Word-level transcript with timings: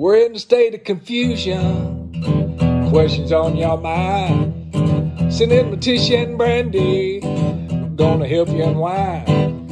We're 0.00 0.24
in 0.24 0.34
a 0.34 0.38
state 0.38 0.74
of 0.74 0.84
confusion. 0.84 2.10
Questions 2.88 3.32
on 3.32 3.54
your 3.54 3.76
mind. 3.76 4.72
Send 5.30 5.52
in 5.52 5.70
Letitia 5.70 6.22
and 6.22 6.40
Brandi. 6.40 7.20
Gonna 7.96 8.26
help 8.26 8.48
you 8.48 8.64
unwind. 8.64 9.68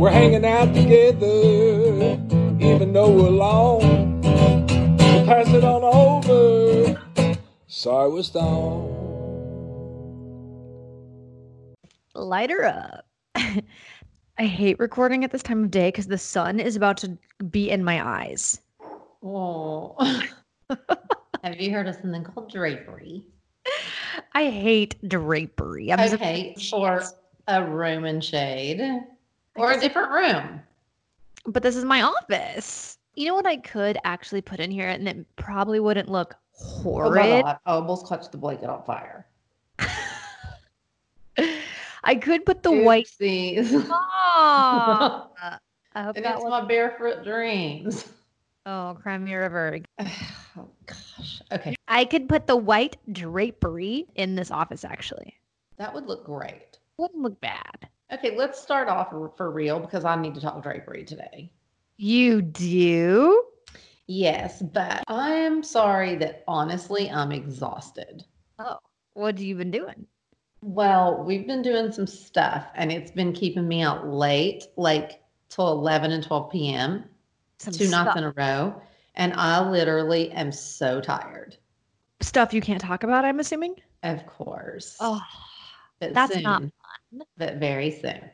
We're 0.00 0.10
hanging 0.10 0.44
out 0.44 0.74
together, 0.74 2.18
even 2.58 2.92
though 2.92 3.08
we're 3.08 3.28
alone. 3.28 4.20
So 4.24 5.26
pass 5.26 5.48
it 5.50 5.62
on 5.62 5.84
over. 5.84 7.00
Sorry 7.68 8.10
we're 8.10 8.24
stoned. 8.24 8.98
lighter 12.16 12.64
up. 12.64 13.06
I 13.36 14.44
hate 14.44 14.80
recording 14.80 15.22
at 15.22 15.30
this 15.30 15.44
time 15.44 15.62
of 15.62 15.70
day 15.70 15.86
because 15.86 16.08
the 16.08 16.18
sun 16.18 16.58
is 16.58 16.74
about 16.74 16.96
to 16.96 17.16
be 17.48 17.70
in 17.70 17.84
my 17.84 18.04
eyes. 18.04 18.60
Oh. 19.22 19.96
Have 21.44 21.60
you 21.60 21.72
heard 21.72 21.88
of 21.88 21.96
something 21.96 22.24
called 22.24 22.50
drapery? 22.50 23.24
I 24.32 24.48
hate 24.50 24.96
drapery. 25.08 25.92
I'm 25.92 26.00
Okay, 26.00 26.54
or 26.72 27.02
a 27.48 27.64
room 27.64 28.04
in 28.04 28.20
shade, 28.20 28.80
or 29.56 29.72
a 29.72 29.80
different 29.80 30.10
room. 30.10 30.60
but 31.46 31.62
this 31.62 31.76
is 31.76 31.84
my 31.84 32.02
office. 32.02 32.98
You 33.14 33.26
know 33.26 33.34
what 33.34 33.46
I 33.46 33.56
could 33.58 33.98
actually 34.04 34.40
put 34.40 34.58
in 34.60 34.70
here 34.70 34.88
and 34.88 35.06
it 35.08 35.36
probably 35.36 35.80
wouldn't 35.80 36.08
look 36.08 36.34
Oh, 36.34 36.38
horrid. 36.82 37.42
God, 37.42 37.58
I 37.66 37.72
almost 37.72 38.06
caught 38.06 38.30
the 38.30 38.38
blanket 38.38 38.68
on 38.70 38.82
fire. 38.84 39.26
I 42.04 42.14
could 42.16 42.44
put 42.46 42.62
the 42.62 42.72
white. 42.72 43.06
Oopsies. 43.20 43.88
Aw. 43.90 45.28
Uh, 45.42 45.58
I 45.94 46.02
hope 46.04 46.16
and 46.16 46.24
that 46.24 46.34
it's 46.36 46.42
was. 46.44 46.50
my 46.50 46.64
barefoot 46.64 47.24
dreams. 47.24 48.04
Oh, 48.66 48.96
Crimea 49.00 49.38
River. 49.40 49.78
Oh 50.54 50.68
gosh. 50.84 51.40
Okay, 51.50 51.74
I 51.88 52.04
could 52.04 52.28
put 52.28 52.46
the 52.46 52.56
white 52.56 52.98
drapery 53.10 54.04
in 54.16 54.34
this 54.34 54.50
office 54.50 54.84
actually. 54.84 55.34
that 55.78 55.94
would 55.94 56.04
look 56.06 56.26
great. 56.26 56.78
Wouldn't 56.98 57.22
look 57.22 57.40
bad. 57.40 57.88
Okay, 58.12 58.36
let's 58.36 58.60
start 58.60 58.86
off 58.88 59.14
for 59.38 59.50
real 59.50 59.80
because 59.80 60.04
I 60.04 60.14
need 60.20 60.34
to 60.34 60.42
talk 60.42 60.62
drapery 60.62 61.04
today. 61.04 61.50
You 61.96 62.42
do? 62.42 63.44
Yes, 64.08 64.60
but 64.60 65.02
I'm 65.08 65.62
sorry 65.62 66.16
that 66.16 66.44
honestly 66.46 67.10
I'm 67.10 67.32
exhausted. 67.32 68.24
Oh, 68.58 68.76
what 69.14 69.36
have 69.38 69.42
you 69.42 69.56
been 69.56 69.70
doing? 69.70 70.06
Well, 70.60 71.24
we've 71.24 71.46
been 71.46 71.62
doing 71.62 71.92
some 71.92 72.06
stuff 72.06 72.66
and 72.74 72.92
it's 72.92 73.10
been 73.10 73.32
keeping 73.32 73.66
me 73.66 73.80
out 73.80 74.06
late, 74.06 74.64
like 74.76 75.22
till 75.48 75.72
11 75.72 76.12
and 76.12 76.22
12 76.22 76.52
p.m., 76.52 77.04
Some 77.62 77.74
two 77.74 77.86
stuff, 77.86 78.06
nights 78.06 78.18
in 78.18 78.24
a 78.24 78.32
row. 78.32 78.82
And 79.14 79.32
I 79.34 79.68
literally 79.70 80.32
am 80.32 80.50
so 80.50 81.00
tired. 81.00 81.56
stuff 82.20 82.52
you 82.52 82.60
can't 82.60 82.80
talk 82.80 83.04
about, 83.04 83.24
I'm 83.24 83.38
assuming? 83.38 83.76
Of 84.02 84.26
course. 84.26 84.96
Oh, 84.98 85.20
but 86.00 86.12
that's 86.12 86.34
soon, 86.34 86.42
not 86.42 86.60
fun. 86.62 87.22
But 87.36 87.56
very 87.58 87.92
soon. 87.92 88.28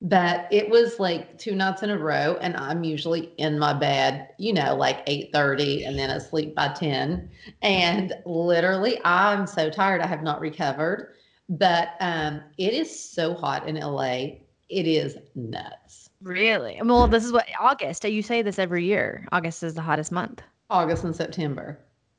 But 0.00 0.48
it 0.50 0.68
was 0.68 0.98
like 0.98 1.38
two 1.38 1.54
nights 1.54 1.84
in 1.84 1.90
a 1.90 1.98
row, 1.98 2.36
and 2.40 2.56
I'm 2.56 2.82
usually 2.82 3.32
in 3.38 3.60
my 3.60 3.72
bed, 3.72 4.30
you 4.38 4.52
know, 4.52 4.74
like 4.74 5.06
8:30 5.06 5.86
and 5.86 5.96
then 5.96 6.10
asleep 6.10 6.56
by 6.56 6.72
10. 6.72 7.30
And 7.62 8.12
literally, 8.26 8.98
I'm 9.04 9.46
so 9.46 9.70
tired. 9.70 10.00
I 10.00 10.08
have 10.08 10.24
not 10.24 10.40
recovered. 10.40 11.14
But 11.48 11.90
um, 12.00 12.42
it 12.58 12.72
is 12.72 13.08
so 13.12 13.34
hot 13.34 13.68
in 13.68 13.76
LA. 13.76 14.40
It 14.68 14.88
is 14.88 15.16
nuts. 15.36 16.01
Really. 16.22 16.80
Well, 16.82 17.06
this 17.08 17.24
is 17.24 17.32
what 17.32 17.46
August. 17.58 18.04
You 18.04 18.22
say 18.22 18.42
this 18.42 18.58
every 18.58 18.84
year. 18.84 19.26
August 19.32 19.62
is 19.62 19.74
the 19.74 19.82
hottest 19.82 20.12
month. 20.12 20.42
August 20.70 21.04
and 21.04 21.14
September. 21.14 21.78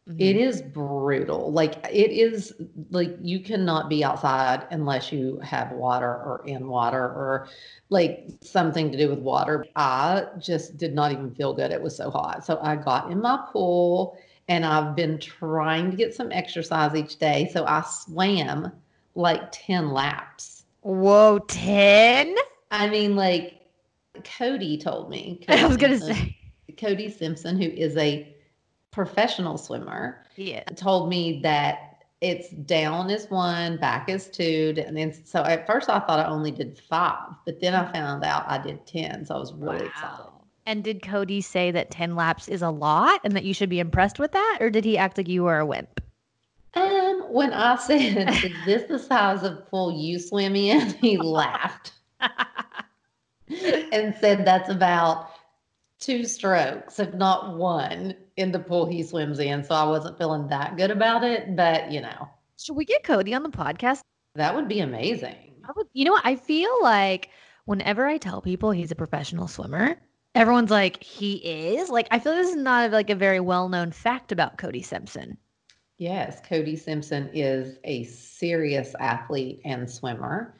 Mhm. 0.09 0.19
It 0.19 0.35
is 0.35 0.61
brutal. 0.61 1.51
Like 1.53 1.75
it 1.89 2.11
is 2.11 2.53
like 2.91 3.15
you 3.21 3.39
cannot 3.39 3.87
be 3.87 4.03
outside 4.03 4.67
unless 4.69 5.13
you 5.13 5.39
have 5.39 5.71
water 5.71 6.09
or 6.09 6.43
in 6.45 6.67
water 6.67 6.99
or 7.01 7.47
like 7.89 8.27
something 8.41 8.91
to 8.91 8.97
do 8.97 9.09
with 9.09 9.19
water. 9.19 9.65
I 9.77 10.25
just 10.39 10.77
did 10.77 10.93
not 10.93 11.13
even 11.13 11.33
feel 11.33 11.53
good. 11.53 11.71
It 11.71 11.81
was 11.81 11.95
so 11.95 12.11
hot. 12.11 12.45
So 12.45 12.59
I 12.61 12.75
got 12.75 13.11
in 13.11 13.21
my 13.21 13.39
pool 13.53 14.17
and 14.49 14.65
I've 14.65 14.93
been 14.93 15.17
trying 15.19 15.89
to 15.91 15.95
get 15.95 16.13
some 16.13 16.33
exercise 16.33 16.95
each 16.95 17.17
day. 17.17 17.49
So 17.53 17.65
I 17.65 17.81
swam 17.81 18.73
like 19.15 19.41
10 19.53 19.91
laps. 19.93 20.65
Whoa, 20.81 21.39
10? 21.47 22.35
I 22.71 22.89
mean, 22.89 23.15
like 23.15 23.61
Cody 24.37 24.77
told 24.77 25.09
me. 25.09 25.43
I 25.47 25.65
was 25.65 25.77
going 25.77 25.93
to 25.93 25.99
Cody 25.99 26.13
say. 26.13 26.37
Cody 26.77 27.09
Simpson, 27.09 27.61
who 27.61 27.67
is 27.69 27.95
a 27.97 28.35
professional 28.91 29.57
swimmer 29.57 30.25
Yeah. 30.35 30.63
told 30.75 31.09
me 31.09 31.39
that 31.41 32.05
it's 32.21 32.49
down 32.49 33.09
is 33.09 33.29
one, 33.29 33.77
back 33.77 34.07
is 34.07 34.29
two, 34.29 34.73
and 34.85 34.95
then 34.95 35.13
so 35.25 35.43
at 35.43 35.67
first 35.67 35.89
I 35.89 35.99
thought 35.99 36.19
I 36.19 36.25
only 36.25 36.51
did 36.51 36.79
five, 36.79 37.33
but 37.45 37.59
then 37.59 37.75
I 37.75 37.91
found 37.91 38.23
out 38.23 38.45
I 38.47 38.59
did 38.59 38.85
ten, 38.85 39.25
so 39.25 39.35
I 39.35 39.39
was 39.39 39.53
really 39.53 39.85
excited. 39.85 40.25
And 40.65 40.83
did 40.83 41.01
Cody 41.01 41.41
say 41.41 41.71
that 41.71 41.91
10 41.91 42.15
laps 42.15 42.47
is 42.47 42.61
a 42.61 42.69
lot 42.69 43.19
and 43.25 43.35
that 43.35 43.43
you 43.43 43.53
should 43.53 43.67
be 43.69 43.81
impressed 43.81 44.17
with 44.17 44.31
that? 44.31 44.59
Or 44.61 44.69
did 44.69 44.85
he 44.85 44.97
act 44.97 45.17
like 45.17 45.27
you 45.27 45.43
were 45.43 45.59
a 45.59 45.65
wimp? 45.65 45.99
Um, 46.75 47.25
when 47.29 47.51
I 47.51 47.75
said, 47.75 48.29
"Is 48.29 48.65
this 48.65 48.83
the 48.83 48.97
size 48.97 49.43
of 49.43 49.67
pool 49.67 49.91
you 49.91 50.19
swim 50.19 50.55
in?" 50.55 50.93
he 51.01 51.17
laughed 51.17 51.91
and 53.91 54.15
said, 54.19 54.45
"That's 54.45 54.69
about 54.69 55.29
two 55.99 56.23
strokes, 56.25 56.99
if 56.99 57.13
not 57.13 57.57
one, 57.57 58.15
in 58.37 58.51
the 58.51 58.59
pool 58.59 58.85
he 58.85 59.03
swims 59.03 59.39
in." 59.39 59.63
So 59.63 59.75
I 59.75 59.83
wasn't 59.83 60.17
feeling 60.17 60.47
that 60.47 60.77
good 60.77 60.91
about 60.91 61.23
it, 61.23 61.55
but 61.55 61.91
you 61.91 62.01
know, 62.01 62.29
Should 62.59 62.75
we 62.75 62.85
get 62.85 63.03
Cody 63.03 63.33
on 63.33 63.43
the 63.43 63.49
podcast? 63.49 64.01
that 64.35 64.55
would 64.55 64.67
be 64.67 64.79
amazing. 64.79 65.35
I 65.65 65.71
would, 65.77 65.87
you 65.93 66.05
know 66.05 66.11
what? 66.13 66.25
I 66.25 66.35
feel 66.35 66.75
like 66.81 67.29
whenever 67.65 68.05
I 68.07 68.17
tell 68.17 68.41
people 68.41 68.71
he's 68.71 68.91
a 68.91 68.95
professional 68.95 69.47
swimmer, 69.47 69.95
everyone's 70.35 70.71
like, 70.71 71.01
he 71.03 71.35
is. 71.35 71.89
Like, 71.89 72.07
I 72.11 72.19
feel 72.19 72.33
this 72.33 72.49
is 72.49 72.55
not 72.55 72.91
like 72.91 73.09
a 73.11 73.15
very 73.15 73.39
well 73.39 73.69
known 73.69 73.91
fact 73.91 74.31
about 74.31 74.57
Cody 74.57 74.81
Simpson. 74.81 75.37
Yes, 75.99 76.41
Cody 76.45 76.75
Simpson 76.75 77.29
is 77.33 77.77
a 77.83 78.03
serious 78.05 78.95
athlete 78.99 79.61
and 79.63 79.89
swimmer. 79.89 80.55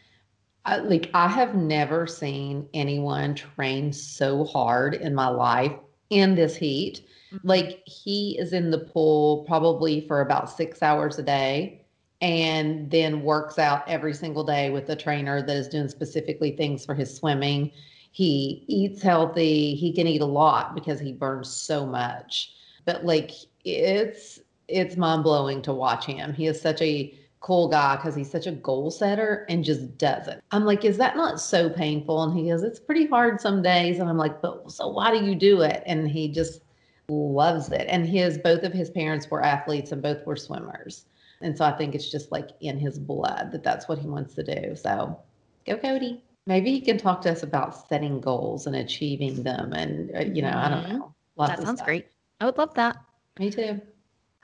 I, 0.66 0.78
like 0.78 1.09
I 1.13 1.28
have 1.28 1.56
never 1.56 2.07
seen 2.07 2.68
anyone 2.74 3.35
train 3.35 3.91
so 3.91 4.46
hard 4.46 4.96
in 4.96 5.13
my 5.13 5.28
life 5.28 5.74
in 6.09 6.35
this 6.35 6.56
heat. 6.56 7.06
Mm-hmm. 7.34 7.47
Like 7.47 7.84
he 7.85 8.38
is 8.40 8.53
in 8.53 8.72
the 8.72 8.79
pool 8.79 9.44
probably 9.46 10.07
for 10.07 10.22
about 10.22 10.50
6 10.50 10.81
hours 10.81 11.19
a 11.19 11.24
day 11.24 11.81
and 12.22 12.90
then 12.90 13.24
works 13.24 13.59
out 13.59 13.88
every 13.88 14.13
single 14.13 14.46
day 14.46 14.69
with 14.69 14.90
a 14.90 14.96
trainer 14.96 15.41
that 15.41 15.56
is 15.56 15.68
doing 15.68 15.90
specifically 15.90 16.56
things 16.56 16.85
for 16.85 16.95
his 16.95 17.13
swimming. 17.13 17.72
He 18.12 18.63
eats 18.68 19.01
healthy. 19.01 19.75
He 19.75 19.91
can 19.91 20.07
eat 20.07 20.22
a 20.22 20.25
lot 20.25 20.75
because 20.75 21.00
he 21.00 21.12
burns 21.12 21.50
so 21.50 21.86
much. 21.86 22.54
But 22.86 23.06
like 23.06 23.31
it's 23.66 24.39
it's 24.69 24.95
mind 24.95 25.24
blowing 25.24 25.62
to 25.63 25.74
watch 25.74 26.06
him. 26.06 26.33
He 26.33 26.48
is 26.48 26.62
such 26.62 26.81
a 26.81 27.13
cool 27.44 27.68
guy 27.68 27.98
because 27.98 28.16
he's 28.16 28.31
such 28.31 28.48
a 28.48 28.51
goal 28.51 28.90
setter 28.90 29.45
and 29.50 29.66
just 29.66 29.98
does 29.98 30.28
it. 30.30 30.42
I'm 30.51 30.63
like, 30.63 30.86
is 30.86 30.98
that 30.98 31.18
not 31.18 31.42
so 31.42 31.69
painful? 31.69 32.24
And 32.24 32.38
he 32.38 32.50
goes, 32.50 32.63
it's 32.63 32.80
pretty 32.80 33.06
hard 33.06 33.42
some 33.42 33.62
days. 33.62 34.00
And 34.00 34.10
I'm 34.10 34.18
like, 34.18 34.42
but 34.42 34.72
so 34.72 34.88
why 34.88 35.12
do 35.12 35.24
you 35.25 35.36
do 35.36 35.62
it? 35.62 35.84
And 35.86 36.10
he 36.10 36.30
just 36.30 36.62
loves 37.10 37.69
it. 37.69 37.86
And 37.90 38.07
his 38.07 38.38
both 38.38 38.63
of 38.63 38.72
his 38.72 38.90
parents 38.90 39.30
were 39.30 39.44
athletes 39.44 39.92
and 39.92 40.01
both 40.01 40.25
were 40.25 40.38
swimmers. 40.38 41.06
And 41.42 41.56
so 41.57 41.66
I 41.66 41.74
think 41.74 41.94
it's 41.94 42.10
just 42.10 42.31
like 42.31 42.51
in 42.62 42.80
his 42.80 42.98
blood 42.98 43.51
that 43.51 43.62
that's 43.62 43.90
what 43.90 44.00
he 44.00 44.07
wants 44.07 44.34
to 44.36 44.44
do. 44.44 44.74
So 44.78 45.19
go 45.68 45.78
Cody. 45.78 46.24
Maybe 46.48 46.72
he 46.72 46.80
can 46.80 46.98
talk 46.98 47.22
to 47.24 47.31
us 47.31 47.44
about 47.44 47.88
setting 47.90 48.22
goals 48.22 48.68
and 48.68 48.75
achieving 48.78 49.44
them. 49.44 49.74
And, 49.74 50.16
uh, 50.16 50.22
you 50.22 50.42
know, 50.42 50.57
I 50.57 50.69
don't 50.69 50.84
Mhm. 50.84 51.00
know. 51.00 51.13
That 51.38 51.60
sounds 51.60 51.80
stuff. 51.80 51.88
great. 51.88 52.07
I 52.40 52.45
would 52.45 52.57
love 52.57 52.74
that. 52.75 52.98
Me 53.38 53.50
too. 53.50 53.81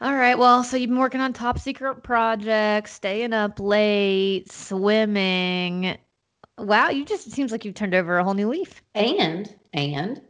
All 0.02 0.16
right. 0.16 0.38
Well, 0.38 0.64
so 0.64 0.78
you've 0.78 0.90
been 0.90 1.00
working 1.00 1.20
on 1.22 1.34
top 1.34 1.60
secret 1.60 2.04
projects, 2.04 2.94
staying 2.94 3.34
up 3.34 3.60
late, 3.60 4.50
swimming. 4.52 5.98
Wow, 6.58 6.90
you 6.90 7.06
just 7.06 7.28
it 7.28 7.34
seems 7.34 7.52
like 7.52 7.66
you've 7.66 7.76
turned 7.76 7.94
over 7.96 8.18
a 8.18 8.24
whole 8.24 8.34
new 8.34 8.48
leaf. 8.50 8.82
And 8.96 9.54
and 9.74 10.22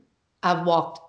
I've 0.43 0.65
walked 0.65 1.01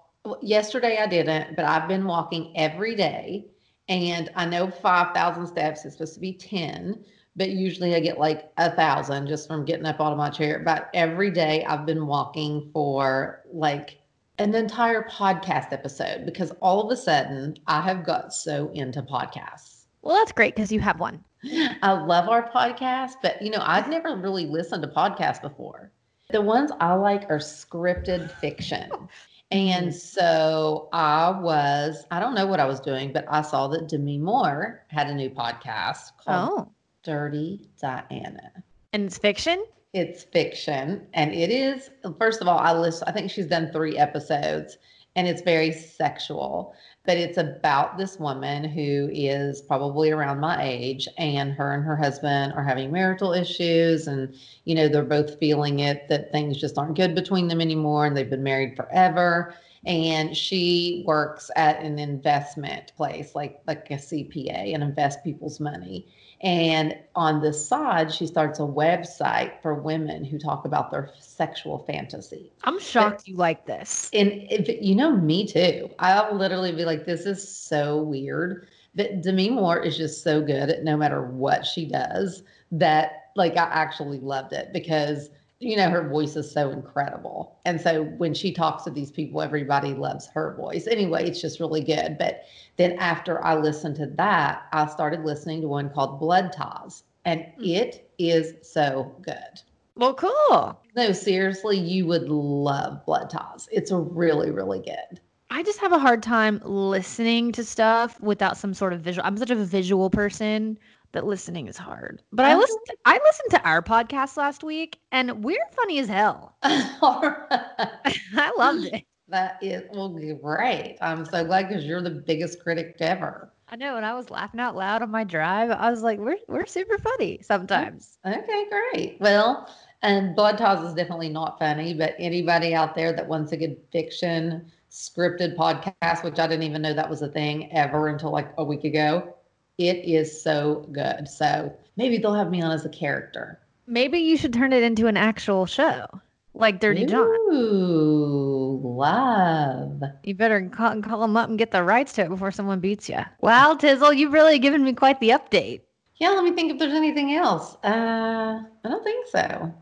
yesterday 0.43 0.99
I 0.99 1.07
didn't, 1.07 1.57
but 1.57 1.65
I've 1.65 1.89
been 1.89 2.05
walking 2.05 2.53
every 2.57 2.95
day. 2.95 3.47
And 3.89 4.31
I 4.37 4.47
know 4.47 4.71
5,000 4.71 5.47
steps 5.47 5.85
is 5.85 5.95
supposed 5.95 6.15
to 6.15 6.21
be 6.21 6.35
10, 6.35 7.05
but 7.37 7.51
usually 7.51 7.95
I 7.95 8.01
get 8.01 8.19
like 8.19 8.53
a 8.59 8.71
thousand 8.71 9.27
just 9.27 9.49
from 9.49 9.65
getting 9.65 9.87
up 9.87 10.01
out 10.01 10.13
of 10.13 10.19
my 10.19 10.31
chair. 10.31 10.61
But 10.65 10.91
every 10.95 11.31
day 11.31 11.65
I've 11.65 11.87
been 11.87 12.07
walking 12.07 12.71
for 12.73 13.43
like 13.53 14.00
an 14.41 14.55
entire 14.55 15.03
podcast 15.03 15.71
episode 15.71 16.25
because 16.25 16.51
all 16.63 16.83
of 16.83 16.91
a 16.91 16.97
sudden 16.97 17.55
I 17.67 17.83
have 17.83 18.05
got 18.05 18.33
so 18.33 18.71
into 18.73 19.03
podcasts. 19.03 19.85
Well, 20.03 20.17
that's 20.17 20.33
great 20.33 20.55
because 20.55 20.73
you 20.73 20.81
have 20.81 20.99
one. 20.99 21.23
I 21.83 21.93
love 21.93 22.29
our 22.29 22.51
podcast, 22.51 23.13
but 23.23 23.41
you 23.43 23.51
know, 23.51 23.63
I've 23.63 23.89
never 23.89 24.17
really 24.17 24.47
listened 24.47 24.83
to 24.83 24.89
podcasts 24.89 25.43
before. 25.43 25.93
The 26.31 26.41
ones 26.41 26.71
I 26.81 26.95
like 26.95 27.25
are 27.31 27.39
scripted 27.39 28.31
fiction. 28.31 28.91
Oh. 29.53 29.57
And 29.57 29.93
so 29.93 30.89
I 30.93 31.31
was, 31.41 32.07
I 32.13 32.21
don't 32.21 32.37
know 32.37 32.47
what 32.47 32.61
I 32.61 32.67
was 32.67 32.79
doing, 32.79 33.13
but 33.13 33.25
I 33.29 33.43
saw 33.43 33.67
that 33.67 33.89
Demi 33.89 34.17
Moore 34.17 34.85
had 34.91 35.09
a 35.09 35.15
new 35.15 35.29
podcast 35.29 36.13
called 36.25 36.51
Oh, 36.53 36.73
Dirty 37.03 37.69
Diana. 37.81 38.53
and 38.93 39.07
it's 39.07 39.19
fiction. 39.19 39.65
It's 39.93 40.23
fiction, 40.23 41.07
and 41.15 41.33
it 41.35 41.51
is. 41.51 41.91
First 42.19 42.41
of 42.41 42.47
all, 42.49 42.59
I 42.59 42.73
list. 42.73 43.03
I 43.07 43.13
think 43.13 43.31
she's 43.31 43.47
done 43.47 43.73
three 43.73 43.99
episodes, 43.99 44.79
and 45.17 45.27
it's 45.27 45.43
very 45.43 45.73
sexual. 45.73 46.75
But 47.05 47.17
it's 47.17 47.39
about 47.39 47.99
this 47.99 48.19
woman 48.19 48.63
who 48.65 49.09
is 49.13 49.63
probably 49.63 50.11
around 50.13 50.39
my 50.39 50.63
age, 50.63 51.09
and 51.19 51.53
her 51.55 51.73
and 51.75 51.83
her 51.85 51.97
husband 51.97 52.53
are 52.53 52.63
having 52.63 52.93
marital 52.93 53.33
issues, 53.33 54.07
and 54.07 54.33
you 54.65 54.77
know 54.77 54.87
they're 54.89 55.03
both 55.03 55.39
feeling 55.41 55.81
it 55.81 56.07
that 56.09 56.31
things 56.31 56.57
just 56.61 56.79
aren't 56.79 56.97
good 56.97 57.15
between 57.17 57.49
them 57.49 57.61
anymore, 57.61 58.07
and 58.07 58.17
they've 58.17 58.31
been 58.31 58.45
married 58.45 58.77
forever. 58.77 59.55
And 59.87 60.37
she 60.37 61.05
works 61.07 61.51
at 61.57 61.81
an 61.83 61.99
investment 61.99 62.93
place, 62.97 63.35
like 63.35 63.61
like 63.67 63.91
a 63.91 63.95
CPA, 63.95 64.75
and 64.75 64.83
invest 64.83 65.25
people's 65.25 65.59
money. 65.59 66.07
And 66.43 66.99
on 67.15 67.41
the 67.41 67.53
side, 67.53 68.13
she 68.13 68.27
starts 68.27 68.61
a 68.61 68.63
website 68.63 69.61
for 69.63 69.75
women 69.75 70.25
who 70.25 70.39
talk 70.39 70.65
about 70.65 70.91
their 70.91 71.11
sexual 71.19 71.81
fantasy. 71.81 72.53
I'm 72.65 72.79
shocked 72.79 73.29
you 73.29 73.37
like 73.37 73.67
this. 73.67 74.11
And 74.13 74.33
if 74.51 74.69
you 74.83 74.95
know 74.95 75.13
me 75.13 75.47
too, 75.47 75.91
I'll 75.99 76.35
literally 76.35 76.73
be 76.73 76.85
like, 76.85 77.05
this 77.05 77.27
is 77.27 77.47
so 77.47 78.03
weird. 78.03 78.69
But 78.95 79.23
Demi 79.23 79.51
Moore 79.51 79.81
is 79.81 79.97
just 79.97 80.23
so 80.23 80.41
good 80.41 80.71
at 80.71 80.83
no 80.83 80.97
matter 80.97 81.23
what 81.23 81.65
she 81.65 81.87
does 81.87 82.43
that 82.73 83.31
like 83.37 83.57
I 83.57 83.65
actually 83.65 84.19
loved 84.19 84.53
it 84.53 84.73
because 84.73 85.31
you 85.61 85.77
know 85.77 85.91
her 85.91 86.09
voice 86.09 86.37
is 86.37 86.51
so 86.51 86.71
incredible. 86.71 87.59
And 87.67 87.81
so 87.81 88.05
when 88.05 88.33
she 88.33 88.51
talks 88.53 88.85
to 88.85 88.91
these 88.91 89.11
people, 89.11 89.43
everybody 89.43 89.93
loves 89.93 90.27
her 90.29 90.55
voice. 90.57 90.87
Anyway, 90.87 91.29
it's 91.29 91.41
just 91.41 91.61
really 91.61 91.85
good. 91.85 92.17
But 92.19 92.45
then 92.77 92.93
after 92.99 93.45
I 93.45 93.55
listened 93.57 93.97
to 93.97 94.07
that, 94.17 94.63
I 94.73 94.87
started 94.87 95.25
listening 95.25 95.61
to 95.61 95.69
one 95.69 95.91
called 95.91 96.19
Blood 96.19 96.53
Ties. 96.53 97.05
And 97.27 97.45
hmm. 97.57 97.65
it 97.65 98.11
is 98.19 98.55
so 98.63 99.15
good. 99.21 99.61
Well, 99.97 100.15
cool. 100.15 100.81
No, 100.97 101.13
seriously, 101.13 101.77
you 101.79 102.07
would 102.07 102.29
love 102.29 103.05
Blood 103.05 103.29
Ties. 103.29 103.69
It's 103.71 103.93
really, 103.93 104.51
really 104.51 104.81
good. 104.81 105.21
I 105.51 105.63
just 105.63 105.81
have 105.81 105.93
a 105.93 105.99
hard 105.99 106.23
time 106.23 106.63
listening 106.65 107.53
to 107.53 107.65
stuff 107.65 108.19
without 108.21 108.57
some 108.57 108.73
sort 108.73 108.93
of 108.93 109.01
visual. 109.01 109.27
I'm 109.27 109.37
such 109.37 109.51
a 109.51 109.57
visual 109.57 110.09
person 110.09 110.79
that 111.13 111.27
listening 111.27 111.69
is 111.69 111.77
hard. 111.77 112.23
But 112.33 112.47
I 112.47 112.53
uh-huh. 112.53 112.57
Oh. 112.57 112.61
listened. 112.61 112.99
I 113.05 113.21
listened 113.25 113.51
to 113.51 113.69
our 113.69 113.83
podcast 113.83 114.37
last 114.37 114.63
week, 114.63 114.99
and 115.13 115.45
we're 115.45 115.67
funny 115.73 115.99
as 115.99 116.09
hell. 116.09 116.57
I 116.63 118.53
loved 118.57 118.87
it. 118.87 119.05
That 119.29 119.59
is 119.63 119.85
well 119.93 120.09
great. 120.09 120.99
I'm 121.01 121.25
so 121.25 121.45
glad 121.45 121.69
because 121.69 121.85
you're 121.85 122.03
the 122.03 122.11
biggest 122.11 122.61
critic 122.61 122.97
ever. 123.01 123.53
I 123.69 123.77
know, 123.77 123.97
and 123.97 124.05
I 124.05 124.15
was 124.15 124.31
laughing 124.31 124.59
out 124.59 124.75
loud 124.75 125.03
on 125.03 125.11
my 125.13 125.23
drive. 125.23 125.71
I 125.71 125.91
was 125.91 126.03
like, 126.03 126.19
"We're 126.19 126.39
we're 126.49 126.67
super 126.67 126.99
funny 126.99 127.35
mm-hmm. 127.35 127.45
sometimes." 127.45 128.19
Okay, 128.27 128.67
great. 128.69 129.19
Well, 129.21 129.73
and 130.03 130.35
Blood 130.35 130.59
Ties 130.59 130.85
is 130.85 130.95
definitely 130.95 131.29
not 131.29 131.59
funny, 131.61 131.95
but 131.95 132.15
anybody 132.19 132.75
out 132.75 132.97
there 132.97 133.13
that 133.13 133.29
wants 133.29 133.53
a 133.53 133.57
good 133.57 133.77
fiction 133.93 134.71
scripted 134.91 135.57
podcast, 135.57 136.25
which 136.25 136.41
I 136.41 136.49
didn't 136.49 136.65
even 136.65 136.83
know 136.83 136.95
that 136.95 137.09
was 137.09 137.23
a 137.23 137.29
thing 137.29 137.71
ever 137.73 138.09
until 138.09 138.31
like 138.31 138.53
a 138.59 138.65
week 138.65 138.83
ago, 138.83 139.37
it 139.81 140.05
is 140.05 140.43
so 140.43 140.87
good. 140.93 141.27
So 141.27 141.75
maybe 141.97 142.19
they'll 142.19 142.35
have 142.35 142.51
me 142.51 142.61
on 142.61 142.71
as 142.71 142.85
a 142.85 142.91
character. 142.91 143.59
Maybe 143.87 144.19
you 144.19 144.37
should 144.37 144.53
turn 144.53 144.73
it 144.73 144.83
into 144.83 145.07
an 145.07 145.17
actual 145.17 145.67
show, 145.67 146.07
like 146.55 146.81
Dirty 146.81 147.07
John. 147.07 147.27
Ooh, 147.53 148.81
love. 148.85 150.03
You 150.23 150.35
better 150.35 150.69
call, 150.69 151.01
call 151.03 151.23
them 151.23 151.37
up 151.37 151.49
and 151.49 151.59
get 151.59 151.73
the 151.73 151.83
rights 151.83 152.13
to 152.15 152.23
it 152.23 152.29
before 152.29 152.53
someone 152.53 152.79
beats 152.79 153.09
you. 153.09 153.19
Wow, 153.41 153.75
Tizzle, 153.75 154.17
you've 154.17 154.33
really 154.33 154.59
given 154.59 154.85
me 154.85 154.93
quite 154.93 155.19
the 155.19 155.31
update. 155.31 155.81
Yeah, 156.17 156.31
let 156.31 156.45
me 156.45 156.53
think 156.53 156.71
if 156.71 156.79
there's 156.79 156.93
anything 156.93 157.33
else. 157.35 157.75
Uh, 157.83 158.63
I 158.85 158.89
don't 158.89 159.03
think 159.03 159.27
so. 159.29 159.75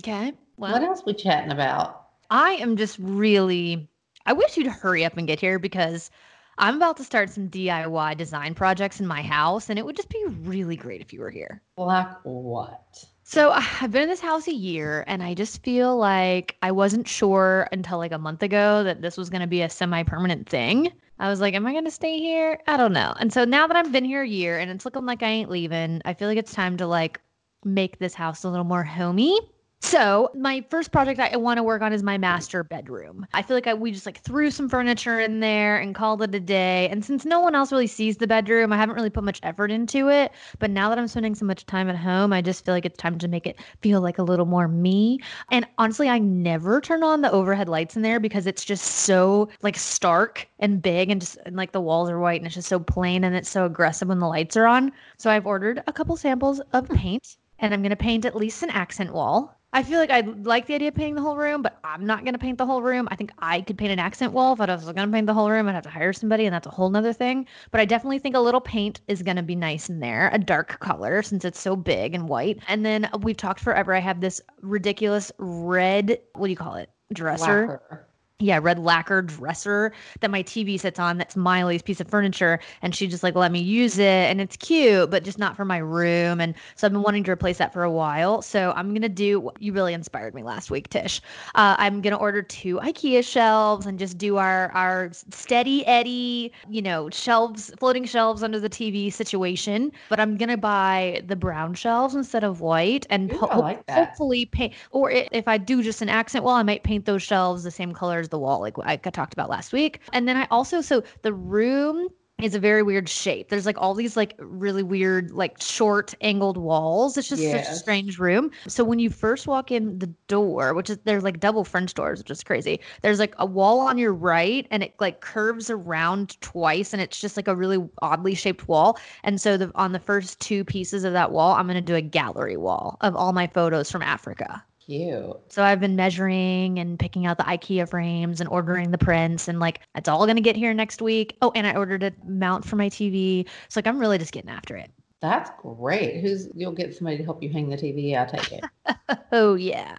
Okay. 0.00 0.32
Well, 0.56 0.72
what 0.72 0.82
else 0.82 1.02
we 1.06 1.14
chatting 1.14 1.52
about? 1.52 2.08
I 2.30 2.54
am 2.54 2.76
just 2.76 2.98
really. 2.98 3.88
I 4.26 4.32
wish 4.32 4.56
you'd 4.56 4.66
hurry 4.66 5.04
up 5.04 5.16
and 5.16 5.26
get 5.26 5.38
here 5.40 5.58
because 5.58 6.10
I'm 6.58 6.76
about 6.76 6.96
to 6.98 7.04
start 7.04 7.30
some 7.30 7.48
DIY 7.48 8.16
design 8.16 8.54
projects 8.54 9.00
in 9.00 9.06
my 9.06 9.22
house, 9.22 9.70
and 9.70 9.78
it 9.78 9.84
would 9.84 9.96
just 9.96 10.08
be 10.08 10.24
really 10.42 10.76
great 10.76 11.00
if 11.00 11.12
you 11.12 11.20
were 11.20 11.30
here. 11.30 11.60
Like 11.76 12.08
what? 12.22 13.04
So 13.24 13.50
I've 13.80 13.90
been 13.90 14.02
in 14.02 14.08
this 14.08 14.20
house 14.20 14.46
a 14.46 14.54
year, 14.54 15.04
and 15.06 15.22
I 15.22 15.34
just 15.34 15.62
feel 15.62 15.96
like 15.96 16.56
I 16.62 16.70
wasn't 16.70 17.08
sure 17.08 17.68
until 17.72 17.98
like 17.98 18.12
a 18.12 18.18
month 18.18 18.42
ago 18.42 18.84
that 18.84 19.02
this 19.02 19.16
was 19.16 19.30
going 19.30 19.40
to 19.40 19.46
be 19.46 19.62
a 19.62 19.70
semi-permanent 19.70 20.48
thing. 20.48 20.92
I 21.18 21.28
was 21.28 21.40
like, 21.40 21.54
am 21.54 21.66
I 21.66 21.72
going 21.72 21.84
to 21.84 21.90
stay 21.90 22.18
here? 22.18 22.58
I 22.66 22.76
don't 22.76 22.92
know. 22.92 23.14
And 23.18 23.32
so 23.32 23.44
now 23.44 23.66
that 23.66 23.76
I've 23.76 23.92
been 23.92 24.04
here 24.04 24.22
a 24.22 24.28
year 24.28 24.58
and 24.58 24.70
it's 24.70 24.84
looking 24.84 25.06
like 25.06 25.22
I 25.22 25.28
ain't 25.28 25.50
leaving, 25.50 26.02
I 26.04 26.14
feel 26.14 26.28
like 26.28 26.38
it's 26.38 26.52
time 26.52 26.76
to 26.78 26.86
like 26.86 27.20
make 27.64 27.98
this 27.98 28.14
house 28.14 28.44
a 28.44 28.48
little 28.48 28.64
more 28.64 28.82
homey. 28.82 29.38
So 29.84 30.30
my 30.34 30.64
first 30.70 30.92
project 30.92 31.20
I 31.20 31.36
want 31.36 31.58
to 31.58 31.62
work 31.62 31.82
on 31.82 31.92
is 31.92 32.02
my 32.02 32.16
master 32.16 32.64
bedroom. 32.64 33.26
I 33.34 33.42
feel 33.42 33.54
like 33.54 33.66
I, 33.66 33.74
we 33.74 33.92
just 33.92 34.06
like 34.06 34.18
threw 34.22 34.50
some 34.50 34.66
furniture 34.66 35.20
in 35.20 35.40
there 35.40 35.78
and 35.78 35.94
called 35.94 36.22
it 36.22 36.34
a 36.34 36.40
day. 36.40 36.88
And 36.88 37.04
since 37.04 37.26
no 37.26 37.38
one 37.38 37.54
else 37.54 37.70
really 37.70 37.86
sees 37.86 38.16
the 38.16 38.26
bedroom, 38.26 38.72
I 38.72 38.78
haven't 38.78 38.94
really 38.94 39.10
put 39.10 39.24
much 39.24 39.40
effort 39.42 39.70
into 39.70 40.08
it. 40.08 40.32
But 40.58 40.70
now 40.70 40.88
that 40.88 40.98
I'm 40.98 41.06
spending 41.06 41.34
so 41.34 41.44
much 41.44 41.66
time 41.66 41.90
at 41.90 41.96
home, 41.96 42.32
I 42.32 42.40
just 42.40 42.64
feel 42.64 42.72
like 42.72 42.86
it's 42.86 42.96
time 42.96 43.18
to 43.18 43.28
make 43.28 43.46
it 43.46 43.60
feel 43.82 44.00
like 44.00 44.16
a 44.16 44.22
little 44.22 44.46
more 44.46 44.68
me. 44.68 45.20
And 45.50 45.66
honestly, 45.76 46.08
I 46.08 46.18
never 46.18 46.80
turn 46.80 47.02
on 47.02 47.20
the 47.20 47.30
overhead 47.30 47.68
lights 47.68 47.94
in 47.94 48.00
there 48.00 48.18
because 48.18 48.46
it's 48.46 48.64
just 48.64 48.84
so 48.86 49.50
like 49.60 49.76
stark 49.76 50.48
and 50.60 50.80
big 50.80 51.10
and 51.10 51.20
just 51.20 51.36
and 51.44 51.56
like 51.56 51.72
the 51.72 51.80
walls 51.82 52.08
are 52.08 52.18
white 52.18 52.40
and 52.40 52.46
it's 52.46 52.54
just 52.54 52.68
so 52.68 52.80
plain 52.80 53.22
and 53.22 53.36
it's 53.36 53.50
so 53.50 53.66
aggressive 53.66 54.08
when 54.08 54.18
the 54.18 54.28
lights 54.28 54.56
are 54.56 54.66
on. 54.66 54.92
So 55.18 55.30
I've 55.30 55.46
ordered 55.46 55.82
a 55.86 55.92
couple 55.92 56.16
samples 56.16 56.60
of 56.72 56.88
paint 56.88 57.36
and 57.58 57.72
I'm 57.72 57.82
going 57.82 57.90
to 57.90 57.96
paint 57.96 58.24
at 58.24 58.34
least 58.34 58.62
an 58.62 58.70
accent 58.70 59.12
wall. 59.12 59.54
I 59.74 59.82
feel 59.82 59.98
like 59.98 60.10
I 60.10 60.20
like 60.20 60.66
the 60.66 60.74
idea 60.76 60.88
of 60.88 60.94
painting 60.94 61.16
the 61.16 61.20
whole 61.20 61.36
room, 61.36 61.60
but 61.60 61.80
I'm 61.82 62.06
not 62.06 62.20
going 62.22 62.34
to 62.34 62.38
paint 62.38 62.58
the 62.58 62.64
whole 62.64 62.80
room. 62.80 63.08
I 63.10 63.16
think 63.16 63.32
I 63.40 63.60
could 63.60 63.76
paint 63.76 63.90
an 63.90 63.98
accent 63.98 64.32
wall. 64.32 64.52
If 64.52 64.60
I 64.60 64.72
was 64.72 64.84
going 64.84 64.94
to 64.94 65.08
paint 65.08 65.26
the 65.26 65.34
whole 65.34 65.50
room, 65.50 65.68
I'd 65.68 65.74
have 65.74 65.82
to 65.82 65.90
hire 65.90 66.12
somebody, 66.12 66.46
and 66.46 66.54
that's 66.54 66.68
a 66.68 66.70
whole 66.70 66.88
nother 66.88 67.12
thing. 67.12 67.44
But 67.72 67.80
I 67.80 67.84
definitely 67.84 68.20
think 68.20 68.36
a 68.36 68.40
little 68.40 68.60
paint 68.60 69.00
is 69.08 69.20
going 69.20 69.36
to 69.36 69.42
be 69.42 69.56
nice 69.56 69.88
in 69.88 69.98
there, 69.98 70.30
a 70.32 70.38
dark 70.38 70.78
color 70.78 71.22
since 71.22 71.44
it's 71.44 71.60
so 71.60 71.74
big 71.74 72.14
and 72.14 72.28
white. 72.28 72.60
And 72.68 72.86
then 72.86 73.10
we've 73.20 73.36
talked 73.36 73.58
forever. 73.58 73.92
I 73.92 73.98
have 73.98 74.20
this 74.20 74.40
ridiculous 74.62 75.32
red, 75.38 76.20
what 76.34 76.46
do 76.46 76.50
you 76.50 76.56
call 76.56 76.76
it? 76.76 76.88
Dresser. 77.12 78.06
Yeah, 78.40 78.58
red 78.60 78.80
lacquer 78.80 79.22
dresser 79.22 79.92
that 80.20 80.30
my 80.30 80.42
TV 80.42 80.78
sits 80.78 80.98
on. 80.98 81.18
That's 81.18 81.36
Miley's 81.36 81.82
piece 81.82 82.00
of 82.00 82.08
furniture. 82.08 82.58
And 82.82 82.92
she 82.92 83.06
just 83.06 83.22
like 83.22 83.36
let 83.36 83.52
me 83.52 83.60
use 83.60 83.96
it. 83.96 84.04
And 84.04 84.40
it's 84.40 84.56
cute, 84.56 85.08
but 85.08 85.22
just 85.22 85.38
not 85.38 85.56
for 85.56 85.64
my 85.64 85.78
room. 85.78 86.40
And 86.40 86.52
so 86.74 86.88
I've 86.88 86.92
been 86.92 87.02
wanting 87.02 87.22
to 87.24 87.30
replace 87.30 87.58
that 87.58 87.72
for 87.72 87.84
a 87.84 87.92
while. 87.92 88.42
So 88.42 88.72
I'm 88.74 88.88
going 88.88 89.02
to 89.02 89.08
do, 89.08 89.50
you 89.60 89.72
really 89.72 89.94
inspired 89.94 90.34
me 90.34 90.42
last 90.42 90.68
week, 90.68 90.88
Tish. 90.90 91.20
Uh, 91.54 91.76
I'm 91.78 92.00
going 92.00 92.12
to 92.12 92.18
order 92.18 92.42
two 92.42 92.78
IKEA 92.78 93.24
shelves 93.24 93.86
and 93.86 94.00
just 94.00 94.18
do 94.18 94.36
our, 94.36 94.72
our 94.72 95.10
steady 95.12 95.86
Eddie, 95.86 96.52
you 96.68 96.82
know, 96.82 97.08
shelves, 97.10 97.72
floating 97.78 98.04
shelves 98.04 98.42
under 98.42 98.58
the 98.58 98.70
TV 98.70 99.12
situation. 99.12 99.92
But 100.08 100.18
I'm 100.18 100.36
going 100.36 100.48
to 100.48 100.56
buy 100.56 101.22
the 101.24 101.36
brown 101.36 101.74
shelves 101.74 102.16
instead 102.16 102.42
of 102.42 102.60
white 102.60 103.06
and 103.10 103.32
Ooh, 103.32 103.38
ho- 103.38 103.60
like 103.60 103.88
hopefully 103.88 104.46
paint, 104.46 104.74
or 104.90 105.12
if 105.12 105.46
I 105.46 105.56
do 105.56 105.84
just 105.84 106.02
an 106.02 106.08
accent 106.08 106.44
wall, 106.44 106.56
I 106.56 106.64
might 106.64 106.82
paint 106.82 107.04
those 107.04 107.22
shelves 107.22 107.62
the 107.62 107.70
same 107.70 107.92
color 107.92 108.23
as 108.24 108.30
the 108.30 108.38
wall, 108.38 108.60
like 108.60 108.74
I 108.80 108.94
I 108.94 109.10
talked 109.10 109.32
about 109.32 109.50
last 109.50 109.72
week. 109.72 110.00
And 110.12 110.26
then 110.26 110.36
I 110.36 110.46
also, 110.50 110.80
so 110.80 111.02
the 111.22 111.32
room 111.32 112.08
is 112.42 112.54
a 112.54 112.58
very 112.58 112.82
weird 112.82 113.08
shape. 113.08 113.48
There's 113.48 113.64
like 113.64 113.80
all 113.80 113.94
these 113.94 114.16
like 114.16 114.34
really 114.38 114.82
weird, 114.82 115.30
like 115.30 115.62
short 115.62 116.14
angled 116.20 116.56
walls. 116.56 117.16
It's 117.16 117.28
just 117.28 117.42
such 117.42 117.68
a 117.68 117.74
strange 117.74 118.18
room. 118.18 118.50
So 118.66 118.82
when 118.82 118.98
you 118.98 119.08
first 119.08 119.46
walk 119.46 119.70
in 119.70 119.98
the 120.00 120.08
door, 120.26 120.74
which 120.74 120.90
is 120.90 120.98
there's 121.04 121.22
like 121.22 121.38
double 121.38 121.64
French 121.64 121.94
doors, 121.94 122.18
which 122.18 122.30
is 122.30 122.42
crazy. 122.42 122.80
There's 123.02 123.20
like 123.20 123.34
a 123.38 123.46
wall 123.46 123.80
on 123.80 123.98
your 123.98 124.12
right 124.12 124.66
and 124.72 124.82
it 124.82 124.94
like 124.98 125.20
curves 125.20 125.70
around 125.70 126.40
twice 126.40 126.92
and 126.92 127.00
it's 127.00 127.20
just 127.20 127.36
like 127.36 127.46
a 127.48 127.54
really 127.54 127.78
oddly 128.02 128.34
shaped 128.34 128.66
wall. 128.66 128.98
And 129.22 129.40
so 129.40 129.56
the 129.56 129.70
on 129.76 129.92
the 129.92 130.00
first 130.00 130.40
two 130.40 130.64
pieces 130.64 131.04
of 131.04 131.12
that 131.12 131.30
wall, 131.30 131.54
I'm 131.54 131.68
gonna 131.68 131.80
do 131.80 131.94
a 131.94 132.02
gallery 132.02 132.56
wall 132.56 132.96
of 133.00 133.14
all 133.14 133.32
my 133.32 133.46
photos 133.46 133.92
from 133.92 134.02
Africa. 134.02 134.62
Cute. 134.84 135.40
So 135.48 135.62
I've 135.62 135.80
been 135.80 135.96
measuring 135.96 136.78
and 136.78 136.98
picking 136.98 137.24
out 137.26 137.38
the 137.38 137.44
IKEA 137.44 137.88
frames 137.88 138.40
and 138.40 138.48
ordering 138.50 138.90
the 138.90 138.98
prints 138.98 139.48
and 139.48 139.58
like 139.60 139.80
it's 139.94 140.08
all 140.08 140.26
gonna 140.26 140.40
get 140.42 140.56
here 140.56 140.74
next 140.74 141.00
week. 141.00 141.36
Oh, 141.40 141.52
and 141.54 141.66
I 141.66 141.74
ordered 141.76 142.02
a 142.02 142.12
mount 142.26 142.64
for 142.66 142.76
my 142.76 142.88
TV. 142.88 143.48
So 143.68 143.78
like 143.78 143.86
I'm 143.86 143.98
really 143.98 144.18
just 144.18 144.32
getting 144.32 144.50
after 144.50 144.76
it. 144.76 144.90
That's 145.20 145.50
great. 145.58 146.20
Who's 146.20 146.48
you'll 146.54 146.72
get 146.72 146.94
somebody 146.94 147.16
to 147.18 147.24
help 147.24 147.42
you 147.42 147.50
hang 147.50 147.70
the 147.70 147.76
TV? 147.76 148.14
I'll 148.16 148.26
take 148.26 148.52
it. 148.52 148.64
Oh 149.32 149.54
yeah. 149.54 149.96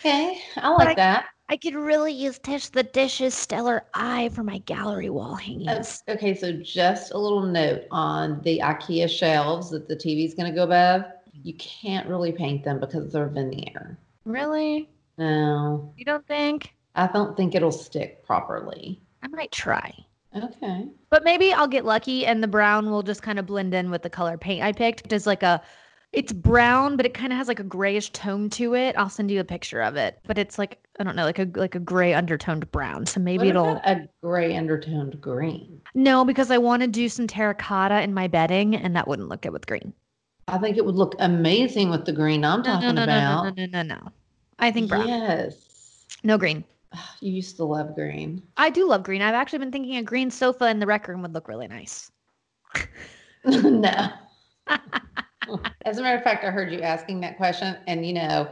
Okay, 0.00 0.40
I 0.56 0.70
like 0.70 0.90
I- 0.90 0.94
that. 0.94 1.26
I 1.48 1.58
could 1.58 1.74
really 1.74 2.12
use 2.12 2.38
Tish 2.38 2.68
the 2.68 2.82
Dish's 2.82 3.34
stellar 3.34 3.84
eye 3.92 4.30
for 4.30 4.42
my 4.42 4.58
gallery 4.58 5.10
wall 5.10 5.34
hangings. 5.34 6.02
Uh, 6.08 6.12
Okay, 6.12 6.34
so 6.34 6.52
just 6.52 7.12
a 7.12 7.18
little 7.18 7.42
note 7.42 7.82
on 7.90 8.40
the 8.42 8.60
IKEA 8.60 9.08
shelves 9.10 9.68
that 9.70 9.86
the 9.88 9.94
TV's 9.96 10.34
going 10.34 10.50
to 10.50 10.54
go 10.56 10.64
above. 10.64 11.04
You 11.42 11.54
can't 11.54 12.08
really 12.08 12.32
paint 12.32 12.64
them 12.64 12.80
because 12.80 13.12
they're 13.12 13.28
veneer. 13.28 13.98
Really? 14.24 14.88
No, 15.18 15.92
You 15.96 16.04
don't 16.04 16.26
think? 16.26 16.74
I 16.94 17.06
don't 17.08 17.36
think 17.36 17.54
it'll 17.54 17.72
stick 17.72 18.24
properly. 18.24 19.00
I 19.22 19.28
might 19.28 19.52
try. 19.52 19.92
Okay. 20.36 20.88
But 21.10 21.24
maybe 21.24 21.52
I'll 21.52 21.68
get 21.68 21.84
lucky 21.84 22.26
and 22.26 22.42
the 22.42 22.48
brown 22.48 22.90
will 22.90 23.02
just 23.02 23.22
kind 23.22 23.38
of 23.38 23.46
blend 23.46 23.74
in 23.74 23.90
with 23.90 24.02
the 24.02 24.10
color 24.10 24.36
paint 24.36 24.64
I 24.64 24.72
picked. 24.72 25.12
It's 25.12 25.26
like 25.26 25.42
a 25.42 25.62
it's 26.12 26.32
brown, 26.32 26.96
but 26.96 27.06
it 27.06 27.12
kind 27.14 27.32
of 27.32 27.38
has 27.38 27.48
like 27.48 27.58
a 27.58 27.64
grayish 27.64 28.10
tone 28.10 28.48
to 28.50 28.74
it. 28.74 28.94
I'll 28.96 29.10
send 29.10 29.30
you 29.30 29.40
a 29.40 29.44
picture 29.44 29.82
of 29.82 29.96
it. 29.96 30.20
But 30.26 30.38
it's 30.38 30.58
like 30.58 30.78
I 30.98 31.04
don't 31.04 31.16
know, 31.16 31.24
like 31.24 31.38
a 31.38 31.48
like 31.54 31.74
a 31.74 31.80
gray 31.80 32.14
undertoned 32.14 32.70
brown. 32.70 33.06
So 33.06 33.20
maybe 33.20 33.48
it'll 33.48 33.80
a 33.84 34.08
gray 34.22 34.56
undertoned 34.56 35.20
green? 35.20 35.80
No, 35.94 36.24
because 36.24 36.50
I 36.50 36.58
want 36.58 36.82
to 36.82 36.88
do 36.88 37.08
some 37.08 37.26
terracotta 37.26 38.02
in 38.02 38.14
my 38.14 38.28
bedding 38.28 38.76
and 38.76 38.94
that 38.96 39.08
wouldn't 39.08 39.28
look 39.28 39.42
good 39.42 39.52
with 39.52 39.66
green. 39.66 39.92
I 40.48 40.58
think 40.58 40.76
it 40.76 40.84
would 40.84 40.94
look 40.96 41.14
amazing 41.18 41.90
with 41.90 42.04
the 42.04 42.12
green 42.12 42.44
I'm 42.44 42.60
No, 42.60 42.74
talking 42.74 42.94
no, 42.94 43.04
no, 43.04 43.04
about. 43.04 43.44
no, 43.44 43.50
no, 43.50 43.66
no, 43.66 43.82
no, 43.82 43.94
no. 43.94 44.12
I 44.58 44.70
think 44.70 44.88
brown. 44.88 45.08
Yes. 45.08 46.06
No 46.22 46.38
green. 46.38 46.64
You 47.20 47.32
used 47.32 47.56
to 47.56 47.64
love 47.64 47.94
green. 47.96 48.42
I 48.56 48.70
do 48.70 48.88
love 48.88 49.02
green. 49.02 49.20
I've 49.20 49.34
actually 49.34 49.58
been 49.58 49.72
thinking 49.72 49.96
a 49.96 50.02
green 50.02 50.30
sofa 50.30 50.68
in 50.68 50.78
the 50.78 50.86
rec 50.86 51.08
room 51.08 51.22
would 51.22 51.32
look 51.34 51.48
really 51.48 51.66
nice. 51.66 52.12
no. 53.44 54.10
As 55.84 55.98
a 55.98 56.02
matter 56.02 56.16
of 56.16 56.22
fact, 56.22 56.44
I 56.44 56.50
heard 56.50 56.72
you 56.72 56.80
asking 56.80 57.20
that 57.20 57.36
question, 57.36 57.76
and 57.86 58.06
you 58.06 58.12
know, 58.14 58.48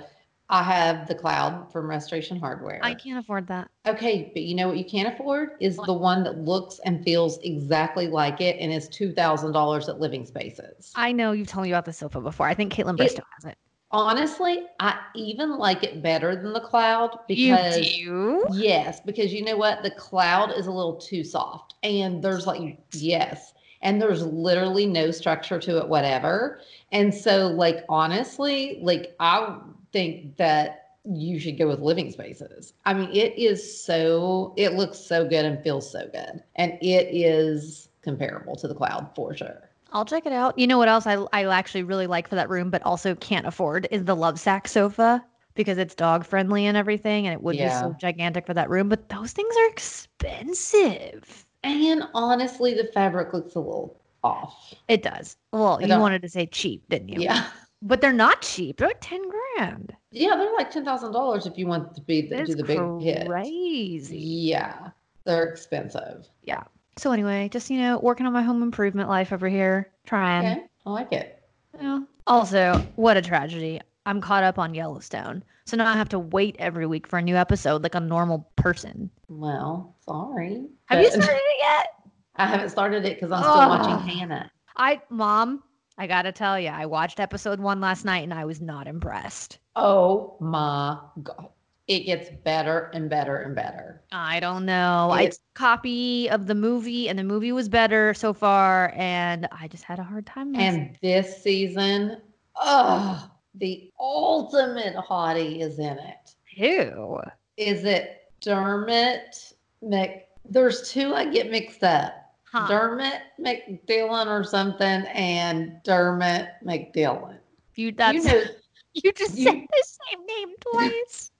I 0.52 0.62
have 0.62 1.08
the 1.08 1.14
cloud 1.14 1.72
from 1.72 1.88
Restoration 1.88 2.38
Hardware. 2.38 2.78
I 2.82 2.92
can't 2.92 3.18
afford 3.18 3.46
that. 3.46 3.70
Okay, 3.86 4.30
but 4.34 4.42
you 4.42 4.54
know 4.54 4.68
what 4.68 4.76
you 4.76 4.84
can't 4.84 5.12
afford 5.12 5.52
is 5.60 5.76
the 5.76 5.94
one 5.94 6.22
that 6.24 6.38
looks 6.38 6.78
and 6.84 7.02
feels 7.02 7.38
exactly 7.38 8.06
like 8.06 8.42
it 8.42 8.58
and 8.60 8.70
is 8.70 8.86
two 8.90 9.12
thousand 9.14 9.52
dollars 9.52 9.88
at 9.88 9.98
Living 9.98 10.26
Spaces. 10.26 10.92
I 10.94 11.10
know 11.10 11.32
you've 11.32 11.48
told 11.48 11.64
me 11.64 11.70
about 11.72 11.86
the 11.86 11.92
sofa 11.94 12.20
before. 12.20 12.46
I 12.46 12.54
think 12.54 12.74
Kaitlyn 12.74 13.00
It- 13.00 13.14
Bristowe 13.16 13.24
has 13.40 13.50
it. 13.50 13.58
Honestly, 13.90 14.66
I 14.78 14.98
even 15.14 15.56
like 15.56 15.84
it 15.84 16.02
better 16.02 16.36
than 16.36 16.52
the 16.52 16.60
cloud 16.60 17.18
because 17.28 17.78
you 17.78 18.04
do? 18.04 18.46
Yes, 18.52 19.00
because 19.00 19.32
you 19.32 19.44
know 19.44 19.56
what? 19.56 19.82
The 19.82 19.90
cloud 19.92 20.52
is 20.52 20.66
a 20.66 20.72
little 20.72 20.96
too 20.96 21.24
soft. 21.24 21.74
And 21.82 22.22
there's 22.22 22.46
like, 22.46 22.78
yes. 22.92 23.52
And 23.82 24.00
there's 24.00 24.24
literally 24.24 24.86
no 24.86 25.10
structure 25.10 25.58
to 25.58 25.78
it, 25.78 25.88
whatever. 25.88 26.60
And 26.90 27.12
so, 27.14 27.48
like, 27.48 27.84
honestly, 27.88 28.78
like, 28.80 29.14
I 29.20 29.58
think 29.92 30.36
that 30.36 30.78
you 31.04 31.38
should 31.40 31.58
go 31.58 31.66
with 31.68 31.80
living 31.80 32.10
spaces. 32.12 32.74
I 32.84 32.94
mean, 32.94 33.10
it 33.12 33.36
is 33.36 33.84
so, 33.84 34.54
it 34.56 34.74
looks 34.74 34.98
so 34.98 35.24
good 35.28 35.44
and 35.44 35.62
feels 35.62 35.90
so 35.90 36.08
good. 36.12 36.42
And 36.56 36.72
it 36.80 37.08
is 37.10 37.88
comparable 38.02 38.54
to 38.56 38.68
the 38.68 38.74
cloud 38.74 39.10
for 39.14 39.34
sure. 39.36 39.68
I'll 39.92 40.04
check 40.04 40.24
it 40.26 40.32
out. 40.32 40.58
You 40.58 40.66
know 40.66 40.78
what 40.78 40.88
else 40.88 41.06
I, 41.06 41.14
I 41.32 41.44
actually 41.46 41.82
really 41.82 42.06
like 42.06 42.28
for 42.28 42.34
that 42.36 42.48
room, 42.48 42.70
but 42.70 42.82
also 42.84 43.14
can't 43.16 43.46
afford 43.46 43.88
is 43.90 44.04
the 44.04 44.16
love 44.16 44.38
sack 44.40 44.68
sofa 44.68 45.22
because 45.54 45.76
it's 45.76 45.94
dog 45.94 46.24
friendly 46.24 46.64
and 46.64 46.78
everything, 46.78 47.26
and 47.26 47.34
it 47.34 47.42
would 47.42 47.58
be 47.58 47.68
so 47.68 47.94
gigantic 48.00 48.46
for 48.46 48.54
that 48.54 48.70
room. 48.70 48.88
But 48.88 49.10
those 49.10 49.32
things 49.32 49.54
are 49.54 49.68
expensive. 49.68 51.44
And 51.62 52.04
honestly, 52.14 52.72
the 52.74 52.84
fabric 52.94 53.34
looks 53.34 53.54
a 53.54 53.58
little 53.58 54.00
off. 54.24 54.72
It 54.88 55.02
does. 55.02 55.36
Well, 55.52 55.76
I 55.78 55.82
you 55.82 55.88
don't- 55.88 56.00
wanted 56.00 56.22
to 56.22 56.28
say 56.28 56.46
cheap, 56.46 56.88
didn't 56.88 57.10
you? 57.10 57.20
Yeah. 57.20 57.46
But 57.82 58.00
they're 58.00 58.12
not 58.12 58.42
cheap. 58.42 58.76
They're 58.76 58.88
like 58.88 59.00
ten 59.00 59.20
grand. 59.28 59.94
Yeah, 60.12 60.36
they're 60.36 60.54
like 60.54 60.70
ten 60.70 60.84
thousand 60.84 61.12
dollars 61.12 61.46
if 61.46 61.58
you 61.58 61.66
want 61.66 61.94
to 61.96 62.00
be 62.00 62.22
the, 62.22 62.44
do 62.44 62.54
the 62.54 62.64
big 62.64 63.00
hit. 63.00 63.26
crazy. 63.26 64.18
Yeah, 64.18 64.90
they're 65.24 65.44
expensive. 65.44 66.28
Yeah. 66.44 66.62
So 66.96 67.10
anyway, 67.10 67.48
just 67.50 67.70
you 67.70 67.78
know, 67.78 67.98
working 67.98 68.26
on 68.26 68.32
my 68.32 68.42
home 68.42 68.62
improvement 68.62 69.08
life 69.08 69.32
over 69.32 69.48
here, 69.48 69.90
trying. 70.06 70.46
Okay, 70.46 70.66
I 70.86 70.90
like 70.90 71.12
it. 71.12 71.42
Yeah. 71.80 72.00
Also, 72.26 72.86
what 72.96 73.16
a 73.16 73.22
tragedy. 73.22 73.80
I'm 74.06 74.20
caught 74.20 74.44
up 74.44 74.58
on 74.58 74.74
Yellowstone. 74.74 75.44
So 75.64 75.76
now 75.76 75.88
I 75.88 75.96
have 75.96 76.08
to 76.10 76.18
wait 76.18 76.56
every 76.58 76.86
week 76.86 77.06
for 77.06 77.18
a 77.18 77.22
new 77.22 77.36
episode 77.36 77.82
like 77.82 77.94
a 77.94 78.00
normal 78.00 78.50
person. 78.56 79.10
Well, 79.28 79.96
sorry. 80.04 80.66
Have 80.86 81.00
you 81.00 81.10
started 81.10 81.34
it 81.34 81.58
yet? 81.60 81.86
I 82.36 82.46
haven't 82.46 82.70
started 82.70 83.04
it 83.04 83.14
because 83.14 83.30
I'm 83.30 83.42
still 83.42 83.52
Ugh. 83.52 83.80
watching 83.80 84.08
Hanna. 84.08 84.50
I 84.76 85.00
mom, 85.10 85.62
I 85.98 86.06
got 86.06 86.22
to 86.22 86.32
tell 86.32 86.58
you, 86.58 86.68
I 86.68 86.86
watched 86.86 87.20
episode 87.20 87.60
1 87.60 87.80
last 87.80 88.04
night 88.04 88.22
and 88.24 88.32
I 88.34 88.44
was 88.44 88.60
not 88.60 88.86
impressed. 88.86 89.58
Oh 89.76 90.36
my 90.40 90.98
god, 91.22 91.48
it 91.86 92.00
gets 92.00 92.30
better 92.44 92.90
and 92.94 93.10
better 93.10 93.36
and 93.38 93.54
better. 93.54 94.02
I 94.10 94.40
don't 94.40 94.64
know. 94.64 95.14
It- 95.14 95.26
It's 95.26 95.36
a 95.36 95.58
copy 95.58 96.28
of 96.30 96.46
the 96.46 96.54
movie 96.54 97.08
and 97.08 97.18
the 97.18 97.24
movie 97.24 97.52
was 97.52 97.68
better 97.68 98.14
so 98.14 98.32
far 98.32 98.92
and 98.96 99.46
I 99.52 99.68
just 99.68 99.84
had 99.84 99.98
a 99.98 100.02
hard 100.04 100.26
time. 100.26 100.54
And 100.56 100.96
this 101.02 101.42
season, 101.42 102.20
oh, 102.56 103.30
the 103.54 103.90
ultimate 104.00 104.96
hottie 104.96 105.60
is 105.60 105.78
in 105.78 105.98
it. 105.98 106.34
Who? 106.58 107.18
Is 107.58 107.84
it 107.84 108.30
Dermot 108.40 109.52
Mc? 109.82 110.26
There's 110.48 110.90
two 110.90 111.14
I 111.14 111.26
get 111.30 111.50
mixed 111.50 111.84
up. 111.84 112.14
Huh. 112.52 112.68
Dermot 112.68 113.22
McDillon 113.40 114.26
or 114.26 114.44
something, 114.44 114.86
and 114.86 115.82
Dermot 115.84 116.50
McDillon. 116.62 117.38
You 117.76 117.92
that's 117.92 118.24
you 118.26 118.42
you, 118.94 119.12
just 119.12 119.38
you- 119.38 119.44
said 119.44 119.54
the 119.54 119.84
same 120.10 120.26
name 120.26 120.48
twice. 120.60 121.30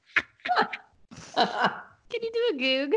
Can 1.34 2.22
you 2.22 2.30
do 2.32 2.50
a 2.54 2.58
goog? 2.58 2.94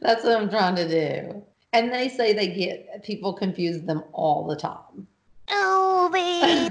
that's 0.00 0.24
what 0.24 0.36
I'm 0.36 0.50
trying 0.50 0.74
to 0.76 0.88
do. 0.88 1.44
And 1.72 1.92
they 1.92 2.08
say 2.08 2.32
they 2.32 2.48
get 2.48 3.04
people 3.04 3.32
confuse 3.32 3.82
them 3.82 4.02
all 4.12 4.44
the 4.48 4.56
time. 4.56 5.06
Oh, 5.50 6.10
they 6.12 6.68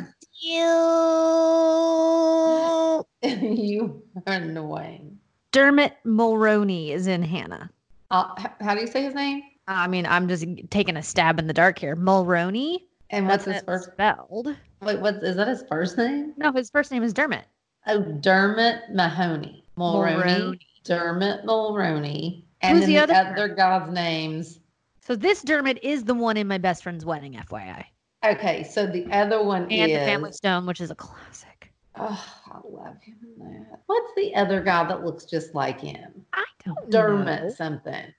do. 3.21 3.45
you 3.63 4.03
are 4.27 4.33
annoying. 4.33 5.19
Dermot 5.53 5.93
Mulroney 6.05 6.89
is 6.89 7.07
in 7.07 7.23
Hanna. 7.23 7.71
Uh, 8.11 8.35
how 8.59 8.75
do 8.75 8.81
you 8.81 8.87
say 8.87 9.03
his 9.03 9.15
name? 9.15 9.43
I 9.69 9.87
mean, 9.87 10.05
I'm 10.07 10.27
just 10.27 10.45
taking 10.71 10.97
a 10.97 11.03
stab 11.03 11.37
in 11.39 11.45
the 11.47 11.53
dark 11.53 11.77
here. 11.77 11.95
Mulroney. 11.95 12.79
And 13.11 13.27
what's 13.27 13.45
his 13.45 13.61
first? 13.61 13.91
spelled? 13.91 14.55
Wait, 14.81 14.99
what 14.99 15.15
is 15.23 15.35
that? 15.35 15.47
His 15.47 15.63
first 15.69 15.97
name? 15.97 16.33
No, 16.37 16.51
his 16.51 16.69
first 16.69 16.91
name 16.91 17.03
is 17.03 17.13
Dermot. 17.13 17.45
Oh, 17.87 18.01
Dermot 18.01 18.81
Mahoney. 18.93 19.63
Mulroney. 19.77 20.23
Mulroney. 20.23 20.59
Dermot 20.83 21.45
Mulroney. 21.45 22.43
And 22.61 22.77
Who's 22.79 22.87
the 22.87 22.95
the, 22.95 23.03
other 23.03 23.13
other 23.13 23.47
guy's 23.47 23.89
names. 23.91 24.59
So 25.01 25.15
this 25.15 25.43
Dermot 25.43 25.79
is 25.83 26.03
the 26.03 26.13
one 26.13 26.35
in 26.37 26.47
my 26.47 26.57
best 26.57 26.83
friend's 26.83 27.05
wedding, 27.05 27.33
FYI, 27.33 27.83
Okay, 28.25 28.63
so 28.63 28.85
the 28.85 29.05
other 29.11 29.43
one 29.43 29.63
and 29.71 29.91
is. 29.91 29.97
the 29.99 30.05
Family 30.05 30.31
Stone, 30.31 30.65
which 30.65 30.81
is 30.81 30.91
a 30.91 30.95
classic. 30.95 31.71
Oh, 31.95 32.25
I 32.51 32.59
love 32.67 33.01
him 33.01 33.17
that. 33.39 33.79
What's 33.85 34.11
the 34.15 34.35
other 34.35 34.61
guy 34.61 34.87
that 34.87 35.03
looks 35.05 35.25
just 35.25 35.55
like 35.55 35.79
him? 35.79 36.25
I 36.33 36.43
don't 36.65 36.89
Dermot 36.91 37.43
know. 37.43 37.49
something. 37.49 38.13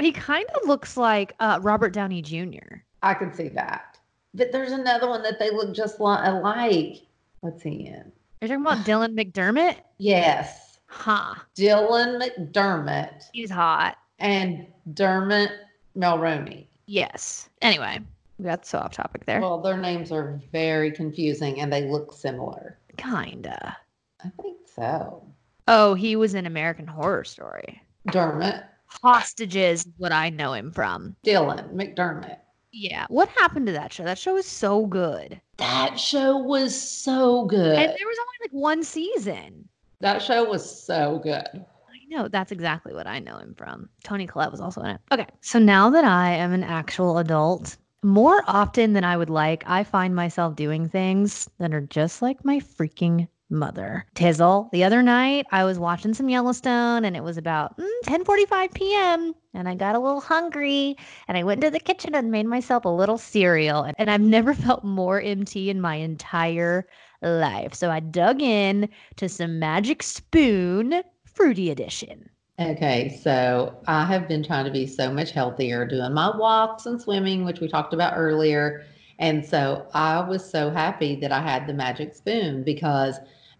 He 0.00 0.12
kind 0.12 0.46
of 0.60 0.68
looks 0.68 0.96
like 0.96 1.32
uh, 1.40 1.60
Robert 1.62 1.92
Downey 1.92 2.20
Jr. 2.22 2.78
I 3.02 3.14
can 3.14 3.32
see 3.32 3.48
that. 3.50 3.98
But 4.34 4.50
there's 4.52 4.72
another 4.72 5.08
one 5.08 5.22
that 5.22 5.38
they 5.38 5.50
look 5.50 5.74
just 5.74 6.00
li- 6.00 6.18
alike. 6.22 7.02
What's 7.40 7.62
he 7.62 7.86
in? 7.86 8.10
You're 8.40 8.48
talking 8.48 8.62
about 8.62 8.78
Dylan 8.84 9.14
McDermott? 9.18 9.76
Yes, 9.98 10.78
Huh. 10.88 11.34
Dylan 11.56 12.20
McDermott 12.22 13.24
He's 13.32 13.50
hot. 13.50 13.96
and 14.18 14.66
Dermot 14.94 15.50
Mulroney. 15.96 16.66
Yes. 16.86 17.48
Anyway, 17.62 17.98
we 18.38 18.44
got 18.44 18.64
so 18.66 18.78
off 18.78 18.92
topic 18.92 19.24
there. 19.24 19.40
Well, 19.40 19.60
their 19.60 19.76
names 19.76 20.12
are 20.12 20.40
very 20.52 20.90
confusing 20.92 21.60
and 21.60 21.72
they 21.72 21.84
look 21.90 22.12
similar. 22.12 22.78
Kinda. 22.96 23.76
I 24.24 24.30
think 24.42 24.58
so. 24.72 25.24
Oh, 25.68 25.94
he 25.94 26.14
was 26.16 26.34
in 26.34 26.46
American 26.46 26.86
Horror 26.86 27.24
Story. 27.24 27.80
Dermot, 28.12 28.62
Hostages, 28.88 29.84
is 29.86 29.92
what 29.98 30.12
I 30.12 30.30
know 30.30 30.52
him 30.52 30.70
from. 30.72 31.16
Dylan 31.24 31.72
McDermott. 31.74 32.38
Yeah. 32.72 33.06
What 33.08 33.28
happened 33.30 33.66
to 33.66 33.72
that 33.72 33.92
show? 33.92 34.04
That 34.04 34.18
show 34.18 34.34
was 34.34 34.46
so 34.46 34.86
good. 34.86 35.40
That 35.56 35.98
show 35.98 36.36
was 36.36 36.78
so 36.78 37.46
good. 37.46 37.74
And 37.78 37.88
there 37.88 38.06
was 38.06 38.18
only 38.18 38.36
like 38.42 38.52
one 38.52 38.82
season. 38.84 39.68
that 40.00 40.20
show 40.22 40.44
was 40.44 40.84
so 40.84 41.20
good. 41.22 41.46
I 41.54 41.98
know. 42.08 42.28
That's 42.28 42.52
exactly 42.52 42.92
what 42.92 43.06
I 43.06 43.18
know 43.18 43.38
him 43.38 43.54
from. 43.56 43.88
Toni 44.04 44.26
Collette 44.26 44.50
was 44.50 44.60
also 44.60 44.82
in 44.82 44.90
it. 44.90 45.00
Okay. 45.10 45.26
So 45.40 45.58
now 45.58 45.88
that 45.90 46.04
I 46.04 46.32
am 46.32 46.52
an 46.52 46.64
actual 46.64 47.16
adult, 47.18 47.76
more 48.02 48.42
often 48.46 48.92
than 48.92 49.04
I 49.04 49.16
would 49.16 49.30
like, 49.30 49.64
I 49.66 49.82
find 49.82 50.14
myself 50.14 50.54
doing 50.54 50.88
things 50.88 51.48
that 51.58 51.72
are 51.72 51.80
just 51.80 52.20
like 52.20 52.44
my 52.44 52.60
freaking 52.60 53.26
mother. 53.50 54.04
Tizzle, 54.14 54.70
the 54.72 54.84
other 54.84 55.02
night 55.02 55.46
I 55.52 55.64
was 55.64 55.78
watching 55.78 56.14
some 56.14 56.28
Yellowstone 56.28 57.04
and 57.04 57.16
it 57.16 57.22
was 57.22 57.36
about 57.36 57.76
mm, 57.78 57.88
10:45 58.04 58.74
p.m. 58.74 59.34
and 59.54 59.68
I 59.68 59.74
got 59.74 59.94
a 59.94 60.00
little 60.00 60.20
hungry 60.20 60.96
and 61.28 61.36
I 61.36 61.44
went 61.44 61.62
into 61.62 61.70
the 61.70 61.80
kitchen 61.80 62.14
and 62.14 62.30
made 62.30 62.46
myself 62.46 62.84
a 62.84 62.88
little 62.90 63.18
cereal 63.18 63.86
and 63.98 64.10
I've 64.10 64.20
never 64.20 64.54
felt 64.66 64.84
more 64.84 65.20
empty 65.20 65.70
in 65.70 65.80
my 65.80 65.96
entire 65.96 66.86
life. 67.22 67.74
So 67.74 67.90
I 67.90 68.00
dug 68.00 68.42
in 68.42 68.88
to 69.16 69.28
some 69.28 69.58
Magic 69.58 70.02
Spoon 70.02 71.02
Fruity 71.24 71.70
Edition. 71.70 72.30
Okay, 72.58 73.20
so 73.22 73.78
I 73.86 74.06
have 74.06 74.28
been 74.28 74.42
trying 74.42 74.64
to 74.64 74.70
be 74.70 74.86
so 74.86 75.12
much 75.12 75.30
healthier, 75.32 75.84
doing 75.84 76.14
my 76.14 76.34
walks 76.34 76.86
and 76.86 77.00
swimming, 77.00 77.44
which 77.44 77.60
we 77.60 77.68
talked 77.68 77.92
about 77.92 78.14
earlier. 78.16 78.82
And 79.18 79.44
so 79.44 79.86
I 79.92 80.20
was 80.20 80.48
so 80.48 80.70
happy 80.70 81.16
that 81.16 81.32
I 81.32 81.40
had 81.40 81.66
the 81.66 81.74
magic 81.74 82.14
spoon 82.14 82.62
because 82.62 83.16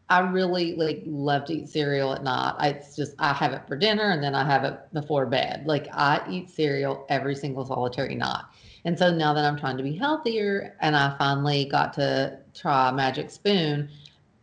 I 0.09 0.21
really 0.21 0.75
like 0.75 1.03
love 1.05 1.47
to 1.47 1.55
eat 1.55 1.69
cereal 1.69 2.13
at 2.15 2.23
night. 2.23 2.55
It's 2.63 2.95
just 2.95 3.15
I 3.19 3.33
have 3.33 3.53
it 3.53 3.67
for 3.67 3.77
dinner 3.77 4.11
and 4.11 4.23
then 4.23 4.35
I 4.35 4.45
have 4.45 4.65
it 4.65 4.79
before 4.93 5.27
bed. 5.27 5.65
Like 5.67 5.89
I 5.93 6.25
eat 6.31 6.49
cereal 6.49 7.07
every 7.09 7.35
single 7.35 7.65
solitary 7.65 8.15
night. 8.15 8.45
And 8.85 8.97
so 8.97 9.13
now 9.13 9.35
that 9.35 9.45
I'm 9.45 9.59
trying 9.59 9.77
to 9.79 9.83
be 9.83 9.97
healthier 9.97 10.77
and 10.81 10.95
I 10.95 11.17
finally 11.19 11.65
got 11.65 11.93
to 11.95 12.39
try 12.55 12.93
Magic 12.93 13.31
Spoon, 13.31 13.89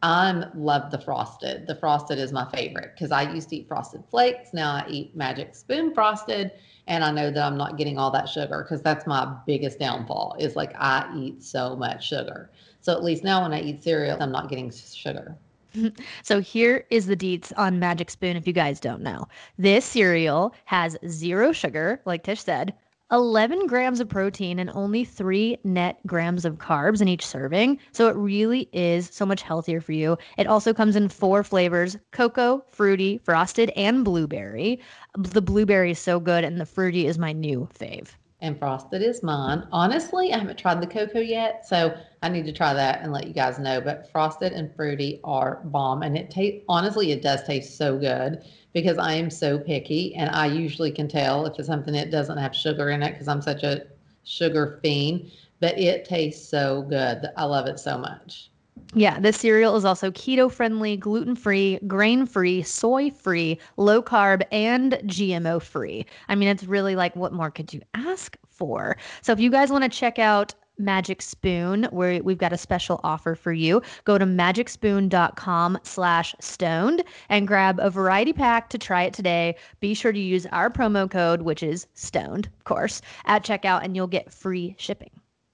I'm 0.02 0.52
love 0.54 0.92
the 0.92 1.00
frosted. 1.00 1.66
The 1.66 1.76
frosted 1.76 2.20
is 2.20 2.34
my 2.34 2.44
favorite 2.52 2.92
because 2.94 3.14
I 3.14 3.34
used 3.34 3.48
to 3.50 3.56
eat 3.56 3.70
frosted 3.70 4.04
flakes. 4.10 4.50
Now 4.54 4.72
I 4.74 4.86
eat 4.90 5.16
Magic 5.16 5.56
Spoon 5.56 5.94
frosted, 5.94 6.52
and 6.88 7.06
I 7.06 7.12
know 7.12 7.32
that 7.32 7.42
I'm 7.42 7.56
not 7.56 7.78
getting 7.78 7.98
all 7.98 8.12
that 8.12 8.28
sugar 8.28 8.64
because 8.64 8.82
that's 8.82 9.08
my 9.08 9.34
biggest 9.48 9.80
downfall. 9.80 10.36
Is 10.40 10.58
like 10.58 10.74
I 10.76 11.10
eat 11.18 11.42
so 11.42 11.78
much 11.78 12.06
sugar. 12.06 12.52
So 12.82 12.92
at 12.92 13.02
least 13.02 13.24
now 13.24 13.44
when 13.44 13.54
I 13.54 13.62
eat 13.62 13.82
cereal, 13.82 14.22
I'm 14.22 14.34
not 14.34 14.50
getting 14.50 14.70
sugar. 14.72 15.38
so 16.24 16.40
here 16.40 16.86
is 16.90 17.08
the 17.08 17.18
deets 17.18 17.52
on 17.58 17.80
Magic 17.80 18.10
Spoon 18.10 18.38
if 18.38 18.48
you 18.48 18.54
guys 18.54 18.80
don't 18.80 19.02
know. 19.02 19.28
This 19.58 19.86
cereal 19.86 20.54
has 20.66 20.98
zero 21.08 21.52
sugar, 21.52 22.02
like 22.06 22.24
Tish 22.24 22.42
said, 22.42 22.74
11 23.12 23.68
grams 23.68 24.00
of 24.00 24.10
protein 24.10 24.58
and 24.58 24.72
only 24.74 25.06
three 25.06 25.58
net 25.64 26.00
grams 26.08 26.46
of 26.46 26.58
carbs 26.58 27.00
in 27.00 27.08
each 27.08 27.26
serving. 27.26 27.78
So 27.92 28.08
it 28.08 28.16
really 28.16 28.70
is 28.74 29.10
so 29.12 29.26
much 29.26 29.44
healthier 29.44 29.82
for 29.82 29.92
you. 29.92 30.18
It 30.38 30.48
also 30.48 30.74
comes 30.74 30.96
in 30.96 31.10
four 31.10 31.44
flavors 31.44 31.96
cocoa, 32.12 32.64
fruity, 32.70 33.20
frosted, 33.24 33.70
and 33.76 34.04
blueberry. 34.04 34.80
The 35.16 35.44
blueberry 35.44 35.92
is 35.92 36.00
so 36.00 36.20
good, 36.20 36.44
and 36.44 36.60
the 36.60 36.66
fruity 36.66 37.06
is 37.06 37.20
my 37.20 37.34
new 37.34 37.70
fave. 37.78 38.10
And 38.44 38.60
frosted 38.60 39.02
is 39.02 39.24
mine. 39.24 39.66
Honestly, 39.72 40.34
I 40.34 40.38
haven't 40.38 40.60
tried 40.60 40.82
the 40.82 40.88
cocoa 40.88 41.22
yet, 41.22 41.66
so 41.66 41.98
I 42.22 42.28
need 42.28 42.46
to 42.46 42.52
try 42.52 42.74
that 42.74 43.02
and 43.02 43.14
let 43.14 43.26
you 43.26 43.34
guys 43.34 43.58
know. 43.58 43.80
But 43.80 44.12
frosted 44.12 44.52
and 44.52 44.76
fruity 44.76 45.22
are 45.24 45.62
bomb, 45.64 46.04
and 46.04 46.18
it 46.18 46.30
tastes 46.30 46.66
honestly, 46.68 47.14
it 47.14 47.22
does 47.22 47.44
taste 47.44 47.78
so 47.78 47.98
good 47.98 48.44
because 48.74 48.98
I 48.98 49.14
am 49.14 49.30
so 49.30 49.58
picky 49.58 50.14
and 50.16 50.30
I 50.30 50.48
usually 50.48 50.92
can 50.92 51.08
tell 51.08 51.46
if 51.46 51.58
it's 51.58 51.70
something 51.70 51.94
that 51.94 52.12
doesn't 52.12 52.38
have 52.38 52.54
sugar 52.54 52.90
in 52.90 53.02
it 53.02 53.14
because 53.14 53.30
I'm 53.30 53.42
such 53.42 53.64
a 53.64 53.88
sugar 54.26 54.78
fiend, 54.84 55.32
but 55.62 55.80
it 55.80 56.04
tastes 56.04 56.46
so 56.46 56.82
good. 56.82 57.30
I 57.38 57.46
love 57.46 57.68
it 57.68 57.80
so 57.80 57.98
much. 57.98 58.50
Yeah, 58.96 59.20
this 59.20 59.38
cereal 59.38 59.76
is 59.76 59.86
also 59.86 60.12
keto 60.12 60.52
friendly, 60.52 60.98
gluten 60.98 61.36
free, 61.36 61.80
grain 61.88 62.26
free, 62.26 62.62
soy 62.62 63.10
free, 63.10 63.60
low 63.78 64.04
carb, 64.04 64.44
and 64.52 64.94
GMO 65.06 65.62
free. 65.62 66.06
I 66.30 66.36
mean, 66.36 66.48
it's 66.48 66.64
really 66.64 66.96
like, 66.96 67.16
what 67.16 67.34
more 67.34 67.50
could 67.50 67.74
you 67.74 67.82
ask 67.96 68.38
for? 68.50 68.98
So, 69.22 69.32
if 69.32 69.40
you 69.40 69.50
guys 69.50 69.72
want 69.72 69.84
to 69.84 69.90
check 69.90 70.20
out 70.20 70.54
Magic 70.78 71.22
Spoon, 71.22 71.84
where 71.92 72.22
we've 72.24 72.38
got 72.38 72.54
a 72.54 72.58
special 72.58 73.00
offer 73.04 73.36
for 73.36 73.54
you. 73.54 73.82
Go 74.06 74.18
to 74.18 74.26
magicspoon.com 74.26 75.80
slash 75.84 76.36
stoned 76.40 77.04
and 77.30 77.48
grab 77.48 77.80
a 77.80 77.90
variety 77.90 78.34
pack 78.34 78.70
to 78.70 78.78
try 78.78 79.04
it 79.04 79.14
today. 79.14 79.56
Be 79.80 79.94
sure 79.94 80.12
to 80.12 80.20
use 80.20 80.46
our 80.48 80.70
promo 80.70 81.10
code, 81.10 81.44
which 81.44 81.64
is 81.64 81.88
stoned, 81.94 82.48
of 82.48 82.64
course, 82.64 83.02
at 83.26 83.44
checkout, 83.44 83.84
and 83.84 83.96
you'll 83.96 84.08
get 84.08 84.34
free 84.34 84.76
shipping. 84.78 85.12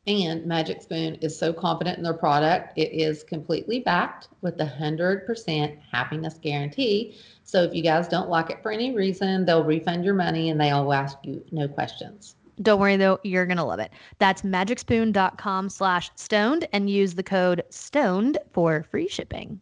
And 0.10 0.44
Magic 0.48 0.82
Spoon 0.82 1.20
is 1.22 1.38
so 1.38 1.54
confident 1.54 2.00
in 2.00 2.04
their 2.04 2.16
product. 2.16 2.74
It 2.76 2.92
is 2.92 3.24
completely 3.24 3.82
backed 3.82 4.30
with 4.42 4.60
a 4.60 4.66
100% 4.66 5.78
happiness 5.92 6.40
guarantee. 6.42 7.16
So 7.44 7.62
if 7.62 7.76
you 7.76 7.84
guys 7.84 8.08
don't 8.08 8.28
like 8.28 8.50
it 8.50 8.64
for 8.64 8.72
any 8.72 8.96
reason, 8.96 9.46
they'll 9.46 9.64
refund 9.64 10.04
your 10.04 10.16
money 10.16 10.50
and 10.50 10.60
they'll 10.60 10.92
ask 10.92 11.20
you 11.22 11.46
no 11.52 11.68
questions. 11.68 12.36
Don't 12.60 12.80
worry 12.80 12.98
though, 12.98 13.20
you're 13.24 13.46
gonna 13.46 13.64
love 13.64 13.80
it. 13.80 13.92
That's 14.18 14.42
magicspoon.com 14.42 15.70
slash 15.70 16.10
stoned 16.16 16.68
and 16.74 16.90
use 16.90 17.14
the 17.14 17.22
code 17.22 17.64
stoned 17.70 18.40
for 18.52 18.82
free 18.90 19.08
shipping. 19.08 19.62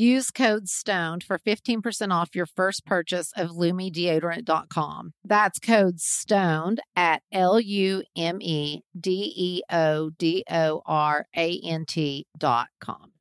Use 0.00 0.30
code 0.30 0.68
STONED 0.68 1.24
for 1.24 1.40
15% 1.40 2.12
off 2.14 2.36
your 2.36 2.46
first 2.46 2.86
purchase 2.86 3.32
of 3.36 3.50
LumeDeodorant.com. 3.50 5.12
That's 5.24 5.58
code 5.58 5.98
STONED 5.98 6.78
at 6.94 7.22
L 7.32 7.58
U 7.58 8.04
M 8.16 8.38
E 8.40 8.82
D 8.96 9.32
E 9.36 9.62
O 9.68 10.10
D 10.10 10.44
O 10.48 10.82
R 10.86 11.26
A 11.36 11.60
N 11.64 11.84
T.com. 11.84 13.12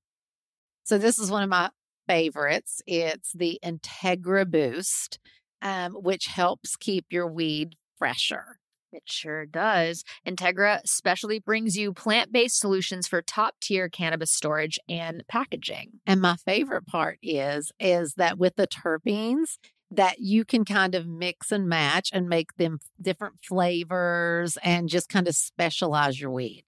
So, 0.83 0.99
this 0.99 1.17
is 1.17 1.31
one 1.31 1.41
of 1.41 1.49
my 1.49 1.71
favorites. 2.07 2.83
It's 2.85 3.31
the 3.33 3.59
Integra 3.65 4.47
Boost, 4.47 5.17
um, 5.63 5.93
which 5.93 6.27
helps 6.27 6.75
keep 6.75 7.07
your 7.09 7.25
weed 7.27 7.73
fresher. 7.97 8.59
It 8.93 9.04
sure 9.06 9.45
does. 9.45 10.04
Integra 10.26 10.80
specially 10.86 11.39
brings 11.39 11.78
you 11.78 11.93
plant 11.93 12.32
based 12.32 12.60
solutions 12.60 13.08
for 13.08 13.21
top 13.21 13.56
tier 13.60 13.89
cannabis 13.89 14.32
storage 14.32 14.80
and 14.88 15.23
packaging. 15.28 16.00
And 16.06 16.21
my 16.21 16.38
favorite 16.38 16.88
part 16.88 17.19
is 17.21 17.71
is 17.80 18.13
that 18.15 18.38
with 18.38 18.56
the 18.56 18.67
terpenes, 18.67 19.58
that 19.91 20.19
you 20.19 20.43
can 20.43 20.65
kind 20.65 20.95
of 20.95 21.08
mix 21.08 21.52
and 21.52 21.67
match 21.67 22.10
and 22.12 22.28
make 22.28 22.56
them 22.58 22.80
different 23.02 23.36
flavors 23.43 24.58
and 24.62 24.89
just 24.89 25.10
kind 25.10 25.28
of 25.28 25.36
specialize 25.36 26.19
your 26.19 26.32
weed. 26.32 26.63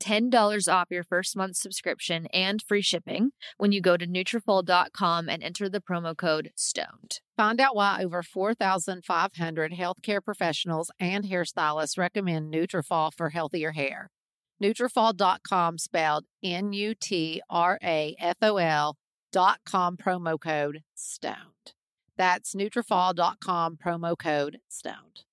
$10 0.00 0.72
off 0.72 0.88
your 0.90 1.04
first 1.04 1.36
month 1.36 1.56
subscription 1.56 2.26
and 2.32 2.62
free 2.62 2.82
shipping 2.82 3.30
when 3.56 3.72
you 3.72 3.80
go 3.80 3.96
to 3.96 4.06
Nutrafol.com 4.06 5.28
and 5.28 5.42
enter 5.42 5.68
the 5.68 5.80
promo 5.80 6.16
code 6.16 6.50
STONED. 6.56 7.20
Find 7.36 7.60
out 7.60 7.74
why 7.74 8.02
over 8.04 8.22
4,500 8.22 9.72
healthcare 9.72 10.22
professionals 10.22 10.90
and 11.00 11.24
hairstylists 11.24 11.98
recommend 11.98 12.52
Nutrafol 12.52 13.12
for 13.12 13.30
healthier 13.30 13.72
hair. 13.72 14.10
Nutrafol.com 14.62 15.78
spelled 15.78 16.24
N-U-T-R-A-F-O-L 16.42 16.96
dot 19.32 19.58
com 19.66 19.96
promo 19.96 20.40
code 20.40 20.82
STONED. 20.94 21.74
That's 22.16 22.54
Nutrafol.com 22.54 23.78
promo 23.84 24.16
code 24.16 24.60
STONED. 24.68 25.24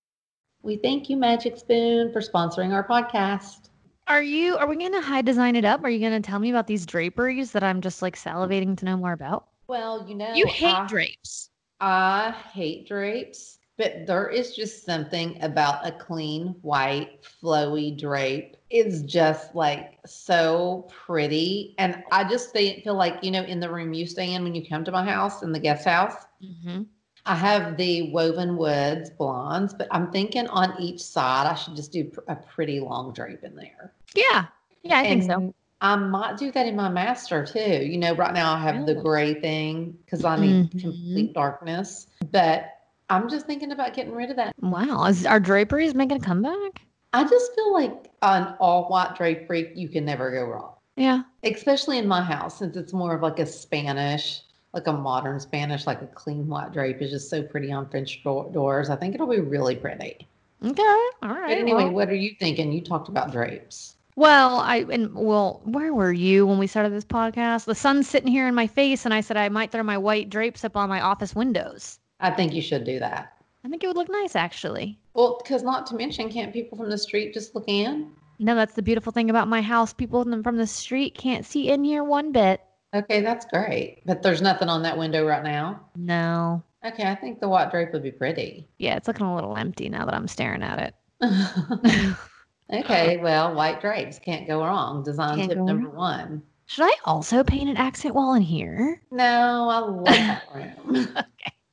We 0.63 0.77
thank 0.77 1.09
you, 1.09 1.17
Magic 1.17 1.57
Spoon, 1.57 2.11
for 2.11 2.21
sponsoring 2.21 2.71
our 2.71 2.87
podcast. 2.87 3.70
Are 4.11 4.21
you? 4.21 4.57
Are 4.57 4.67
we 4.67 4.75
gonna 4.75 5.01
high 5.01 5.21
design 5.21 5.55
it 5.55 5.63
up? 5.63 5.85
Are 5.85 5.89
you 5.89 5.99
gonna 6.01 6.19
tell 6.19 6.37
me 6.37 6.49
about 6.49 6.67
these 6.67 6.85
draperies 6.85 7.53
that 7.53 7.63
I'm 7.63 7.79
just 7.79 8.01
like 8.01 8.17
salivating 8.17 8.77
to 8.79 8.83
know 8.85 8.97
more 8.97 9.13
about? 9.13 9.47
Well, 9.67 10.05
you 10.05 10.15
know, 10.15 10.33
you 10.33 10.45
hate 10.47 10.75
I- 10.75 10.85
drapes. 10.85 11.49
I 11.79 12.35
hate 12.53 12.89
drapes, 12.89 13.59
but 13.77 14.05
there 14.05 14.27
is 14.27 14.53
just 14.53 14.85
something 14.85 15.41
about 15.41 15.87
a 15.87 15.93
clean, 15.93 16.55
white, 16.61 17.23
flowy 17.23 17.97
drape. 17.97 18.57
It's 18.69 19.01
just 19.03 19.55
like 19.55 19.97
so 20.05 20.89
pretty. 20.89 21.73
And 21.77 22.03
I 22.11 22.25
just 22.25 22.51
feel 22.51 22.93
like, 22.93 23.23
you 23.23 23.31
know, 23.31 23.43
in 23.43 23.61
the 23.61 23.71
room 23.71 23.93
you 23.93 24.05
stay 24.05 24.33
in 24.33 24.43
when 24.43 24.53
you 24.53 24.67
come 24.67 24.83
to 24.83 24.91
my 24.91 25.05
house, 25.05 25.41
in 25.41 25.53
the 25.53 25.59
guest 25.59 25.85
house, 25.85 26.25
Mm-hmm. 26.43 26.81
I 27.23 27.35
have 27.35 27.77
the 27.77 28.11
woven 28.11 28.57
woods 28.57 29.11
blondes, 29.11 29.75
but 29.75 29.87
I'm 29.91 30.11
thinking 30.11 30.47
on 30.47 30.73
each 30.81 31.01
side, 31.03 31.45
I 31.45 31.53
should 31.53 31.75
just 31.75 31.91
do 31.91 32.05
pr- 32.05 32.21
a 32.27 32.35
pretty 32.35 32.79
long 32.79 33.13
drape 33.13 33.43
in 33.43 33.55
there. 33.55 33.93
Yeah, 34.15 34.45
yeah, 34.83 34.99
I 34.99 35.03
think 35.03 35.23
so. 35.23 35.53
I 35.81 35.95
might 35.95 36.37
do 36.37 36.51
that 36.51 36.67
in 36.67 36.75
my 36.75 36.89
master 36.89 37.45
too. 37.45 37.59
You 37.85 37.97
know, 37.97 38.13
right 38.15 38.33
now 38.33 38.53
I 38.53 38.59
have 38.59 38.85
the 38.85 38.95
gray 38.95 39.33
thing 39.33 39.97
because 40.05 40.23
I 40.23 40.35
need 40.39 40.71
Mhm. 40.71 40.81
complete 40.81 41.33
darkness. 41.33 42.07
But 42.31 42.65
I'm 43.09 43.27
just 43.29 43.45
thinking 43.47 43.71
about 43.71 43.93
getting 43.93 44.13
rid 44.13 44.29
of 44.29 44.35
that. 44.35 44.53
Wow, 44.61 45.05
is 45.05 45.25
our 45.25 45.39
draperies 45.39 45.95
making 45.95 46.17
a 46.17 46.19
comeback? 46.19 46.81
I 47.13 47.23
just 47.23 47.53
feel 47.55 47.73
like 47.73 48.11
an 48.21 48.53
all 48.59 48.87
white 48.89 49.15
drapery, 49.15 49.71
you 49.75 49.89
can 49.89 50.05
never 50.05 50.31
go 50.31 50.45
wrong. 50.45 50.73
Yeah, 50.97 51.23
Especially 51.43 51.97
in 51.97 52.07
my 52.07 52.21
house, 52.21 52.59
since 52.59 52.75
it's 52.77 52.93
more 52.93 53.15
of 53.15 53.21
like 53.23 53.39
a 53.39 53.45
Spanish, 53.45 54.43
like 54.73 54.87
a 54.87 54.93
modern 54.93 55.39
Spanish, 55.39 55.87
like 55.87 56.01
a 56.01 56.07
clean 56.07 56.47
white 56.47 56.71
drape 56.73 57.01
is 57.01 57.09
just 57.11 57.29
so 57.29 57.41
pretty 57.41 57.71
on 57.71 57.89
French 57.89 58.21
do- 58.23 58.49
doors. 58.53 58.89
I 58.89 58.95
think 58.97 59.15
it'll 59.15 59.27
be 59.27 59.39
really 59.39 59.75
pretty. 59.75 60.27
okay, 60.63 60.81
all 61.23 61.29
right. 61.29 61.47
But 61.47 61.57
anyway, 61.57 61.85
well- 61.85 61.93
what 61.93 62.09
are 62.09 62.15
you 62.15 62.35
thinking? 62.39 62.71
You 62.71 62.81
talked 62.81 63.09
about 63.09 63.31
drapes. 63.31 63.95
Well, 64.15 64.59
I 64.59 64.85
and 64.91 65.13
well, 65.15 65.61
where 65.63 65.93
were 65.93 66.11
you 66.11 66.45
when 66.45 66.57
we 66.57 66.67
started 66.67 66.91
this 66.91 67.05
podcast? 67.05 67.65
The 67.65 67.75
sun's 67.75 68.09
sitting 68.09 68.31
here 68.31 68.47
in 68.47 68.55
my 68.55 68.67
face, 68.67 69.05
and 69.05 69.13
I 69.13 69.21
said 69.21 69.37
I 69.37 69.49
might 69.49 69.71
throw 69.71 69.83
my 69.83 69.97
white 69.97 70.29
drapes 70.29 70.65
up 70.65 70.75
on 70.75 70.89
my 70.89 71.01
office 71.01 71.35
windows. 71.35 71.99
I 72.19 72.31
think 72.31 72.53
you 72.53 72.61
should 72.61 72.83
do 72.83 72.99
that. 72.99 73.33
I 73.63 73.69
think 73.69 73.83
it 73.83 73.87
would 73.87 73.95
look 73.95 74.09
nice, 74.09 74.35
actually. 74.35 74.99
Well, 75.13 75.39
because 75.41 75.63
not 75.63 75.85
to 75.87 75.95
mention, 75.95 76.29
can't 76.29 76.53
people 76.53 76.77
from 76.77 76.89
the 76.89 76.97
street 76.97 77.33
just 77.33 77.55
look 77.55 77.65
in? 77.67 78.11
No, 78.39 78.55
that's 78.55 78.73
the 78.73 78.81
beautiful 78.81 79.11
thing 79.11 79.29
about 79.29 79.47
my 79.47 79.61
house. 79.61 79.93
People 79.93 80.23
from 80.23 80.43
from 80.43 80.57
the 80.57 80.67
street 80.67 81.15
can't 81.15 81.45
see 81.45 81.69
in 81.69 81.83
here 81.83 82.03
one 82.03 82.31
bit. 82.31 82.61
Okay, 82.93 83.21
that's 83.21 83.45
great. 83.45 84.01
But 84.05 84.21
there's 84.21 84.41
nothing 84.41 84.67
on 84.67 84.83
that 84.83 84.97
window 84.97 85.25
right 85.25 85.43
now. 85.43 85.79
No. 85.95 86.63
Okay, 86.83 87.03
I 87.03 87.15
think 87.15 87.39
the 87.39 87.47
white 87.47 87.71
drape 87.71 87.93
would 87.93 88.03
be 88.03 88.11
pretty. 88.11 88.67
Yeah, 88.79 88.97
it's 88.97 89.07
looking 89.07 89.27
a 89.27 89.35
little 89.35 89.55
empty 89.55 89.87
now 89.87 90.05
that 90.05 90.15
I'm 90.15 90.27
staring 90.27 90.63
at 90.63 90.93
it. 91.21 92.15
okay, 92.71 93.17
well, 93.21 93.53
white 93.53 93.81
drapes 93.81 94.19
can't 94.19 94.47
go 94.47 94.59
wrong. 94.59 95.03
Design 95.03 95.37
Can't 95.37 95.49
tip 95.49 95.59
number 95.59 95.89
wrong. 95.89 95.95
one. 95.95 96.43
Should 96.67 96.85
I 96.85 96.93
also 97.05 97.43
paint 97.43 97.69
an 97.69 97.77
accent 97.77 98.15
wall 98.15 98.33
in 98.33 98.41
here? 98.41 99.01
No, 99.11 99.67
I 99.69 99.79
love 99.79 100.05
that 100.05 100.43
room. 100.55 101.07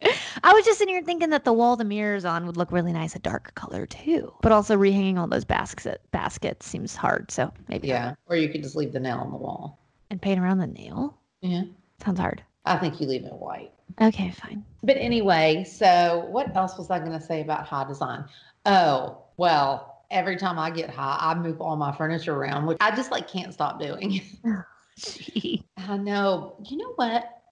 Okay. 0.02 0.14
I 0.44 0.52
was 0.52 0.64
just 0.64 0.80
in 0.80 0.88
here 0.88 1.02
thinking 1.02 1.30
that 1.30 1.44
the 1.44 1.52
wall 1.52 1.76
the 1.76 1.84
mirror's 1.84 2.24
on 2.24 2.46
would 2.46 2.56
look 2.56 2.70
really 2.72 2.92
nice 2.92 3.14
a 3.16 3.18
dark 3.18 3.54
color 3.54 3.86
too. 3.86 4.32
But 4.42 4.52
also 4.52 4.76
rehanging 4.76 5.18
all 5.18 5.26
those 5.26 5.44
baskets 5.44 5.98
baskets 6.10 6.66
seems 6.66 6.94
hard, 6.94 7.30
so 7.30 7.52
maybe 7.68 7.88
yeah, 7.88 8.14
or 8.26 8.36
you 8.36 8.48
could 8.48 8.62
just 8.62 8.76
leave 8.76 8.92
the 8.92 9.00
nail 9.00 9.18
on 9.18 9.30
the 9.30 9.36
wall. 9.36 9.78
And 10.10 10.22
paint 10.22 10.40
around 10.40 10.58
the 10.58 10.66
nail. 10.68 11.18
Yeah, 11.42 11.62
Sounds 12.04 12.18
hard. 12.20 12.42
I 12.64 12.76
think 12.76 13.00
you 13.00 13.06
leave 13.06 13.24
it 13.24 13.32
white. 13.32 13.72
Okay, 14.00 14.30
fine. 14.30 14.64
But 14.82 14.96
anyway, 14.98 15.64
so 15.64 16.26
what 16.30 16.54
else 16.56 16.78
was 16.78 16.90
I 16.90 16.98
going 16.98 17.12
to 17.12 17.20
say 17.20 17.40
about 17.40 17.66
high 17.66 17.86
design? 17.86 18.24
Oh, 18.66 19.18
well, 19.36 19.97
every 20.10 20.36
time 20.36 20.58
I 20.58 20.70
get 20.70 20.90
high, 20.90 21.18
I 21.20 21.34
move 21.34 21.60
all 21.60 21.76
my 21.76 21.92
furniture 21.92 22.34
around, 22.34 22.66
which 22.66 22.78
I 22.80 22.94
just 22.94 23.10
like 23.10 23.28
can't 23.28 23.52
stop 23.52 23.80
doing. 23.80 24.22
Gee. 24.98 25.64
I 25.76 25.96
know. 25.96 26.56
You 26.64 26.76
know 26.78 26.92
what? 26.96 27.42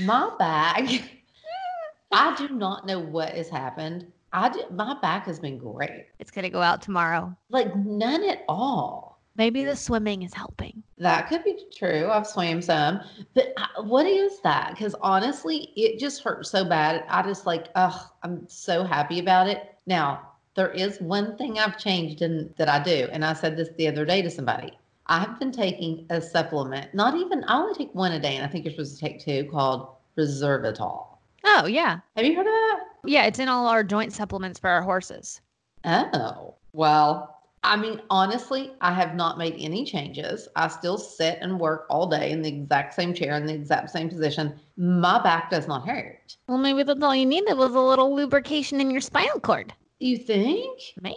My 0.00 0.30
bag. 0.38 1.02
I 2.10 2.34
do 2.36 2.48
not 2.48 2.86
know 2.86 2.98
what 2.98 3.30
has 3.30 3.48
happened. 3.48 4.10
I 4.32 4.48
do, 4.48 4.62
my 4.70 4.98
back 5.00 5.26
has 5.26 5.38
been 5.38 5.58
great. 5.58 6.06
It's 6.18 6.30
gonna 6.30 6.50
go 6.50 6.62
out 6.62 6.82
tomorrow. 6.82 7.36
Like 7.50 7.74
none 7.76 8.24
at 8.24 8.44
all. 8.48 9.20
Maybe 9.36 9.64
the 9.64 9.76
swimming 9.76 10.22
is 10.22 10.34
helping. 10.34 10.82
That 10.98 11.28
could 11.28 11.44
be 11.44 11.66
true. 11.72 12.08
I've 12.10 12.26
swam 12.26 12.60
some, 12.60 13.00
but 13.34 13.52
I, 13.56 13.80
what 13.80 14.04
is 14.04 14.40
that? 14.40 14.70
Because 14.72 14.96
honestly, 15.00 15.72
it 15.76 16.00
just 16.00 16.24
hurts 16.24 16.50
so 16.50 16.64
bad. 16.64 17.04
I 17.08 17.22
just 17.22 17.46
like, 17.46 17.68
ugh, 17.76 18.00
I'm 18.24 18.48
so 18.48 18.82
happy 18.82 19.20
about 19.20 19.48
it. 19.48 19.76
Now, 19.86 20.27
there 20.58 20.72
is 20.72 21.00
one 21.00 21.36
thing 21.36 21.56
I've 21.56 21.78
changed 21.78 22.20
in 22.20 22.52
that 22.58 22.68
I 22.68 22.82
do, 22.82 23.08
and 23.12 23.24
I 23.24 23.32
said 23.32 23.56
this 23.56 23.68
the 23.78 23.86
other 23.86 24.04
day 24.04 24.22
to 24.22 24.28
somebody. 24.28 24.72
I 25.06 25.20
have 25.20 25.38
been 25.38 25.52
taking 25.52 26.04
a 26.10 26.20
supplement. 26.20 26.92
Not 26.92 27.14
even. 27.14 27.44
I 27.44 27.58
only 27.58 27.74
take 27.74 27.94
one 27.94 28.10
a 28.10 28.18
day, 28.18 28.34
and 28.34 28.44
I 28.44 28.48
think 28.48 28.64
you're 28.64 28.72
supposed 28.72 28.98
to 28.98 29.00
take 29.00 29.20
two. 29.20 29.48
Called 29.52 29.88
Resveratrol. 30.18 31.06
Oh 31.44 31.66
yeah. 31.66 32.00
Have 32.16 32.26
you 32.26 32.34
heard 32.34 32.46
of 32.48 32.52
that? 32.52 32.80
Yeah, 33.04 33.26
it's 33.26 33.38
in 33.38 33.48
all 33.48 33.68
our 33.68 33.84
joint 33.84 34.12
supplements 34.12 34.58
for 34.58 34.68
our 34.68 34.82
horses. 34.82 35.40
Oh, 35.84 36.56
Well, 36.72 37.36
I 37.62 37.76
mean, 37.76 38.02
honestly, 38.10 38.72
I 38.80 38.92
have 38.92 39.14
not 39.14 39.38
made 39.38 39.54
any 39.60 39.84
changes. 39.84 40.48
I 40.56 40.66
still 40.66 40.98
sit 40.98 41.38
and 41.40 41.60
work 41.60 41.86
all 41.88 42.08
day 42.08 42.32
in 42.32 42.42
the 42.42 42.48
exact 42.48 42.94
same 42.94 43.14
chair 43.14 43.36
in 43.36 43.46
the 43.46 43.54
exact 43.54 43.90
same 43.90 44.08
position. 44.08 44.58
My 44.76 45.22
back 45.22 45.50
does 45.52 45.68
not 45.68 45.86
hurt. 45.86 46.36
Well, 46.48 46.58
maybe 46.58 46.82
that's 46.82 47.00
all 47.00 47.14
you 47.14 47.26
needed 47.26 47.56
was 47.56 47.76
a 47.76 47.80
little 47.80 48.12
lubrication 48.12 48.80
in 48.80 48.90
your 48.90 49.00
spinal 49.00 49.38
cord. 49.38 49.72
You 50.00 50.16
think? 50.16 50.80
Maybe. 51.00 51.16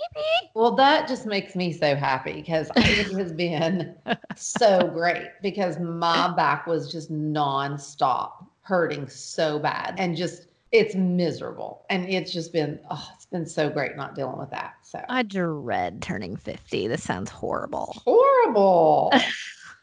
Well, 0.55 0.75
that 0.75 1.07
just 1.07 1.25
makes 1.27 1.55
me 1.55 1.71
so 1.71 1.95
happy 1.95 2.33
because 2.33 2.69
it 2.75 3.11
has 3.17 3.31
been 3.31 3.95
so 4.35 4.87
great 4.87 5.27
because 5.41 5.79
my 5.79 6.33
back 6.35 6.65
was 6.65 6.91
just 6.91 7.11
nonstop 7.11 8.31
hurting 8.61 9.07
so 9.07 9.59
bad 9.59 9.95
and 9.97 10.15
just 10.15 10.47
it's 10.71 10.95
miserable. 10.95 11.85
And 11.89 12.09
it's 12.09 12.33
just 12.33 12.53
been 12.53 12.79
oh, 12.89 13.07
it's 13.15 13.25
been 13.25 13.45
so 13.45 13.69
great 13.69 13.95
not 13.95 14.15
dealing 14.15 14.39
with 14.39 14.49
that. 14.49 14.75
So 14.83 15.03
I 15.09 15.23
dread 15.23 16.01
turning 16.01 16.35
50. 16.35 16.87
This 16.87 17.03
sounds 17.03 17.29
horrible. 17.29 18.01
horrible. 18.03 19.13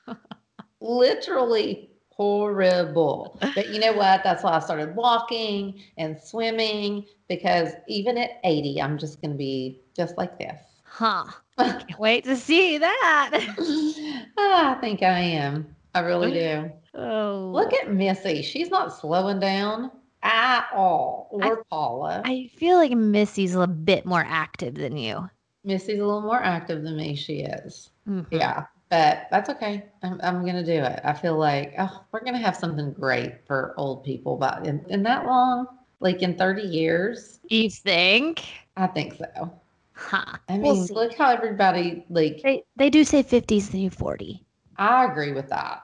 Literally 0.80 1.87
horrible. 2.18 3.38
But 3.54 3.68
you 3.70 3.78
know 3.80 3.92
what? 3.92 4.22
That's 4.24 4.42
why 4.42 4.52
I 4.52 4.58
started 4.58 4.94
walking 4.94 5.80
and 5.96 6.20
swimming 6.20 7.06
because 7.28 7.72
even 7.86 8.18
at 8.18 8.40
80, 8.44 8.82
I'm 8.82 8.98
just 8.98 9.22
going 9.22 9.30
to 9.30 9.36
be 9.38 9.80
just 9.96 10.18
like 10.18 10.38
this. 10.38 10.60
Huh. 10.84 11.24
Can't 11.58 11.98
wait 11.98 12.24
to 12.24 12.36
see 12.36 12.78
that. 12.78 13.30
Ah, 14.40 14.76
I 14.76 14.80
think 14.80 15.02
I 15.02 15.18
am. 15.18 15.74
I 15.96 16.00
really 16.00 16.30
do. 16.30 16.70
Oh. 16.94 17.50
Look 17.52 17.72
at 17.74 17.92
Missy. 17.92 18.40
She's 18.42 18.70
not 18.70 18.96
slowing 18.96 19.40
down 19.40 19.90
at 20.22 20.66
all. 20.72 21.28
Or 21.32 21.64
Paula. 21.64 22.22
I 22.24 22.48
feel 22.56 22.76
like 22.76 22.92
Missy's 22.92 23.56
a 23.56 23.66
bit 23.66 24.06
more 24.06 24.24
active 24.26 24.76
than 24.76 24.96
you. 24.96 25.28
Missy's 25.64 25.98
a 25.98 26.04
little 26.04 26.22
more 26.22 26.40
active 26.40 26.84
than 26.84 26.96
me. 26.96 27.16
She 27.16 27.40
is. 27.40 27.90
Mhm. 28.08 28.26
Yeah, 28.30 28.66
but 28.90 29.26
that's 29.30 29.48
okay. 29.50 29.84
I'm, 30.02 30.20
I'm 30.22 30.42
going 30.42 30.54
to 30.56 30.64
do 30.64 30.82
it. 30.82 31.00
I 31.04 31.12
feel 31.12 31.36
like 31.36 31.74
oh, 31.78 32.04
we're 32.12 32.20
going 32.20 32.34
to 32.34 32.38
have 32.40 32.56
something 32.56 32.92
great 32.92 33.46
for 33.46 33.74
old 33.76 34.04
people. 34.04 34.36
But 34.36 34.66
in, 34.66 34.84
in 34.88 35.02
that 35.04 35.26
long, 35.26 35.66
like 36.00 36.22
in 36.22 36.36
30 36.36 36.62
years, 36.62 37.40
You 37.48 37.70
think? 37.70 38.44
I 38.76 38.86
think 38.86 39.14
so. 39.14 39.52
Huh. 39.92 40.38
I 40.48 40.58
We'll 40.58 40.74
mean, 40.74 40.86
look 40.90 41.14
how 41.14 41.30
everybody, 41.30 42.04
like, 42.08 42.40
They, 42.42 42.64
they 42.76 42.90
do 42.90 43.04
say 43.04 43.22
50s 43.22 43.72
new 43.74 43.90
40. 43.90 44.44
I 44.76 45.04
agree 45.04 45.32
with 45.32 45.48
that. 45.48 45.82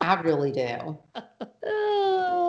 I 0.00 0.14
really 0.20 0.52
do. 0.52 0.98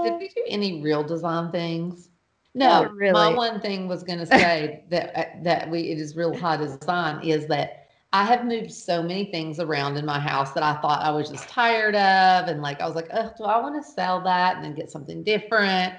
Did 0.03 0.17
we 0.19 0.29
do 0.29 0.43
any 0.47 0.81
real 0.81 1.03
design 1.03 1.51
things? 1.51 2.09
No, 2.53 2.89
really. 2.89 3.13
my 3.13 3.33
one 3.33 3.59
thing 3.61 3.87
was 3.87 4.03
going 4.03 4.19
to 4.19 4.25
say 4.25 4.83
that 4.89 5.17
uh, 5.17 5.25
that 5.43 5.69
we 5.69 5.91
it 5.91 5.99
is 5.99 6.15
real 6.15 6.35
high 6.35 6.57
design 6.57 7.23
is 7.23 7.47
that 7.47 7.86
I 8.13 8.23
have 8.23 8.45
moved 8.45 8.71
so 8.71 9.03
many 9.03 9.25
things 9.25 9.59
around 9.59 9.97
in 9.97 10.05
my 10.05 10.19
house 10.19 10.53
that 10.53 10.63
I 10.63 10.75
thought 10.81 11.03
I 11.03 11.11
was 11.11 11.29
just 11.29 11.49
tired 11.49 11.93
of, 11.95 12.47
and 12.47 12.61
like 12.61 12.81
I 12.81 12.85
was 12.85 12.95
like, 12.95 13.09
oh, 13.13 13.31
do 13.37 13.43
I 13.43 13.59
want 13.59 13.83
to 13.83 13.91
sell 13.91 14.21
that 14.21 14.55
and 14.55 14.63
then 14.63 14.73
get 14.73 14.89
something 14.89 15.23
different? 15.23 15.93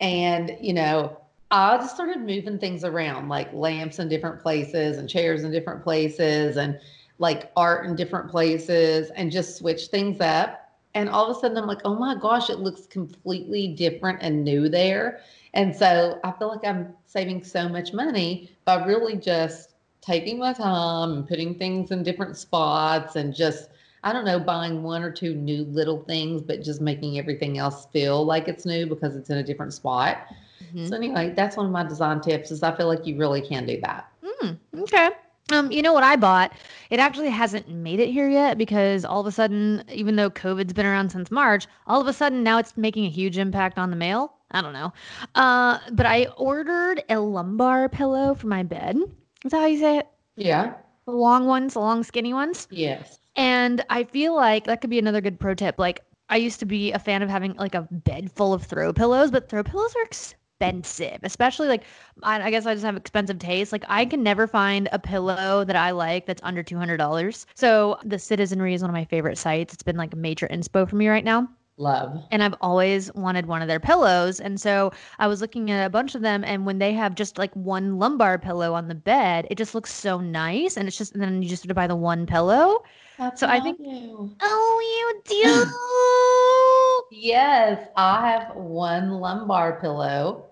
And 0.00 0.56
you 0.60 0.72
know, 0.72 1.16
I 1.52 1.76
just 1.76 1.94
started 1.94 2.20
moving 2.20 2.58
things 2.58 2.84
around, 2.84 3.28
like 3.28 3.52
lamps 3.52 4.00
in 4.00 4.08
different 4.08 4.40
places 4.42 4.98
and 4.98 5.08
chairs 5.08 5.44
in 5.44 5.52
different 5.52 5.84
places, 5.84 6.56
and 6.56 6.80
like 7.18 7.52
art 7.56 7.86
in 7.86 7.94
different 7.94 8.28
places, 8.30 9.10
and 9.14 9.30
just 9.30 9.56
switch 9.56 9.86
things 9.86 10.20
up. 10.20 10.58
And 10.94 11.08
all 11.08 11.30
of 11.30 11.36
a 11.36 11.40
sudden, 11.40 11.56
I'm 11.56 11.66
like, 11.66 11.82
oh 11.84 11.94
my 11.94 12.16
gosh, 12.16 12.50
it 12.50 12.58
looks 12.58 12.86
completely 12.86 13.68
different 13.68 14.18
and 14.20 14.44
new 14.44 14.68
there. 14.68 15.20
And 15.54 15.74
so 15.74 16.18
I 16.24 16.32
feel 16.32 16.48
like 16.48 16.64
I'm 16.64 16.94
saving 17.06 17.44
so 17.44 17.68
much 17.68 17.92
money 17.92 18.50
by 18.64 18.84
really 18.84 19.16
just 19.16 19.71
taking 20.02 20.38
my 20.38 20.52
time 20.52 21.12
and 21.12 21.26
putting 21.26 21.54
things 21.54 21.90
in 21.90 22.02
different 22.02 22.36
spots 22.36 23.16
and 23.16 23.34
just, 23.34 23.70
I 24.04 24.12
don't 24.12 24.24
know, 24.24 24.38
buying 24.38 24.82
one 24.82 25.02
or 25.02 25.10
two 25.10 25.34
new 25.34 25.64
little 25.64 26.02
things, 26.02 26.42
but 26.42 26.62
just 26.62 26.80
making 26.80 27.18
everything 27.18 27.56
else 27.56 27.86
feel 27.92 28.24
like 28.24 28.48
it's 28.48 28.66
new 28.66 28.84
because 28.84 29.16
it's 29.16 29.30
in 29.30 29.38
a 29.38 29.42
different 29.42 29.72
spot. 29.72 30.26
Mhm. 30.74 30.88
So 30.88 30.96
anyway, 30.96 31.32
that's 31.34 31.56
one 31.56 31.66
of 31.66 31.72
my 31.72 31.84
design 31.84 32.20
tips 32.20 32.50
is 32.50 32.62
I 32.62 32.76
feel 32.76 32.88
like 32.88 33.06
you 33.06 33.16
really 33.16 33.40
can 33.40 33.64
do 33.64 33.80
that. 33.82 34.08
Hmm, 34.24 34.50
okay. 34.80 35.10
Um, 35.52 35.70
you 35.70 35.82
know 35.82 35.92
what 35.92 36.04
I 36.04 36.16
bought? 36.16 36.52
It 36.90 36.98
actually 36.98 37.28
hasn't 37.28 37.68
made 37.68 38.00
it 38.00 38.10
here 38.10 38.28
yet 38.28 38.58
because 38.58 39.04
all 39.04 39.20
of 39.20 39.26
a 39.26 39.32
sudden, 39.32 39.84
even 39.92 40.16
though 40.16 40.30
COVID's 40.30 40.72
been 40.72 40.86
around 40.86 41.10
since 41.10 41.30
March, 41.30 41.66
all 41.86 42.00
of 42.00 42.06
a 42.06 42.12
sudden 42.12 42.42
now 42.42 42.58
it's 42.58 42.76
making 42.76 43.04
a 43.04 43.10
huge 43.10 43.38
impact 43.38 43.78
on 43.78 43.90
the 43.90 43.96
mail. 43.96 44.34
I 44.50 44.62
don't 44.62 44.72
know. 44.72 44.92
Uh, 45.34 45.78
but 45.92 46.06
I 46.06 46.26
ordered 46.36 47.02
a 47.08 47.20
lumbar 47.20 47.88
pillow 47.88 48.34
for 48.34 48.46
my 48.46 48.62
bed. 48.62 48.96
Is 49.44 49.50
that 49.50 49.60
how 49.60 49.66
you 49.66 49.78
say 49.78 49.98
it? 49.98 50.08
Yeah. 50.36 50.74
The 51.06 51.12
long 51.12 51.46
ones, 51.46 51.74
the 51.74 51.80
long 51.80 52.02
skinny 52.02 52.32
ones. 52.32 52.68
Yes. 52.70 53.18
And 53.34 53.84
I 53.90 54.04
feel 54.04 54.34
like 54.36 54.64
that 54.64 54.80
could 54.80 54.90
be 54.90 54.98
another 54.98 55.20
good 55.20 55.40
pro 55.40 55.54
tip. 55.54 55.78
Like 55.78 56.00
I 56.28 56.36
used 56.36 56.60
to 56.60 56.66
be 56.66 56.92
a 56.92 56.98
fan 56.98 57.22
of 57.22 57.28
having 57.28 57.54
like 57.54 57.74
a 57.74 57.88
bed 57.90 58.30
full 58.32 58.52
of 58.52 58.62
throw 58.62 58.92
pillows, 58.92 59.30
but 59.30 59.48
throw 59.48 59.62
pillows 59.62 59.94
are 59.96 60.02
expensive, 60.02 61.18
especially 61.22 61.68
like 61.68 61.82
I, 62.22 62.42
I 62.42 62.50
guess 62.50 62.66
I 62.66 62.74
just 62.74 62.84
have 62.84 62.96
expensive 62.96 63.38
taste. 63.38 63.72
Like 63.72 63.84
I 63.88 64.04
can 64.04 64.22
never 64.22 64.46
find 64.46 64.88
a 64.92 64.98
pillow 64.98 65.64
that 65.64 65.76
I 65.76 65.90
like 65.90 66.26
that's 66.26 66.42
under 66.44 66.62
two 66.62 66.78
hundred 66.78 66.98
dollars. 66.98 67.46
So 67.54 67.98
the 68.04 68.18
Citizenry 68.18 68.74
is 68.74 68.82
one 68.82 68.90
of 68.90 68.94
my 68.94 69.04
favorite 69.04 69.38
sites. 69.38 69.74
It's 69.74 69.82
been 69.82 69.96
like 69.96 70.12
a 70.12 70.16
major 70.16 70.46
inspo 70.48 70.88
for 70.88 70.96
me 70.96 71.08
right 71.08 71.24
now 71.24 71.48
Love. 71.78 72.22
and 72.30 72.42
I've 72.42 72.54
always 72.60 73.12
wanted 73.14 73.46
one 73.46 73.62
of 73.62 73.68
their 73.68 73.80
pillows. 73.80 74.40
And 74.40 74.60
so 74.60 74.92
I 75.18 75.26
was 75.26 75.40
looking 75.40 75.70
at 75.70 75.86
a 75.86 75.90
bunch 75.90 76.14
of 76.14 76.20
them, 76.22 76.44
and 76.44 76.66
when 76.66 76.78
they 76.78 76.92
have 76.92 77.14
just 77.14 77.38
like 77.38 77.52
one 77.54 77.98
lumbar 77.98 78.38
pillow 78.38 78.74
on 78.74 78.88
the 78.88 78.94
bed, 78.94 79.46
it 79.50 79.56
just 79.56 79.74
looks 79.74 79.92
so 79.92 80.20
nice. 80.20 80.76
And 80.76 80.86
it's 80.86 80.96
just, 80.98 81.14
and 81.14 81.22
then 81.22 81.42
you 81.42 81.48
just 81.48 81.62
have 81.64 81.68
to 81.68 81.74
buy 81.74 81.86
the 81.86 81.96
one 81.96 82.26
pillow. 82.26 82.82
That's 83.18 83.40
So 83.40 83.46
I 83.48 83.58
think- 83.60 83.78
do. 83.78 84.30
Oh, 84.42 85.12
you 85.26 85.42
do? 85.42 87.08
Yes, 87.14 87.88
I 87.96 88.30
have 88.30 88.56
one 88.56 89.10
lumbar 89.10 89.78
pillow 89.80 90.46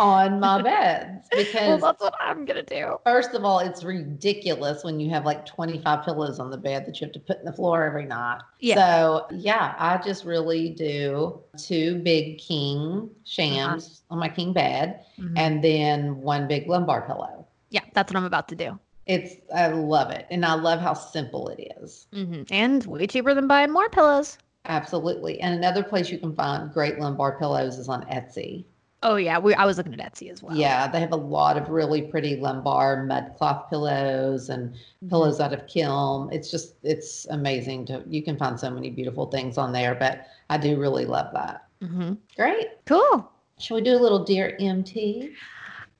on 0.00 0.40
my 0.40 0.62
beds 0.70 1.28
well, 1.32 1.44
because 1.44 1.80
that's 1.82 2.00
what 2.02 2.14
I'm 2.20 2.44
gonna 2.44 2.62
do. 2.62 2.98
first 3.04 3.34
of 3.34 3.44
all, 3.44 3.58
it's 3.60 3.84
ridiculous 3.84 4.84
when 4.84 5.00
you 5.00 5.10
have 5.10 5.24
like 5.24 5.46
25 5.46 6.04
pillows 6.04 6.38
on 6.40 6.50
the 6.50 6.56
bed 6.56 6.86
that 6.86 7.00
you 7.00 7.06
have 7.06 7.12
to 7.12 7.20
put 7.20 7.38
in 7.38 7.44
the 7.44 7.52
floor 7.52 7.84
every 7.84 8.06
night. 8.06 8.40
Yeah. 8.60 8.74
So 8.76 9.26
yeah, 9.30 9.74
I 9.78 9.98
just 9.98 10.24
really 10.24 10.70
do 10.70 11.40
two 11.58 11.96
big 12.00 12.38
king 12.38 13.10
shams 13.24 14.02
on 14.10 14.18
my 14.18 14.28
king 14.28 14.52
bed 14.52 15.04
Mhm. 15.18 15.32
and 15.36 15.62
then 15.64 16.16
one 16.20 16.48
big 16.48 16.68
lumbar 16.68 17.02
pillow. 17.06 17.46
yeah, 17.70 17.80
that's 17.92 18.12
what 18.12 18.16
I'm 18.18 18.24
about 18.24 18.48
to 18.48 18.54
do. 18.56 18.78
It's 19.06 19.34
I 19.54 19.66
love 19.68 20.10
it. 20.10 20.26
And 20.30 20.46
I 20.46 20.54
love 20.54 20.80
how 20.80 20.94
simple 20.94 21.48
it 21.48 21.74
is. 21.82 22.06
hmm 22.14 22.42
And 22.50 22.84
way 22.86 23.06
cheaper 23.06 23.34
than 23.34 23.46
buying 23.46 23.70
more 23.70 23.88
pillows. 23.90 24.38
Absolutely. 24.66 25.40
And 25.40 25.54
another 25.54 25.82
place 25.82 26.10
you 26.10 26.18
can 26.18 26.34
find 26.34 26.72
great 26.72 26.98
lumbar 26.98 27.38
pillows 27.38 27.76
is 27.78 27.88
on 27.88 28.06
Etsy. 28.06 28.64
Oh 29.04 29.16
yeah, 29.16 29.38
we, 29.38 29.52
I 29.54 29.66
was 29.66 29.76
looking 29.76 29.92
at 29.92 30.00
Etsy 30.00 30.30
as 30.30 30.42
well. 30.42 30.56
Yeah, 30.56 30.88
they 30.88 30.98
have 30.98 31.12
a 31.12 31.16
lot 31.16 31.56
of 31.58 31.68
really 31.68 32.02
pretty 32.02 32.36
lumbar 32.36 33.04
mud 33.04 33.32
cloth 33.36 33.68
pillows 33.70 34.48
and 34.48 34.74
Mhm. 35.04 35.10
pillows 35.10 35.40
out 35.40 35.52
of 35.52 35.66
kilim. 35.66 36.32
It's 36.32 36.50
just 36.50 36.74
it's 36.82 37.26
amazing 37.26 37.84
to 37.86 38.02
you 38.08 38.22
can 38.22 38.36
find 38.38 38.58
so 38.58 38.70
many 38.70 38.88
beautiful 38.90 39.26
things 39.26 39.58
on 39.58 39.72
there, 39.72 39.94
but 39.94 40.26
I 40.50 40.56
do 40.56 40.80
really 40.80 41.04
love 41.04 41.32
that. 41.34 41.66
Mm-hmm. 41.82 42.14
Great. 42.36 42.66
Cool. 42.86 43.30
Shall 43.58 43.76
we 43.76 43.82
do 43.82 43.94
a 43.94 44.00
little 44.00 44.24
dear 44.24 44.56
MT? 44.58 45.32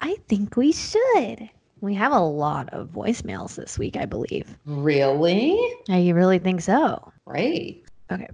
I 0.00 0.16
think 0.28 0.56
we 0.56 0.72
should. 0.72 1.48
We 1.82 1.94
have 1.94 2.12
a 2.12 2.18
lot 2.20 2.70
of 2.72 2.88
voicemails 2.88 3.56
this 3.56 3.78
week, 3.78 3.96
I 3.96 4.06
believe. 4.06 4.56
Really? 4.64 5.58
I 5.90 6.08
really 6.10 6.38
think 6.38 6.62
so. 6.62 7.12
Great. 7.26 7.84
Okay. 8.10 8.28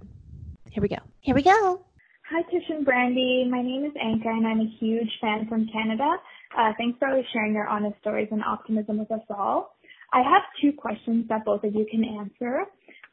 Here 0.69 0.81
we 0.81 0.87
go. 0.87 0.97
Here 1.19 1.35
we 1.35 1.43
go. 1.43 1.81
Hi, 2.31 2.43
Tish 2.43 2.63
and 2.69 2.87
Brandi. 2.87 3.49
My 3.49 3.61
name 3.61 3.83
is 3.83 3.91
Anka, 3.91 4.27
and 4.27 4.47
I'm 4.47 4.61
a 4.61 4.75
huge 4.79 5.11
fan 5.19 5.47
from 5.49 5.67
Canada. 5.67 6.15
Uh, 6.57 6.71
thanks 6.77 6.97
for 6.97 7.09
always 7.09 7.25
sharing 7.33 7.53
your 7.53 7.67
honest 7.67 7.99
stories 7.99 8.29
and 8.31 8.41
optimism 8.41 8.99
with 8.99 9.11
us 9.11 9.19
all. 9.29 9.75
I 10.13 10.19
have 10.19 10.43
two 10.61 10.71
questions 10.71 11.25
that 11.27 11.43
both 11.43 11.65
of 11.65 11.75
you 11.75 11.85
can 11.91 12.05
answer. 12.05 12.63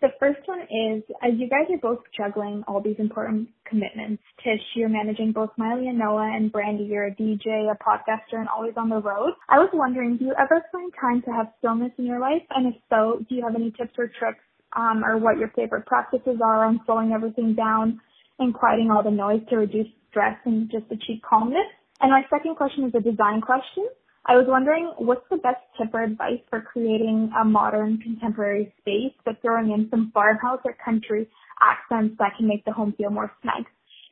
The 0.03 0.11
first 0.21 0.39
one 0.47 0.61
is, 0.61 1.03
as 1.21 1.33
you 1.37 1.49
guys 1.51 1.67
are 1.69 1.83
both 1.83 1.99
juggling 2.17 2.63
all 2.69 2.81
these 2.81 2.95
important 3.01 3.49
commitments, 3.69 4.23
Tish, 4.45 4.63
you're 4.77 4.89
managing 4.89 5.33
both 5.33 5.51
Miley 5.57 5.89
and 5.89 5.99
Noah, 5.99 6.31
and 6.37 6.53
Brandi, 6.53 6.89
you're 6.89 7.07
a 7.07 7.15
DJ, 7.17 7.73
a 7.73 7.77
podcaster, 7.83 8.39
and 8.39 8.49
always 8.49 8.75
on 8.77 8.89
the 8.89 9.03
road. 9.03 9.33
I 9.49 9.59
was 9.59 9.71
wondering, 9.73 10.19
do 10.19 10.27
you 10.27 10.35
ever 10.39 10.63
find 10.71 10.93
time 11.01 11.23
to 11.23 11.33
have 11.33 11.49
stillness 11.59 11.91
in 11.99 12.07
your 12.07 12.21
life? 12.21 12.43
And 12.55 12.73
if 12.73 12.81
so, 12.89 13.19
do 13.29 13.35
you 13.35 13.43
have 13.43 13.57
any 13.57 13.73
tips 13.73 13.99
or 13.99 14.13
tricks, 14.17 14.45
um, 14.77 15.05
or 15.05 15.19
what 15.19 15.39
your 15.39 15.49
favorite 15.57 15.87
practices 15.87 16.39
are 16.41 16.67
on 16.67 16.81
slowing 16.87 17.11
everything 17.11 17.57
down 17.57 18.01
and 18.39 18.55
quieting 18.55 18.91
all 18.91 19.03
the 19.03 19.11
noise 19.11 19.43
to 19.51 19.57
reduce 19.57 19.89
stress 20.11 20.37
and 20.45 20.71
just 20.71 20.85
achieve 20.91 21.21
calmness? 21.29 21.67
And 22.01 22.11
my 22.11 22.23
second 22.31 22.57
question 22.57 22.85
is 22.85 22.95
a 22.95 23.01
design 23.01 23.41
question. 23.41 23.89
I 24.27 24.37
was 24.37 24.47
wondering 24.47 24.93
what's 24.99 25.27
the 25.31 25.39
best 25.39 25.61
tip 25.79 25.93
or 25.95 26.03
advice 26.03 26.41
for 26.51 26.61
creating 26.61 27.33
a 27.41 27.45
modern 27.45 27.99
contemporary 27.99 28.73
space 28.81 29.15
but 29.25 29.41
throwing 29.41 29.73
in 29.73 29.89
some 29.91 30.11
farmhouse 30.13 30.61
or 30.65 30.77
country 30.85 31.29
accents 31.63 32.17
that 32.19 32.33
can 32.37 32.47
make 32.47 32.65
the 32.65 32.73
home 32.73 32.95
feel 32.99 33.11
more 33.11 33.33
snug. 33.43 33.65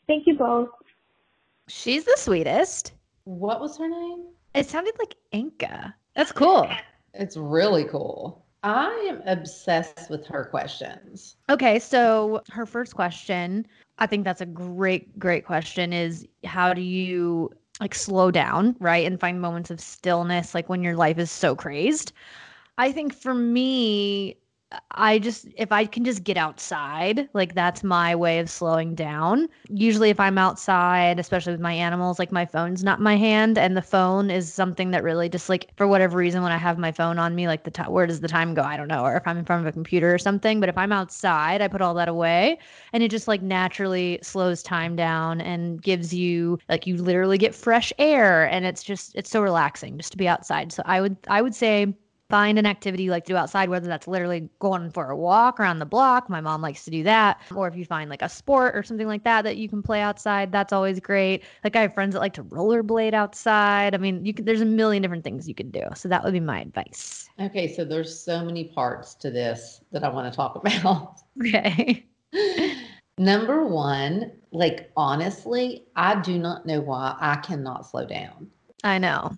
Thank 0.06 0.26
you 0.26 0.38
both. 0.38 0.70
She's 1.68 2.04
the 2.04 2.16
sweetest. 2.16 2.92
What 3.24 3.60
was 3.60 3.76
her 3.78 3.88
name? 3.88 4.24
It 4.54 4.68
sounded 4.68 4.94
like 4.98 5.16
Inca. 5.32 5.94
That's 6.14 6.32
cool. 6.32 6.68
It's 7.12 7.36
really 7.36 7.84
cool. 7.84 8.46
I 8.62 9.06
am 9.08 9.22
obsessed 9.26 10.10
with 10.10 10.26
her 10.26 10.46
questions. 10.46 11.36
Okay, 11.50 11.78
so 11.78 12.40
her 12.50 12.66
first 12.66 12.94
question, 12.94 13.66
I 13.98 14.06
think 14.06 14.24
that's 14.24 14.40
a 14.40 14.46
great, 14.46 15.18
great 15.18 15.44
question 15.46 15.92
is 15.92 16.26
how 16.44 16.74
do 16.74 16.82
you 16.82 17.50
like 17.80 17.94
slow 17.94 18.30
down, 18.30 18.76
right? 18.80 19.06
And 19.06 19.20
find 19.20 19.40
moments 19.40 19.70
of 19.70 19.80
stillness, 19.80 20.54
like 20.54 20.68
when 20.68 20.82
your 20.82 20.96
life 20.96 21.18
is 21.18 21.30
so 21.30 21.54
crazed. 21.54 22.12
I 22.78 22.92
think 22.92 23.14
for 23.14 23.34
me, 23.34 24.36
I 24.90 25.20
just 25.20 25.46
if 25.56 25.70
I 25.70 25.86
can 25.86 26.04
just 26.04 26.24
get 26.24 26.36
outside, 26.36 27.28
like 27.34 27.54
that's 27.54 27.84
my 27.84 28.16
way 28.16 28.40
of 28.40 28.50
slowing 28.50 28.96
down. 28.96 29.48
Usually 29.68 30.10
if 30.10 30.18
I'm 30.18 30.38
outside, 30.38 31.20
especially 31.20 31.52
with 31.52 31.60
my 31.60 31.72
animals, 31.72 32.18
like 32.18 32.32
my 32.32 32.44
phone's 32.46 32.82
not 32.82 32.98
in 32.98 33.04
my 33.04 33.16
hand 33.16 33.58
and 33.58 33.76
the 33.76 33.82
phone 33.82 34.28
is 34.28 34.52
something 34.52 34.90
that 34.90 35.04
really 35.04 35.28
just 35.28 35.48
like 35.48 35.70
for 35.76 35.86
whatever 35.86 36.16
reason 36.18 36.42
when 36.42 36.50
I 36.50 36.56
have 36.56 36.78
my 36.78 36.90
phone 36.90 37.18
on 37.18 37.36
me 37.36 37.46
like 37.46 37.62
the 37.62 37.70
time 37.70 37.92
where 37.92 38.06
does 38.08 38.20
the 38.20 38.28
time 38.28 38.54
go? 38.54 38.62
I 38.62 38.76
don't 38.76 38.88
know. 38.88 39.04
Or 39.04 39.16
if 39.16 39.22
I'm 39.26 39.38
in 39.38 39.44
front 39.44 39.64
of 39.64 39.68
a 39.68 39.72
computer 39.72 40.12
or 40.12 40.18
something, 40.18 40.58
but 40.58 40.68
if 40.68 40.76
I'm 40.76 40.92
outside, 40.92 41.62
I 41.62 41.68
put 41.68 41.80
all 41.80 41.94
that 41.94 42.08
away 42.08 42.58
and 42.92 43.04
it 43.04 43.10
just 43.10 43.28
like 43.28 43.42
naturally 43.42 44.18
slows 44.22 44.64
time 44.64 44.96
down 44.96 45.40
and 45.40 45.80
gives 45.80 46.12
you 46.12 46.58
like 46.68 46.88
you 46.88 46.96
literally 46.96 47.38
get 47.38 47.54
fresh 47.54 47.92
air 47.98 48.50
and 48.50 48.64
it's 48.66 48.82
just 48.82 49.14
it's 49.14 49.30
so 49.30 49.42
relaxing 49.42 49.96
just 49.96 50.10
to 50.10 50.18
be 50.18 50.26
outside. 50.26 50.72
So 50.72 50.82
I 50.86 51.00
would 51.00 51.16
I 51.28 51.40
would 51.40 51.54
say 51.54 51.94
find 52.28 52.58
an 52.58 52.66
activity 52.66 53.04
you 53.04 53.10
like 53.10 53.24
to 53.24 53.32
do 53.32 53.36
outside, 53.36 53.68
whether 53.68 53.86
that's 53.86 54.08
literally 54.08 54.48
going 54.58 54.90
for 54.90 55.10
a 55.10 55.16
walk 55.16 55.60
around 55.60 55.78
the 55.78 55.86
block. 55.86 56.28
My 56.28 56.40
mom 56.40 56.60
likes 56.60 56.84
to 56.84 56.90
do 56.90 57.02
that. 57.04 57.40
Or 57.54 57.68
if 57.68 57.76
you 57.76 57.84
find 57.84 58.10
like 58.10 58.22
a 58.22 58.28
sport 58.28 58.76
or 58.76 58.82
something 58.82 59.06
like 59.06 59.24
that 59.24 59.42
that 59.42 59.56
you 59.56 59.68
can 59.68 59.82
play 59.82 60.00
outside, 60.00 60.50
that's 60.50 60.72
always 60.72 60.98
great. 61.00 61.44
Like 61.62 61.76
I 61.76 61.82
have 61.82 61.94
friends 61.94 62.14
that 62.14 62.20
like 62.20 62.34
to 62.34 62.44
rollerblade 62.44 63.14
outside. 63.14 63.94
I 63.94 63.98
mean, 63.98 64.24
you 64.24 64.34
can, 64.34 64.44
there's 64.44 64.60
a 64.60 64.66
million 64.66 65.02
different 65.02 65.24
things 65.24 65.48
you 65.48 65.54
can 65.54 65.70
do. 65.70 65.82
So 65.94 66.08
that 66.08 66.24
would 66.24 66.32
be 66.32 66.40
my 66.40 66.60
advice. 66.60 67.28
Okay, 67.38 67.72
so 67.72 67.84
there's 67.84 68.18
so 68.18 68.44
many 68.44 68.64
parts 68.64 69.14
to 69.16 69.30
this 69.30 69.82
that 69.92 70.02
I 70.02 70.08
want 70.08 70.32
to 70.32 70.36
talk 70.36 70.56
about. 70.64 71.20
Okay. 71.40 72.06
Number 73.18 73.64
one, 73.64 74.32
like 74.52 74.90
honestly, 74.96 75.86
I 75.96 76.20
do 76.20 76.38
not 76.38 76.66
know 76.66 76.80
why 76.80 77.16
I 77.18 77.36
cannot 77.36 77.86
slow 77.86 78.04
down. 78.04 78.48
I 78.84 78.98
know. 78.98 79.32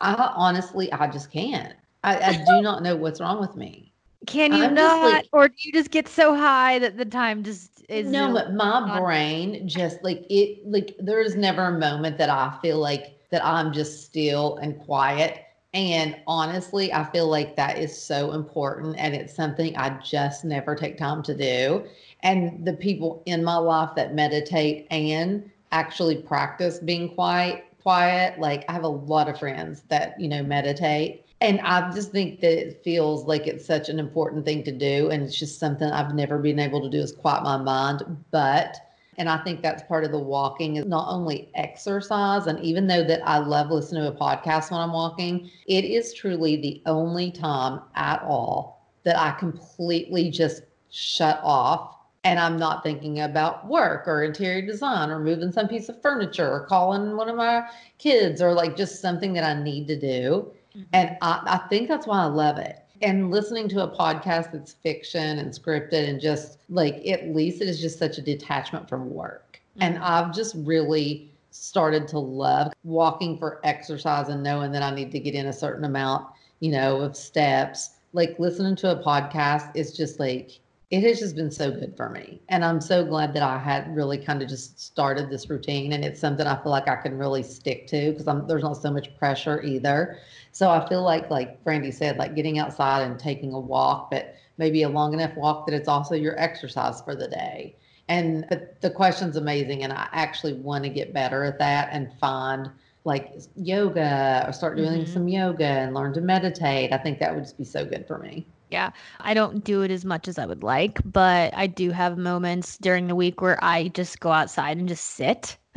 I 0.00 0.32
honestly, 0.34 0.92
I 0.92 1.06
just 1.06 1.30
can't. 1.30 1.74
I, 2.02 2.18
I 2.18 2.32
do 2.44 2.60
not 2.62 2.82
know 2.82 2.96
what's 2.96 3.20
wrong 3.20 3.40
with 3.40 3.56
me. 3.56 3.92
Can 4.26 4.52
you 4.52 4.64
I'm 4.64 4.74
not? 4.74 5.02
like- 5.02 5.28
or 5.32 5.48
do 5.48 5.54
you 5.58 5.72
just 5.72 5.90
get 5.90 6.08
so 6.08 6.34
high 6.34 6.78
that 6.78 6.96
the 6.96 7.04
time 7.04 7.42
just 7.42 7.84
is 7.88 8.08
no, 8.08 8.32
but 8.32 8.54
my 8.54 8.98
brain 9.00 9.66
just 9.66 10.02
like 10.02 10.24
it, 10.30 10.66
like 10.66 10.94
there's 10.98 11.34
never 11.34 11.66
a 11.66 11.78
moment 11.78 12.18
that 12.18 12.30
I 12.30 12.56
feel 12.62 12.78
like 12.78 13.18
that 13.30 13.44
I'm 13.44 13.72
just 13.72 14.04
still 14.04 14.56
and 14.58 14.78
quiet. 14.80 15.44
And 15.74 16.16
honestly, 16.26 16.92
I 16.92 17.10
feel 17.10 17.28
like 17.28 17.56
that 17.56 17.78
is 17.78 17.96
so 17.98 18.32
important 18.32 18.96
and 18.98 19.14
it's 19.14 19.34
something 19.34 19.74
I 19.76 19.98
just 20.00 20.44
never 20.44 20.74
take 20.74 20.98
time 20.98 21.22
to 21.24 21.34
do. 21.34 21.86
And 22.20 22.64
the 22.64 22.74
people 22.74 23.22
in 23.26 23.42
my 23.42 23.56
life 23.56 23.90
that 23.96 24.14
meditate 24.14 24.86
and 24.90 25.50
actually 25.72 26.16
practice 26.16 26.78
being 26.78 27.14
quiet, 27.14 27.64
quiet, 27.82 28.38
like 28.38 28.64
I 28.68 28.72
have 28.72 28.84
a 28.84 28.88
lot 28.88 29.28
of 29.28 29.38
friends 29.38 29.82
that, 29.88 30.20
you 30.20 30.28
know, 30.28 30.42
meditate. 30.42 31.24
And 31.42 31.60
I 31.62 31.90
just 31.90 32.12
think 32.12 32.40
that 32.40 32.52
it 32.52 32.84
feels 32.84 33.24
like 33.24 33.48
it's 33.48 33.66
such 33.66 33.88
an 33.88 33.98
important 33.98 34.44
thing 34.44 34.62
to 34.62 34.70
do. 34.70 35.10
And 35.10 35.24
it's 35.24 35.36
just 35.36 35.58
something 35.58 35.90
I've 35.90 36.14
never 36.14 36.38
been 36.38 36.60
able 36.60 36.80
to 36.82 36.88
do 36.88 37.00
is 37.00 37.10
quiet 37.10 37.42
my 37.42 37.56
mind. 37.56 38.04
But 38.30 38.76
and 39.18 39.28
I 39.28 39.38
think 39.38 39.60
that's 39.60 39.82
part 39.82 40.04
of 40.04 40.12
the 40.12 40.20
walking 40.20 40.76
is 40.76 40.86
not 40.86 41.08
only 41.08 41.50
exercise. 41.56 42.46
And 42.46 42.60
even 42.60 42.86
though 42.86 43.02
that 43.02 43.26
I 43.28 43.38
love 43.38 43.70
listening 43.70 44.04
to 44.04 44.10
a 44.10 44.14
podcast 44.14 44.70
when 44.70 44.80
I'm 44.80 44.92
walking, 44.92 45.50
it 45.66 45.84
is 45.84 46.14
truly 46.14 46.56
the 46.56 46.80
only 46.86 47.32
time 47.32 47.80
at 47.96 48.22
all 48.22 48.88
that 49.02 49.18
I 49.18 49.32
completely 49.32 50.30
just 50.30 50.62
shut 50.90 51.40
off 51.42 51.96
and 52.22 52.38
I'm 52.38 52.56
not 52.56 52.84
thinking 52.84 53.20
about 53.20 53.66
work 53.66 54.06
or 54.06 54.22
interior 54.22 54.64
design 54.64 55.10
or 55.10 55.18
moving 55.18 55.50
some 55.50 55.66
piece 55.66 55.88
of 55.88 56.00
furniture 56.00 56.48
or 56.48 56.66
calling 56.66 57.16
one 57.16 57.28
of 57.28 57.34
my 57.34 57.68
kids 57.98 58.40
or 58.40 58.52
like 58.52 58.76
just 58.76 59.00
something 59.00 59.32
that 59.32 59.42
I 59.42 59.60
need 59.60 59.88
to 59.88 59.98
do. 59.98 60.52
Mm-hmm. 60.76 60.82
And 60.92 61.16
I, 61.22 61.42
I 61.46 61.68
think 61.68 61.88
that's 61.88 62.06
why 62.06 62.22
I 62.22 62.26
love 62.26 62.58
it. 62.58 62.78
And 63.00 63.30
listening 63.30 63.68
to 63.70 63.82
a 63.82 63.88
podcast 63.88 64.52
that's 64.52 64.74
fiction 64.74 65.38
and 65.38 65.50
scripted 65.50 66.08
and 66.08 66.20
just 66.20 66.58
like 66.68 67.06
at 67.06 67.28
least 67.28 67.60
it 67.60 67.68
is 67.68 67.80
just 67.80 67.98
such 67.98 68.18
a 68.18 68.22
detachment 68.22 68.88
from 68.88 69.10
work. 69.10 69.60
Mm-hmm. 69.76 69.82
And 69.82 69.98
I've 69.98 70.34
just 70.34 70.54
really 70.58 71.30
started 71.50 72.08
to 72.08 72.18
love 72.18 72.72
walking 72.84 73.38
for 73.38 73.60
exercise 73.64 74.28
and 74.28 74.42
knowing 74.42 74.72
that 74.72 74.82
I 74.82 74.94
need 74.94 75.12
to 75.12 75.20
get 75.20 75.34
in 75.34 75.46
a 75.46 75.52
certain 75.52 75.84
amount, 75.84 76.26
you 76.60 76.70
know, 76.70 77.00
of 77.00 77.16
steps. 77.16 77.90
Like 78.14 78.38
listening 78.38 78.76
to 78.76 78.92
a 78.92 79.02
podcast 79.02 79.70
is 79.74 79.96
just 79.96 80.20
like 80.20 80.60
it 80.92 81.02
has 81.04 81.20
just 81.20 81.36
been 81.36 81.50
so 81.50 81.72
good 81.72 81.96
for 81.96 82.10
me. 82.10 82.42
And 82.50 82.64
I'm 82.64 82.80
so 82.80 83.04
glad 83.04 83.34
that 83.34 83.42
I 83.42 83.58
had 83.58 83.94
really 83.96 84.18
kind 84.18 84.42
of 84.42 84.48
just 84.48 84.78
started 84.80 85.30
this 85.30 85.50
routine 85.50 85.92
and 85.92 86.04
it's 86.04 86.20
something 86.20 86.46
I 86.46 86.62
feel 86.62 86.70
like 86.72 86.88
I 86.88 86.96
can 86.96 87.16
really 87.18 87.42
stick 87.42 87.88
to 87.88 88.12
because 88.12 88.28
I'm 88.28 88.46
there's 88.46 88.62
not 88.62 88.76
so 88.76 88.92
much 88.92 89.14
pressure 89.16 89.62
either. 89.62 90.18
So 90.52 90.70
I 90.70 90.86
feel 90.88 91.02
like 91.02 91.30
like 91.30 91.64
Brandi 91.64 91.92
said, 91.94 92.18
like 92.18 92.34
getting 92.36 92.58
outside 92.58 93.02
and 93.04 93.18
taking 93.18 93.54
a 93.54 93.60
walk, 93.60 94.10
but 94.10 94.34
maybe 94.58 94.82
a 94.82 94.88
long 94.90 95.14
enough 95.14 95.34
walk 95.36 95.66
that 95.66 95.74
it's 95.74 95.88
also 95.88 96.14
your 96.14 96.38
exercise 96.38 97.00
for 97.02 97.16
the 97.16 97.28
day. 97.28 97.74
And 98.08 98.44
but 98.50 98.80
the 98.82 98.90
question's 98.90 99.36
amazing 99.36 99.82
and 99.84 99.92
I 99.94 100.08
actually 100.12 100.54
want 100.54 100.84
to 100.84 100.90
get 100.90 101.14
better 101.14 101.44
at 101.44 101.58
that 101.58 101.88
and 101.92 102.12
find 102.20 102.70
like 103.04 103.32
yoga 103.56 104.44
or 104.46 104.52
start 104.52 104.76
doing 104.76 105.06
Mhm. 105.06 105.08
some 105.08 105.28
yoga 105.28 105.64
and 105.64 105.94
learn 105.94 106.12
to 106.14 106.20
meditate. 106.20 106.92
I 106.92 106.98
think 106.98 107.18
that 107.20 107.34
would 107.34 107.44
just 107.44 107.58
be 107.58 107.64
so 107.64 107.84
good 107.86 108.06
for 108.06 108.18
me. 108.18 108.46
Yeah, 108.72 108.90
I 109.20 109.34
don't 109.34 109.62
do 109.64 109.82
it 109.82 109.90
as 109.92 110.04
much 110.04 110.26
as 110.28 110.38
I 110.38 110.46
would 110.46 110.62
like, 110.64 110.98
but 111.04 111.54
I 111.56 111.66
do 111.68 111.90
have 111.92 112.16
moments 112.18 112.76
during 112.78 113.06
the 113.06 113.14
week 113.14 113.40
where 113.40 113.62
I 113.62 113.88
just 113.88 114.18
go 114.20 114.32
outside 114.32 114.78
and 114.78 114.88
just 114.88 115.04
sit. 115.04 115.58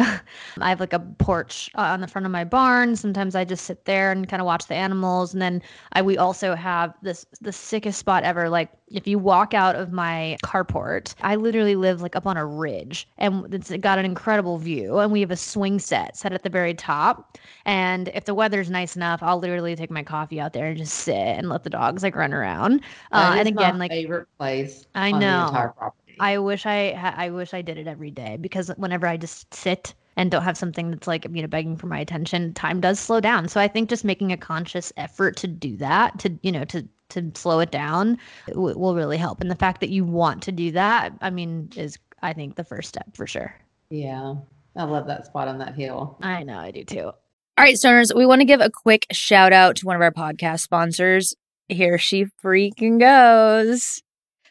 I 0.60 0.70
have 0.70 0.80
like 0.80 0.94
a 0.94 1.00
porch 1.00 1.70
uh, 1.76 1.82
on 1.82 2.02
the 2.02 2.08
front 2.08 2.26
of 2.26 2.32
my 2.32 2.44
barn. 2.44 2.96
Sometimes 2.96 3.34
I 3.36 3.46
just 3.46 3.66
sit 3.66 3.86
there 3.86 4.12
and 4.12 4.28
kind 4.28 4.42
of 4.42 4.46
watch 4.46 4.68
the 4.68 4.76
animals, 4.76 5.34
and 5.34 5.42
then 5.42 5.62
I 5.94 6.02
we 6.02 6.18
also 6.18 6.54
have 6.54 6.94
this 7.02 7.26
the 7.40 7.54
sickest 7.54 8.00
spot 8.00 8.24
ever. 8.24 8.50
Like 8.50 8.72
if 8.90 9.08
you 9.08 9.18
walk 9.18 9.54
out 9.54 9.76
of 9.76 9.94
my 9.94 10.38
carport, 10.44 11.16
I 11.22 11.36
literally 11.36 11.76
live 11.76 12.02
like 12.02 12.16
up 12.16 12.28
on 12.28 12.36
a 12.36 12.46
ridge, 12.46 13.08
and 13.18 13.54
it's 13.54 13.72
got 13.78 13.98
an 13.98 14.06
incredible 14.06 14.58
view. 14.58 15.00
And 15.00 15.12
we 15.14 15.22
have 15.22 15.32
a 15.32 15.38
swing 15.38 15.80
set 15.80 16.18
set 16.18 16.34
at 16.34 16.44
the 16.44 16.50
very 16.50 16.74
top. 16.74 17.38
And 17.66 18.10
if 18.14 18.26
the 18.26 18.34
weather's 18.34 18.70
nice 18.70 18.96
enough, 18.98 19.24
I'll 19.24 19.40
literally 19.40 19.76
take 19.76 19.92
my 19.92 20.04
coffee 20.04 20.40
out 20.42 20.54
there 20.54 20.68
and 20.68 20.78
just 20.78 20.94
sit 20.94 21.16
and 21.16 21.48
let 21.50 21.64
the 21.64 21.70
dogs 21.70 22.04
like 22.04 22.16
run 22.16 22.34
around. 22.34 22.82
Uh, 23.14 23.36
and 23.38 23.48
again, 23.48 23.78
my 23.78 23.86
like 23.86 23.92
favorite 23.92 24.28
place 24.38 24.86
I 24.94 25.12
on 25.12 25.38
the 25.38 25.46
know. 25.46 25.94
Entire 26.16 26.36
property. 26.36 26.36
I 26.36 26.38
wish 26.40 26.66
I 26.66 27.14
I 27.18 27.30
wish 27.30 27.54
I 27.54 27.62
did 27.62 27.78
it 27.78 27.88
every 27.88 28.12
day 28.12 28.38
because 28.40 28.70
whenever 28.78 29.08
I 29.08 29.18
just 29.18 29.54
sit 29.54 29.94
and 30.18 30.32
don't 30.32 30.44
have 30.44 30.58
something 30.58 30.92
that's 30.92 31.08
like 31.08 31.26
you 31.32 31.42
know 31.42 31.48
begging 31.48 31.78
for 31.78 31.88
my 31.88 32.00
attention, 32.00 32.54
time 32.54 32.82
does 32.82 33.00
slow 33.00 33.20
down. 33.20 33.48
So 33.48 33.60
I 33.60 33.68
think 33.68 33.90
just 33.90 34.04
making 34.04 34.32
a 34.32 34.38
conscious 34.38 34.92
effort 34.98 35.36
to 35.38 35.48
do 35.48 35.78
that, 35.78 36.18
to 36.20 36.38
you 36.42 36.52
know 36.52 36.66
to 36.66 36.88
to 37.10 37.32
slow 37.36 37.60
it 37.60 37.72
down, 37.72 38.18
w- 38.48 38.78
will 38.78 38.96
really 38.96 39.18
help. 39.18 39.42
And 39.42 39.52
the 39.52 39.56
fact 39.56 39.80
that 39.82 39.90
you 39.90 40.04
want 40.04 40.42
to 40.44 40.52
do 40.52 40.72
that, 40.72 41.14
I 41.22 41.30
mean, 41.30 41.70
is 41.76 42.00
I 42.22 42.34
think 42.34 42.56
the 42.56 42.64
first 42.64 42.90
step 42.90 43.16
for 43.16 43.28
sure. 43.28 43.56
Yeah. 43.90 44.36
I 44.76 44.84
love 44.84 45.08
that 45.08 45.26
spot 45.26 45.48
on 45.48 45.60
that 45.60 45.76
hill. 45.76 46.18
I 46.22 46.44
know 46.44 46.58
I 46.58 46.72
do 46.72 46.84
too. 46.84 47.12
All 47.58 47.64
right, 47.64 47.76
stoners, 47.76 48.14
we 48.14 48.26
want 48.26 48.42
to 48.42 48.46
give 48.46 48.60
a 48.60 48.70
quick 48.70 49.06
shout 49.12 49.54
out 49.54 49.78
to 49.78 49.86
one 49.86 49.96
of 49.96 50.02
our 50.02 50.12
podcast 50.12 50.60
sponsors. 50.60 51.34
Here 51.70 51.98
she 51.98 52.26
freaking 52.44 53.00
goes. 53.00 54.02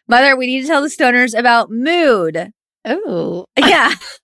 Mother, 0.09 0.37
we 0.37 0.47
need 0.47 0.62
to 0.62 0.67
tell 0.67 0.83
the 0.83 0.88
stoners 0.88 1.38
about 1.38 1.71
Mood. 1.71 2.51
Oh, 2.85 3.47
Yeah. 3.59 3.93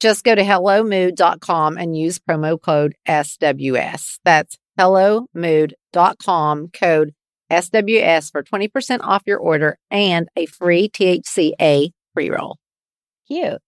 Just 0.00 0.24
go 0.24 0.34
to 0.34 0.42
hellomood.com 0.42 1.78
and 1.78 1.96
use 1.96 2.18
promo 2.18 2.60
code 2.60 2.94
SWS. 3.08 4.18
That's 4.24 4.58
hellomood.com 4.78 6.68
code 6.68 7.14
SWS 7.50 8.30
for 8.30 8.42
20% 8.42 9.00
off 9.02 9.22
your 9.26 9.38
order 9.38 9.78
and 9.90 10.28
a 10.36 10.46
free 10.46 10.88
THCA 10.88 11.90
pre 12.14 12.30
roll. 12.30 12.58
Cute. 13.26 13.60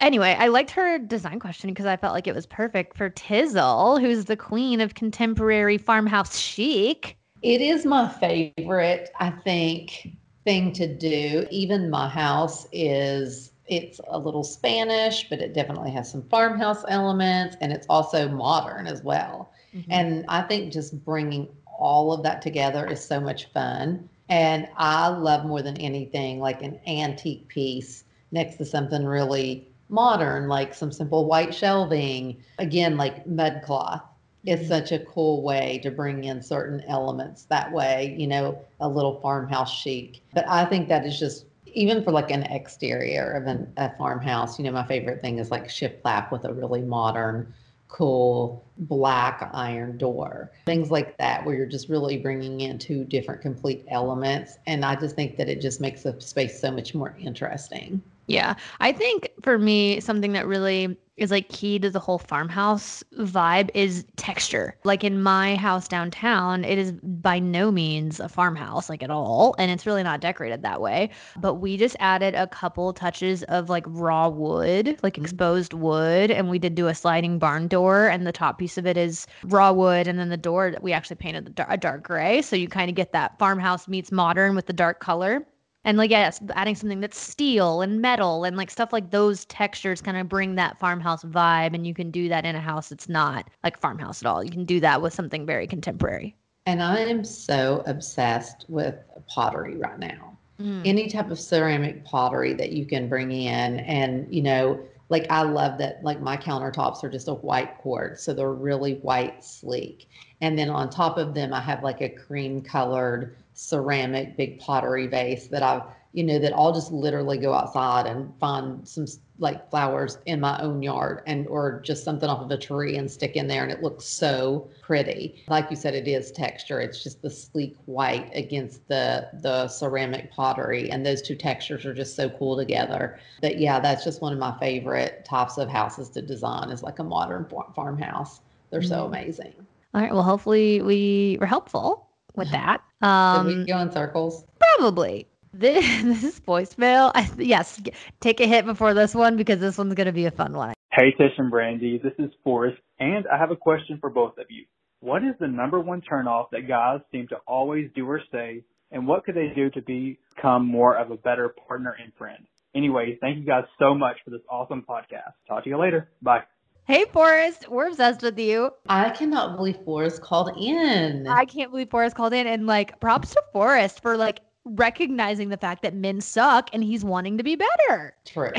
Anyway, 0.00 0.34
I 0.38 0.48
liked 0.48 0.70
her 0.70 0.98
design 0.98 1.38
question 1.40 1.70
because 1.70 1.84
I 1.84 1.96
felt 1.96 2.14
like 2.14 2.26
it 2.26 2.34
was 2.34 2.46
perfect 2.46 2.96
for 2.96 3.10
Tizzle, 3.10 4.00
who's 4.00 4.24
the 4.24 4.36
queen 4.36 4.80
of 4.80 4.94
contemporary 4.94 5.76
farmhouse 5.76 6.38
chic. 6.38 7.18
It 7.42 7.60
is 7.60 7.84
my 7.84 8.08
favorite, 8.08 9.10
I 9.20 9.30
think, 9.30 10.16
thing 10.44 10.72
to 10.72 10.86
do. 10.86 11.46
Even 11.50 11.90
my 11.90 12.08
house 12.08 12.66
is 12.72 13.49
it's 13.70 14.00
a 14.08 14.18
little 14.18 14.42
Spanish, 14.42 15.28
but 15.30 15.40
it 15.40 15.54
definitely 15.54 15.92
has 15.92 16.10
some 16.10 16.22
farmhouse 16.24 16.84
elements 16.88 17.56
and 17.60 17.72
it's 17.72 17.86
also 17.88 18.28
modern 18.28 18.88
as 18.88 19.02
well. 19.02 19.52
Mm-hmm. 19.74 19.92
And 19.92 20.24
I 20.28 20.42
think 20.42 20.72
just 20.72 21.02
bringing 21.04 21.48
all 21.66 22.12
of 22.12 22.22
that 22.24 22.42
together 22.42 22.86
is 22.86 23.02
so 23.02 23.20
much 23.20 23.46
fun. 23.52 24.08
And 24.28 24.68
I 24.76 25.08
love 25.08 25.46
more 25.46 25.62
than 25.62 25.76
anything 25.78 26.40
like 26.40 26.62
an 26.62 26.80
antique 26.86 27.46
piece 27.48 28.04
next 28.32 28.56
to 28.56 28.64
something 28.64 29.04
really 29.04 29.68
modern, 29.88 30.48
like 30.48 30.74
some 30.74 30.90
simple 30.92 31.26
white 31.26 31.54
shelving, 31.54 32.42
again, 32.58 32.96
like 32.96 33.26
mud 33.26 33.62
cloth. 33.64 34.02
It's 34.44 34.62
mm-hmm. 34.62 34.68
such 34.68 34.92
a 34.92 35.04
cool 35.04 35.42
way 35.42 35.78
to 35.82 35.90
bring 35.90 36.24
in 36.24 36.42
certain 36.42 36.82
elements 36.88 37.44
that 37.44 37.70
way, 37.70 38.16
you 38.18 38.26
know, 38.26 38.58
a 38.80 38.88
little 38.88 39.20
farmhouse 39.20 39.72
chic. 39.72 40.22
But 40.34 40.48
I 40.48 40.64
think 40.64 40.88
that 40.88 41.06
is 41.06 41.18
just 41.18 41.44
even 41.74 42.02
for 42.02 42.12
like 42.12 42.30
an 42.30 42.44
exterior 42.44 43.32
of 43.32 43.46
an, 43.46 43.72
a 43.76 43.96
farmhouse, 43.96 44.58
you 44.58 44.64
know, 44.64 44.72
my 44.72 44.86
favorite 44.86 45.20
thing 45.20 45.38
is 45.38 45.50
like 45.50 45.68
shiplap 45.68 46.30
with 46.30 46.44
a 46.44 46.52
really 46.52 46.82
modern, 46.82 47.52
cool 47.88 48.64
black 48.78 49.50
iron 49.52 49.98
door. 49.98 50.52
Things 50.66 50.90
like 50.90 51.18
that, 51.18 51.44
where 51.44 51.54
you're 51.54 51.66
just 51.66 51.88
really 51.88 52.16
bringing 52.18 52.60
in 52.60 52.78
two 52.78 53.04
different 53.04 53.42
complete 53.42 53.84
elements. 53.88 54.58
And 54.66 54.84
I 54.84 54.94
just 54.96 55.16
think 55.16 55.36
that 55.36 55.48
it 55.48 55.60
just 55.60 55.80
makes 55.80 56.02
the 56.04 56.20
space 56.20 56.60
so 56.60 56.70
much 56.70 56.94
more 56.94 57.16
interesting. 57.18 58.02
Yeah. 58.30 58.54
I 58.78 58.92
think 58.92 59.30
for 59.42 59.58
me, 59.58 60.00
something 60.00 60.32
that 60.32 60.46
really 60.46 60.96
is 61.16 61.30
like 61.30 61.50
key 61.50 61.78
to 61.78 61.90
the 61.90 62.00
whole 62.00 62.18
farmhouse 62.18 63.04
vibe 63.18 63.70
is 63.74 64.06
texture. 64.16 64.74
Like 64.84 65.04
in 65.04 65.22
my 65.22 65.54
house 65.56 65.86
downtown, 65.86 66.64
it 66.64 66.78
is 66.78 66.92
by 66.92 67.38
no 67.38 67.70
means 67.70 68.20
a 68.20 68.28
farmhouse, 68.28 68.88
like 68.88 69.02
at 69.02 69.10
all. 69.10 69.54
And 69.58 69.70
it's 69.70 69.84
really 69.84 70.02
not 70.02 70.20
decorated 70.20 70.62
that 70.62 70.80
way. 70.80 71.10
But 71.38 71.54
we 71.54 71.76
just 71.76 71.94
added 72.00 72.34
a 72.34 72.46
couple 72.46 72.92
touches 72.94 73.42
of 73.44 73.68
like 73.68 73.84
raw 73.86 74.28
wood, 74.28 74.98
like 75.02 75.14
mm-hmm. 75.14 75.24
exposed 75.24 75.74
wood. 75.74 76.30
And 76.30 76.48
we 76.48 76.58
did 76.58 76.74
do 76.74 76.86
a 76.86 76.94
sliding 76.94 77.38
barn 77.38 77.68
door. 77.68 78.08
And 78.08 78.26
the 78.26 78.32
top 78.32 78.58
piece 78.58 78.78
of 78.78 78.86
it 78.86 78.96
is 78.96 79.26
raw 79.44 79.72
wood. 79.72 80.08
And 80.08 80.18
then 80.18 80.30
the 80.30 80.38
door, 80.38 80.74
we 80.80 80.92
actually 80.92 81.16
painted 81.16 81.60
a 81.68 81.76
dark 81.76 82.02
gray. 82.02 82.40
So 82.40 82.56
you 82.56 82.66
kind 82.66 82.88
of 82.88 82.96
get 82.96 83.12
that 83.12 83.38
farmhouse 83.38 83.88
meets 83.88 84.10
modern 84.10 84.54
with 84.54 84.66
the 84.66 84.72
dark 84.72 85.00
color 85.00 85.46
and 85.84 85.96
like 85.96 86.10
yes 86.10 86.40
adding 86.54 86.74
something 86.74 87.00
that's 87.00 87.18
steel 87.18 87.82
and 87.82 88.00
metal 88.00 88.44
and 88.44 88.56
like 88.56 88.70
stuff 88.70 88.92
like 88.92 89.10
those 89.10 89.44
textures 89.46 90.00
kind 90.00 90.16
of 90.16 90.28
bring 90.28 90.54
that 90.54 90.78
farmhouse 90.78 91.24
vibe 91.24 91.74
and 91.74 91.86
you 91.86 91.94
can 91.94 92.10
do 92.10 92.28
that 92.28 92.44
in 92.44 92.54
a 92.54 92.60
house 92.60 92.88
that's 92.88 93.08
not 93.08 93.48
like 93.64 93.80
farmhouse 93.80 94.22
at 94.22 94.26
all. 94.26 94.44
You 94.44 94.50
can 94.50 94.64
do 94.64 94.80
that 94.80 95.00
with 95.00 95.14
something 95.14 95.46
very 95.46 95.66
contemporary. 95.66 96.36
And 96.66 96.82
i 96.82 96.98
am 96.98 97.24
so 97.24 97.82
obsessed 97.86 98.66
with 98.68 98.96
pottery 99.28 99.76
right 99.76 99.98
now. 99.98 100.36
Mm. 100.60 100.82
any 100.84 101.08
type 101.08 101.30
of 101.30 101.40
ceramic 101.40 102.04
pottery 102.04 102.52
that 102.52 102.72
you 102.72 102.84
can 102.84 103.08
bring 103.08 103.32
in 103.32 103.80
and 103.80 104.26
you 104.30 104.42
know 104.42 104.78
like 105.08 105.24
i 105.30 105.40
love 105.40 105.78
that 105.78 106.04
like 106.04 106.20
my 106.20 106.36
countertops 106.36 107.02
are 107.02 107.08
just 107.08 107.28
a 107.28 107.34
white 107.34 107.78
quartz 107.78 108.22
so 108.22 108.34
they're 108.34 108.52
really 108.52 108.96
white 108.96 109.42
sleek. 109.42 110.06
And 110.42 110.58
then 110.58 110.68
on 110.68 110.90
top 110.90 111.16
of 111.16 111.32
them 111.32 111.54
i 111.54 111.60
have 111.60 111.82
like 111.82 112.02
a 112.02 112.10
cream 112.10 112.60
colored 112.60 113.36
ceramic 113.60 114.36
big 114.38 114.58
pottery 114.58 115.06
vase 115.06 115.46
that 115.48 115.62
I've, 115.62 115.82
you 116.12 116.24
know, 116.24 116.38
that 116.38 116.54
I'll 116.54 116.72
just 116.72 116.90
literally 116.90 117.36
go 117.36 117.52
outside 117.52 118.06
and 118.06 118.32
find 118.40 118.88
some 118.88 119.06
like 119.38 119.70
flowers 119.70 120.18
in 120.26 120.40
my 120.40 120.58
own 120.60 120.82
yard 120.82 121.22
and 121.26 121.46
or 121.46 121.80
just 121.84 122.02
something 122.02 122.28
off 122.28 122.40
of 122.40 122.50
a 122.50 122.56
tree 122.56 122.96
and 122.96 123.10
stick 123.10 123.36
in 123.36 123.46
there 123.46 123.62
and 123.62 123.70
it 123.70 123.82
looks 123.82 124.06
so 124.06 124.68
pretty. 124.80 125.44
Like 125.48 125.70
you 125.70 125.76
said, 125.76 125.94
it 125.94 126.08
is 126.08 126.32
texture. 126.32 126.80
It's 126.80 127.02
just 127.02 127.20
the 127.20 127.30
sleek 127.30 127.76
white 127.84 128.30
against 128.34 128.88
the 128.88 129.28
the 129.42 129.68
ceramic 129.68 130.32
pottery. 130.32 130.90
And 130.90 131.04
those 131.04 131.20
two 131.20 131.36
textures 131.36 131.84
are 131.84 131.94
just 131.94 132.16
so 132.16 132.30
cool 132.30 132.56
together. 132.56 133.18
But 133.42 133.58
yeah, 133.58 133.78
that's 133.78 134.04
just 134.04 134.22
one 134.22 134.32
of 134.32 134.38
my 134.38 134.58
favorite 134.58 135.24
types 135.26 135.58
of 135.58 135.68
houses 135.68 136.08
to 136.10 136.22
design 136.22 136.70
is 136.70 136.82
like 136.82 136.98
a 136.98 137.04
modern 137.04 137.46
farmhouse. 137.74 138.40
They're 138.70 138.80
mm-hmm. 138.80 138.88
so 138.88 139.04
amazing. 139.04 139.52
All 139.92 140.00
right. 140.00 140.12
Well, 140.12 140.22
hopefully 140.22 140.80
we 140.80 141.36
were 141.40 141.46
helpful 141.46 142.09
with 142.36 142.50
that. 142.50 142.82
Um, 143.02 143.46
Did 143.46 143.58
we 143.58 143.64
go 143.64 143.78
in 143.78 143.92
circles? 143.92 144.44
Probably. 144.58 145.26
This, 145.52 145.84
this 146.04 146.22
is 146.22 146.40
voicemail. 146.40 147.10
I, 147.12 147.28
yes, 147.36 147.82
take 148.20 148.38
a 148.38 148.46
hit 148.46 148.64
before 148.66 148.94
this 148.94 149.16
one 149.16 149.36
because 149.36 149.58
this 149.58 149.76
one's 149.76 149.94
going 149.94 150.06
to 150.06 150.12
be 150.12 150.26
a 150.26 150.30
fun 150.30 150.52
one. 150.52 150.74
Hey, 150.92 151.10
Tish 151.10 151.32
and 151.38 151.52
Brandi. 151.52 152.00
This 152.00 152.12
is 152.20 152.30
Forrest, 152.44 152.80
and 153.00 153.26
I 153.26 153.36
have 153.36 153.50
a 153.50 153.56
question 153.56 153.98
for 154.00 154.10
both 154.10 154.38
of 154.38 154.46
you. 154.48 154.64
What 155.00 155.24
is 155.24 155.34
the 155.40 155.48
number 155.48 155.80
one 155.80 156.02
turnoff 156.02 156.50
that 156.52 156.68
guys 156.68 157.00
seem 157.10 157.26
to 157.28 157.36
always 157.48 157.90
do 157.96 158.08
or 158.08 158.20
say, 158.30 158.62
and 158.92 159.08
what 159.08 159.24
could 159.24 159.34
they 159.34 159.48
do 159.54 159.70
to 159.70 159.82
become 159.82 160.66
more 160.66 160.96
of 160.96 161.10
a 161.10 161.16
better 161.16 161.54
partner 161.66 161.96
and 162.00 162.12
friend? 162.14 162.46
Anyway, 162.74 163.18
thank 163.20 163.38
you 163.38 163.44
guys 163.44 163.64
so 163.78 163.94
much 163.94 164.18
for 164.24 164.30
this 164.30 164.42
awesome 164.48 164.84
podcast. 164.88 165.32
Talk 165.48 165.64
to 165.64 165.70
you 165.70 165.78
later. 165.78 166.10
Bye. 166.22 166.42
Hey, 166.90 167.04
Forrest, 167.12 167.68
we're 167.68 167.86
obsessed 167.86 168.20
with 168.20 168.36
you. 168.36 168.72
I 168.88 169.10
cannot 169.10 169.56
believe 169.56 169.78
Forrest 169.84 170.22
called 170.22 170.56
in. 170.60 171.24
I 171.28 171.44
can't 171.44 171.70
believe 171.70 171.88
Forrest 171.88 172.16
called 172.16 172.32
in. 172.32 172.48
And 172.48 172.66
like, 172.66 172.98
props 172.98 173.30
to 173.30 173.42
Forrest 173.52 174.02
for 174.02 174.16
like 174.16 174.40
recognizing 174.64 175.50
the 175.50 175.56
fact 175.56 175.82
that 175.82 175.94
men 175.94 176.20
suck 176.20 176.68
and 176.72 176.82
he's 176.82 177.04
wanting 177.04 177.38
to 177.38 177.44
be 177.44 177.54
better. 177.54 178.16
True. 178.24 178.50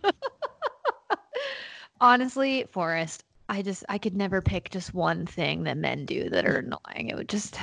Honestly, 2.01 2.67
Forrest, 2.71 3.23
I 3.49 3.63
just, 3.63 3.83
I 3.89 3.97
could 3.97 4.15
never 4.15 4.43
pick 4.43 4.69
just 4.69 4.93
one 4.93 5.25
thing 5.25 5.63
that 5.63 5.77
men 5.77 6.05
do 6.05 6.29
that 6.29 6.45
are 6.45 6.57
annoying. 6.57 7.09
It 7.09 7.15
would 7.15 7.29
just, 7.29 7.57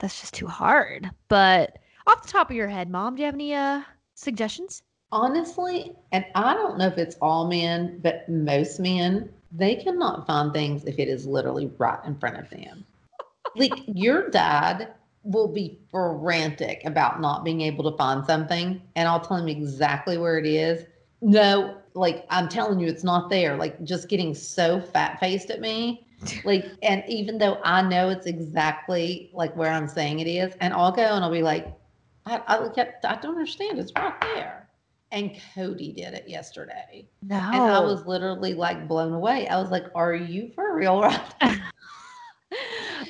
that's 0.00 0.20
just 0.20 0.34
too 0.34 0.48
hard. 0.48 1.08
But 1.28 1.78
off 2.08 2.22
the 2.22 2.28
top 2.28 2.50
of 2.50 2.56
your 2.56 2.66
head, 2.66 2.90
mom, 2.90 3.14
do 3.14 3.20
you 3.20 3.26
have 3.26 3.34
any 3.34 3.54
uh, 3.54 3.82
suggestions? 4.16 4.82
Honestly, 5.10 5.96
and 6.12 6.24
I 6.34 6.52
don't 6.54 6.76
know 6.76 6.86
if 6.86 6.98
it's 6.98 7.16
all 7.22 7.48
men, 7.48 8.00
but 8.02 8.28
most 8.28 8.78
men, 8.78 9.30
they 9.50 9.74
cannot 9.74 10.26
find 10.26 10.52
things 10.52 10.84
if 10.84 10.98
it 10.98 11.08
is 11.08 11.26
literally 11.26 11.72
right 11.78 11.98
in 12.04 12.18
front 12.18 12.36
of 12.36 12.50
them. 12.50 12.84
like 13.56 13.72
your 13.86 14.28
dad 14.28 14.92
will 15.22 15.48
be 15.48 15.78
frantic 15.90 16.82
about 16.84 17.20
not 17.20 17.42
being 17.42 17.62
able 17.62 17.90
to 17.90 17.96
find 17.96 18.24
something, 18.26 18.82
and 18.96 19.08
I'll 19.08 19.20
tell 19.20 19.38
him 19.38 19.48
exactly 19.48 20.18
where 20.18 20.38
it 20.38 20.46
is. 20.46 20.84
No, 21.22 21.78
like 21.94 22.26
I'm 22.28 22.48
telling 22.48 22.78
you, 22.78 22.86
it's 22.86 23.04
not 23.04 23.30
there. 23.30 23.56
Like 23.56 23.82
just 23.84 24.10
getting 24.10 24.34
so 24.34 24.80
fat 24.80 25.18
faced 25.20 25.50
at 25.50 25.60
me. 25.60 26.04
Like, 26.44 26.66
and 26.82 27.04
even 27.06 27.38
though 27.38 27.60
I 27.62 27.80
know 27.80 28.08
it's 28.08 28.26
exactly 28.26 29.30
like 29.32 29.54
where 29.54 29.70
I'm 29.70 29.86
saying 29.86 30.18
it 30.18 30.26
is, 30.26 30.52
and 30.60 30.74
I'll 30.74 30.90
go 30.90 31.14
and 31.14 31.24
I'll 31.24 31.30
be 31.30 31.44
like, 31.44 31.72
I, 32.26 32.42
I, 32.48 32.58
look 32.58 32.76
at 32.76 32.98
I 33.04 33.14
don't 33.20 33.36
understand. 33.36 33.78
It's 33.78 33.92
right 33.94 34.20
there 34.20 34.57
and 35.10 35.38
Cody 35.54 35.92
did 35.92 36.14
it 36.14 36.28
yesterday. 36.28 37.08
No. 37.22 37.36
And 37.36 37.62
I 37.62 37.80
was 37.80 38.06
literally 38.06 38.54
like 38.54 38.88
blown 38.88 39.12
away. 39.12 39.48
I 39.48 39.60
was 39.60 39.70
like, 39.70 39.86
Are 39.94 40.14
you 40.14 40.50
for 40.54 40.74
real 40.74 41.00
right 41.00 41.34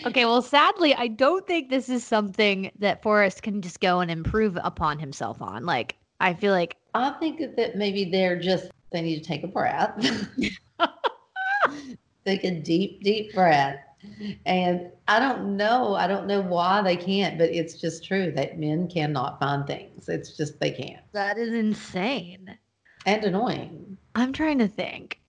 okay, 0.07 0.25
well, 0.25 0.43
sadly, 0.43 0.95
I 0.95 1.09
don't 1.09 1.47
think 1.47 1.71
this 1.71 1.89
is 1.89 2.05
something 2.05 2.71
that 2.79 3.03
Forrest 3.03 3.43
can 3.43 3.63
just 3.63 3.81
go 3.81 4.01
and 4.01 4.11
improve 4.11 4.59
upon 4.63 4.99
himself 4.99 5.41
on. 5.43 5.65
Like, 5.65 5.97
I 6.21 6.35
feel 6.35 6.53
like 6.53 6.77
I 6.95 7.11
think 7.11 7.41
that 7.57 7.77
maybe 7.77 8.11
they're 8.11 8.39
just 8.39 8.71
they 8.91 9.03
need 9.03 9.19
to 9.23 9.25
take 9.25 9.45
a 9.45 9.49
breath. 9.49 9.95
take 12.25 12.45
a 12.45 12.61
deep, 12.61 13.03
deep 13.03 13.33
breath 13.35 13.79
And 14.47 14.91
I 15.09 15.19
don't 15.19 15.57
know. 15.57 15.95
I 15.95 16.07
don't 16.07 16.27
know 16.27 16.41
why 16.41 16.83
they 16.83 16.97
can't, 16.97 17.39
but 17.39 17.51
it's 17.51 17.81
just 17.81 18.05
true 18.05 18.33
that 18.33 18.59
men 18.59 18.89
cannot 18.89 19.41
find 19.41 19.67
things. 19.67 20.09
It's 20.09 20.37
just 20.37 20.61
they 20.61 20.71
can't. 20.71 21.03
That 21.13 21.39
is 21.39 21.53
insane. 21.53 22.57
And 23.07 23.25
annoying. 23.25 23.97
I'm 24.15 24.33
trying 24.33 24.59
to 24.59 24.69
think 24.69 25.21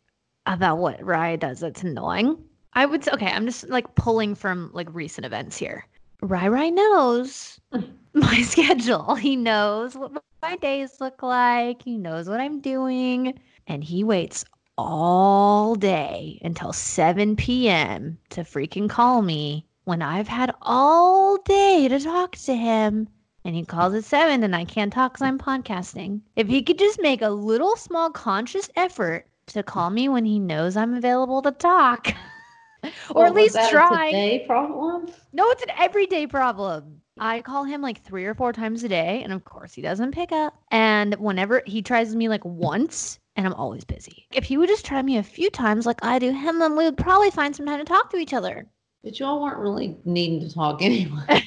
about 0.46 0.78
what 0.78 1.04
Rye 1.04 1.36
does 1.36 1.60
that's 1.60 1.84
annoying. 1.84 2.38
I 2.74 2.86
would 2.86 3.04
say, 3.04 3.12
okay, 3.14 3.28
I'm 3.28 3.46
just 3.46 3.70
like 3.70 3.96
pulling 3.96 4.36
from 4.36 4.72
like 4.74 4.88
recent 4.94 5.26
events 5.26 5.58
here. 5.58 5.86
Rai 6.22 6.50
Rai 6.50 6.72
knows 6.72 7.60
my 8.14 8.42
schedule. 8.42 9.16
He 9.16 9.36
knows 9.36 9.96
what 9.96 10.12
my 10.42 10.56
days 10.58 11.00
look 11.00 11.24
like. 11.24 11.82
He 11.82 11.98
knows 11.98 12.30
what 12.30 12.40
I'm 12.40 12.60
doing. 12.60 13.40
And 13.68 13.84
he 13.84 14.04
waits 14.04 14.46
all 14.88 15.76
day 15.76 16.40
until 16.44 16.72
7 16.72 17.36
p.m. 17.36 18.18
to 18.30 18.42
freaking 18.42 18.90
call 18.90 19.22
me 19.22 19.66
when 19.84 20.02
I've 20.02 20.28
had 20.28 20.54
all 20.62 21.38
day 21.38 21.88
to 21.90 22.00
talk 22.00 22.36
to 22.38 22.56
him. 22.56 23.10
And 23.44 23.56
he 23.56 23.66
calls 23.66 23.94
at 23.94 24.04
7 24.04 24.44
and 24.44 24.56
I 24.56 24.66
can't 24.66 24.94
talk 24.94 25.14
because 25.14 25.22
I'm 25.24 25.38
podcasting. 25.40 26.22
If 26.36 26.48
he 26.48 26.62
could 26.62 26.80
just 26.80 27.02
make 27.02 27.22
a 27.22 27.30
little 27.30 27.76
small 27.76 28.10
conscious 28.10 28.70
effort 28.76 29.28
to 29.48 29.64
call 29.64 29.90
me 29.90 30.08
when 30.10 30.26
he 30.26 30.40
knows 30.40 30.78
I'm 30.78 30.94
available 30.94 31.42
to 31.42 31.52
talk. 31.52 32.08
or 32.84 32.92
Well, 33.16 33.26
at 33.26 33.34
least 33.34 33.58
try. 33.70 34.08
today 34.08 34.44
problem. 34.48 35.08
No, 35.34 35.50
it's 35.50 35.64
an 35.64 35.72
everyday 35.78 36.28
problem. 36.28 37.02
I 37.20 37.42
call 37.42 37.66
him 37.66 37.82
like 37.82 38.02
three 38.02 38.26
or 38.26 38.34
four 38.34 38.54
times 38.54 38.84
a 38.84 38.88
day, 38.88 39.22
and 39.24 39.34
of 39.34 39.44
course 39.44 39.74
he 39.74 39.82
doesn't 39.82 40.14
pick 40.14 40.32
up. 40.32 40.54
And 40.72 41.16
whenever 41.16 41.62
he 41.66 41.82
tries 41.82 42.16
me 42.16 42.30
like 42.30 42.46
once, 42.46 43.20
and 43.40 43.48
I'm 43.48 43.54
always 43.54 43.86
busy. 43.86 44.28
If 44.34 44.44
he 44.44 44.58
would 44.58 44.68
just 44.68 44.86
try 44.86 45.02
me 45.02 45.18
a 45.18 45.24
few 45.24 45.50
times 45.50 45.86
like 45.86 46.04
I 46.04 46.20
do 46.20 46.32
him, 46.32 46.60
then 46.60 46.76
we 46.76 46.84
would 46.84 46.98
probably 46.98 47.32
find 47.32 47.56
some 47.56 47.66
time 47.66 47.80
to 47.80 47.86
talk 47.86 48.10
to 48.12 48.18
each 48.18 48.34
other. 48.34 48.68
But 49.02 49.18
y'all 49.18 49.42
weren't 49.42 49.60
really 49.60 49.98
needing 50.04 50.42
to 50.42 50.54
talk 50.54 50.82
anyway. 50.82 51.44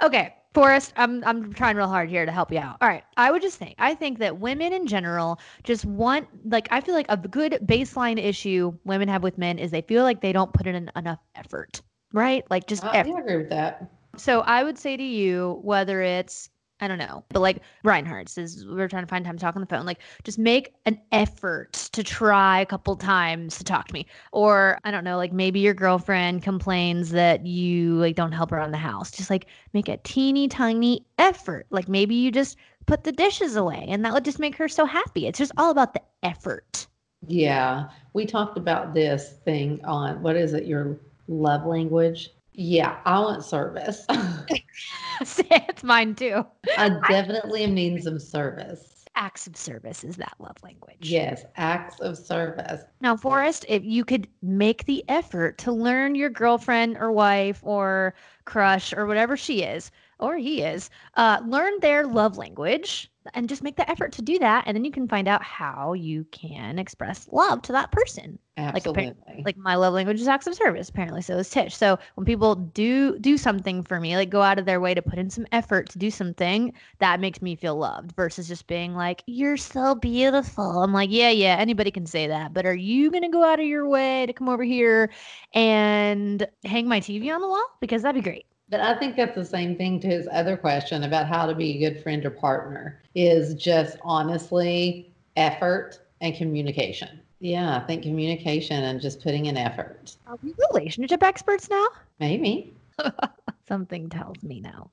Okay, 0.03 0.35
Forrest, 0.53 0.93
I'm 0.97 1.25
I'm 1.25 1.55
trying 1.55 1.75
real 1.75 1.89
hard 1.89 2.11
here 2.11 2.27
to 2.27 2.31
help 2.31 2.53
you 2.53 2.59
out. 2.59 2.77
All 2.83 2.89
right, 2.89 3.03
I 3.17 3.33
would 3.33 3.41
just 3.41 3.59
think 3.59 3.75
I 3.79 3.95
think 3.95 4.19
that 4.19 4.39
women 4.39 4.75
in 4.75 4.87
general 4.87 5.41
just 5.65 5.87
want 5.87 6.29
like 6.45 6.69
I 6.71 6.83
feel 6.83 6.95
like 6.95 7.07
a 7.09 7.17
good 7.17 7.59
baseline 7.65 8.23
issue 8.23 8.73
women 8.85 9.09
have 9.09 9.23
with 9.23 9.39
men 9.39 9.59
is 9.59 9.71
they 9.71 9.81
feel 9.81 10.03
like 10.03 10.21
they 10.21 10.33
don't 10.33 10.53
put 10.53 10.67
in 10.67 10.91
enough 10.95 11.19
effort, 11.35 11.81
right? 12.13 12.45
Like 12.51 12.67
just 12.67 12.85
I, 12.85 12.99
effort. 12.99 13.17
I 13.17 13.21
agree 13.21 13.37
with 13.39 13.49
that. 13.49 13.91
So 14.19 14.43
I 14.43 14.65
would 14.65 14.79
say 14.79 14.99
to 14.99 15.03
you, 15.03 15.61
whether 15.63 16.03
it's 16.03 16.51
I 16.81 16.89
don't 16.89 16.99
know, 16.99 17.25
but 17.31 17.41
like 17.41 17.63
Reinhardt's 17.85 18.37
is 18.37 18.67
we're 18.67 18.89
trying 18.89 19.05
to 19.05 19.09
find 19.09 19.25
time 19.25 19.37
to 19.37 19.41
talk 19.41 19.57
on 19.57 19.61
the 19.61 19.67
phone. 19.67 19.87
Like 19.87 20.01
just 20.25 20.39
make 20.39 20.75
an 20.85 21.01
effort 21.11 21.73
to 21.93 22.03
try 22.03 22.61
a 22.61 22.67
couple 22.67 22.97
times 22.97 23.57
to 23.59 23.65
talk 23.65 23.89
to 23.89 23.95
me. 23.95 24.07
Or 24.33 24.79
I 24.85 24.91
don't 24.91 25.05
know, 25.05 25.17
like 25.17 25.33
maybe 25.33 25.61
your 25.61 25.73
girlfriend 25.73 26.43
complains 26.43 27.11
that 27.11 27.47
you 27.47 27.95
like 27.95 28.15
don't 28.15 28.33
help 28.33 28.51
her 28.51 28.59
around 28.59 28.73
the 28.73 28.79
house. 28.79 29.11
Just 29.11 29.31
like 29.31 29.47
make 29.73 29.89
a 29.89 29.97
teeny 29.99 30.49
tiny 30.49 31.07
effort. 31.19 31.67
Like 31.71 31.89
maybe 31.89 32.15
you 32.15 32.31
just 32.31 32.59
put 32.85 33.05
the 33.05 33.13
dishes 33.13 33.57
away 33.57 33.87
and 33.89 34.05
that 34.05 34.13
would 34.13 34.25
just 34.25 34.39
make 34.39 34.57
her 34.57 34.69
so 34.69 34.85
happy. 34.85 35.27
It's 35.27 35.39
just 35.39 35.53
all 35.57 35.71
about 35.71 35.95
the 35.95 36.03
effort. 36.23 36.87
Yeah. 37.27 37.89
We 38.13 38.27
talked 38.27 38.59
about 38.59 38.93
this 38.93 39.35
thing 39.47 39.83
on 39.85 40.23
what 40.23 40.37
is 40.37 40.53
it, 40.53 40.67
your 40.67 40.99
love 41.27 41.65
language? 41.65 42.31
Yeah, 42.59 42.97
I 43.05 43.21
want 43.21 43.45
service. 43.45 44.07
it's 45.21 45.85
mine 45.85 46.15
too. 46.15 46.47
I 46.79 46.89
definitely 47.07 47.65
am 47.65 47.75
needing 47.75 48.01
some 48.01 48.19
service. 48.19 49.05
Acts 49.15 49.47
of 49.47 49.57
service 49.57 50.05
is 50.05 50.17
that 50.17 50.35
love 50.39 50.57
language. 50.63 50.97
Yes, 51.01 51.45
acts 51.57 52.01
of 52.01 52.17
service. 52.17 52.83
Now, 53.03 53.15
Forrest, 53.15 53.67
if 53.69 53.85
you 53.85 54.07
could 54.07 54.27
make 54.43 54.87
the 54.87 55.05
effort 55.09 55.59
to 55.59 55.73
learn 55.73 56.15
your 56.15 56.31
girlfriend 56.31 56.97
or 56.97 57.13
wife 57.13 57.61
or 57.63 58.15
crush 58.47 58.95
or 58.95 59.05
whatever 59.07 59.37
she 59.37 59.63
is 59.63 59.91
or 60.19 60.37
he 60.37 60.63
is, 60.63 60.91
uh, 61.15 61.41
learn 61.47 61.73
their 61.81 62.07
love 62.07 62.37
language 62.39 63.11
and 63.35 63.49
just 63.49 63.63
make 63.63 63.77
the 63.77 63.89
effort 63.91 64.13
to 64.13 64.23
do 64.23 64.39
that. 64.39 64.65
And 64.67 64.77
then 64.77 64.85
you 64.85 64.91
can 64.93 65.09
find 65.09 65.29
out 65.29 65.43
how 65.43 65.93
you 65.95 66.25
can 66.33 66.79
express 66.79 67.29
love 67.33 67.63
to 67.63 67.73
that 67.73 67.93
person. 67.93 68.39
Like, 68.73 68.87
Absolutely. 68.87 69.43
Like 69.45 69.57
my 69.57 69.77
love 69.77 69.95
language 69.95 70.21
is 70.21 70.29
acts 70.29 70.47
of 70.47 70.55
service. 70.55 70.89
Apparently, 70.89 71.23
so 71.23 71.39
is 71.39 71.49
Tish. 71.51 71.77
So 71.77 71.99
when 72.15 72.25
people 72.25 72.57
do 72.57 73.19
do 73.19 73.39
something 73.39 73.83
for 73.83 74.01
me, 74.01 74.17
like 74.17 74.29
go 74.31 74.43
out 74.43 74.59
of 74.59 74.67
their 74.67 74.81
way 74.81 74.93
to 74.95 75.03
put 75.03 75.19
in 75.19 75.31
some 75.31 75.47
effort 75.53 75.89
to 75.91 75.99
do 75.99 76.11
something, 76.11 76.73
that 76.99 77.21
makes 77.21 77.41
me 77.41 77.55
feel 77.55 77.77
loved. 77.77 78.13
Versus 78.17 78.49
just 78.49 78.67
being 78.67 78.95
like, 78.95 79.23
"You're 79.27 79.57
so 79.57 79.95
beautiful." 79.95 80.83
I'm 80.83 80.93
like, 80.93 81.11
yeah, 81.13 81.31
yeah, 81.31 81.57
anybody 81.59 81.91
can 81.91 82.07
say 82.07 82.27
that, 82.29 82.53
but 82.55 82.67
are 82.67 82.75
you 82.75 83.11
gonna 83.11 83.31
go 83.31 83.45
out 83.45 83.61
of 83.61 83.67
your 83.67 83.89
way 83.89 84.27
to 84.27 84.33
come 84.33 84.49
over 84.49 84.65
here 84.65 85.11
and 85.53 86.47
hang 86.65 86.89
my 86.89 87.01
TV 87.01 87.31
on 87.31 87.41
the 87.41 87.49
wall? 87.49 87.67
Because 87.81 88.03
that'd 88.03 88.23
be 88.23 88.29
great. 88.29 88.47
But 88.69 88.81
I 88.81 88.99
think 88.99 89.17
that's 89.17 89.35
the 89.35 89.45
same 89.45 89.77
thing 89.77 90.01
to 90.01 90.09
his 90.09 90.29
other 90.33 90.57
question 90.57 91.05
about 91.05 91.27
how 91.27 91.47
to 91.47 91.55
be 91.55 91.77
a 91.77 91.91
good 91.91 92.03
friend 92.03 92.25
or 92.25 92.31
partner 92.31 93.01
is 93.15 93.55
just 93.55 93.97
honestly 94.03 95.13
effort 95.37 96.01
and 96.21 96.35
communication. 96.35 97.21
Yeah, 97.39 97.77
I 97.77 97.81
think 97.87 98.03
communication 98.03 98.83
and 98.83 99.01
just 99.01 99.23
putting 99.23 99.47
in 99.47 99.57
effort. 99.57 100.17
Are 100.27 100.39
we 100.43 100.55
relationship 100.73 101.23
experts 101.23 101.69
now? 101.71 101.87
Maybe. 102.19 102.75
Something 103.69 104.09
tells 104.09 104.43
me 104.43 104.61
now. 104.61 104.91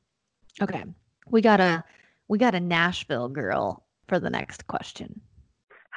Okay, 0.62 0.84
we 1.30 1.42
got 1.42 1.60
a 1.60 1.84
we 2.28 2.38
got 2.38 2.54
a 2.54 2.60
Nashville 2.60 3.30
girl 3.30 3.84
for 4.08 4.20
the 4.20 4.30
next 4.30 4.68
question. 4.68 5.22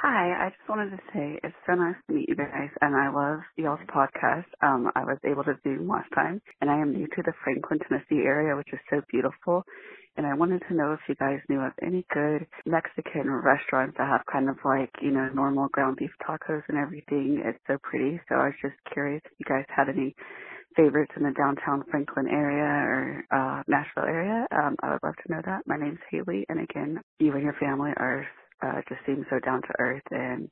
Hi, 0.02 0.46
I 0.46 0.50
just 0.50 0.68
wanted 0.68 0.90
to 0.90 0.98
say 1.14 1.40
it's 1.42 1.56
so 1.66 1.74
nice 1.74 1.96
to 2.06 2.14
meet 2.14 2.28
you 2.28 2.36
guys, 2.36 2.68
and 2.82 2.94
I 2.94 3.08
love 3.08 3.40
y'all's 3.56 3.80
podcast. 3.88 4.44
Um, 4.62 4.90
I 4.94 5.04
was 5.04 5.18
able 5.24 5.42
to 5.44 5.58
Zoom 5.64 5.88
last 5.88 6.10
time, 6.14 6.40
and 6.60 6.70
I 6.70 6.78
am 6.78 6.92
new 6.92 7.06
to 7.06 7.22
the 7.24 7.32
Franklin, 7.42 7.78
Tennessee 7.80 8.22
area, 8.26 8.54
which 8.56 8.68
is 8.74 8.78
so 8.90 9.00
beautiful. 9.10 9.64
And 10.18 10.26
I 10.26 10.34
wanted 10.34 10.62
to 10.68 10.74
know 10.74 10.92
if 10.92 11.00
you 11.08 11.14
guys 11.14 11.40
knew 11.48 11.60
of 11.60 11.72
any 11.82 12.04
good 12.12 12.46
Mexican 12.66 13.30
restaurants 13.30 13.96
that 13.98 14.06
have 14.08 14.20
kind 14.30 14.50
of 14.50 14.56
like, 14.64 14.90
you 15.00 15.10
know, 15.12 15.30
normal 15.34 15.68
ground 15.68 15.96
beef 15.96 16.12
tacos 16.22 16.62
and 16.68 16.76
everything. 16.78 17.42
It's 17.44 17.58
so 17.66 17.78
pretty. 17.82 18.20
So 18.28 18.36
I 18.36 18.46
was 18.52 18.54
just 18.62 18.76
curious 18.92 19.22
if 19.24 19.32
you 19.38 19.46
guys 19.48 19.64
had 19.74 19.88
any 19.88 20.14
favorites 20.76 21.12
in 21.16 21.22
the 21.22 21.32
downtown 21.32 21.84
Franklin 21.90 22.28
area 22.28 22.64
or 22.64 23.24
uh, 23.30 23.62
Nashville 23.66 24.04
area. 24.04 24.46
Um, 24.52 24.76
I 24.82 24.92
would 24.92 25.02
love 25.02 25.16
to 25.26 25.32
know 25.32 25.40
that. 25.44 25.62
My 25.66 25.76
name's 25.78 26.00
Haley, 26.10 26.44
and 26.50 26.60
again, 26.60 27.00
you 27.18 27.32
and 27.32 27.42
your 27.42 27.56
family 27.58 27.92
are 27.96 28.26
uh, 28.62 28.80
just 28.88 29.00
seem 29.06 29.24
so 29.30 29.38
down 29.40 29.62
to 29.62 29.68
earth, 29.78 30.02
and 30.10 30.50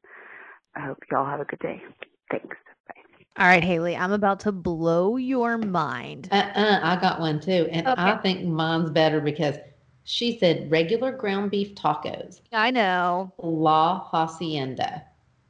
I 0.74 0.80
hope 0.80 0.98
y'all 1.11 1.26
have 1.26 1.40
a 1.40 1.44
good 1.44 1.61
day. 1.61 1.82
Thanks. 2.30 2.57
Bye. 2.88 3.02
All 3.38 3.46
right, 3.46 3.64
Haley, 3.64 3.96
I'm 3.96 4.12
about 4.12 4.40
to 4.40 4.52
blow 4.52 5.16
your 5.16 5.59
mind. 5.59 6.28
Uh-uh, 6.30 6.80
I 6.82 7.00
got 7.00 7.20
one 7.20 7.40
too. 7.40 7.68
And 7.70 7.88
I 7.88 8.16
think 8.18 8.44
mine's 8.44 8.90
better 8.90 9.20
because 9.20 9.57
she 10.05 10.38
said 10.38 10.70
regular 10.70 11.12
ground 11.12 11.50
beef 11.50 11.74
tacos, 11.74 12.40
I 12.52 12.70
know. 12.70 13.32
La 13.38 14.00
Hacienda. 14.11 15.05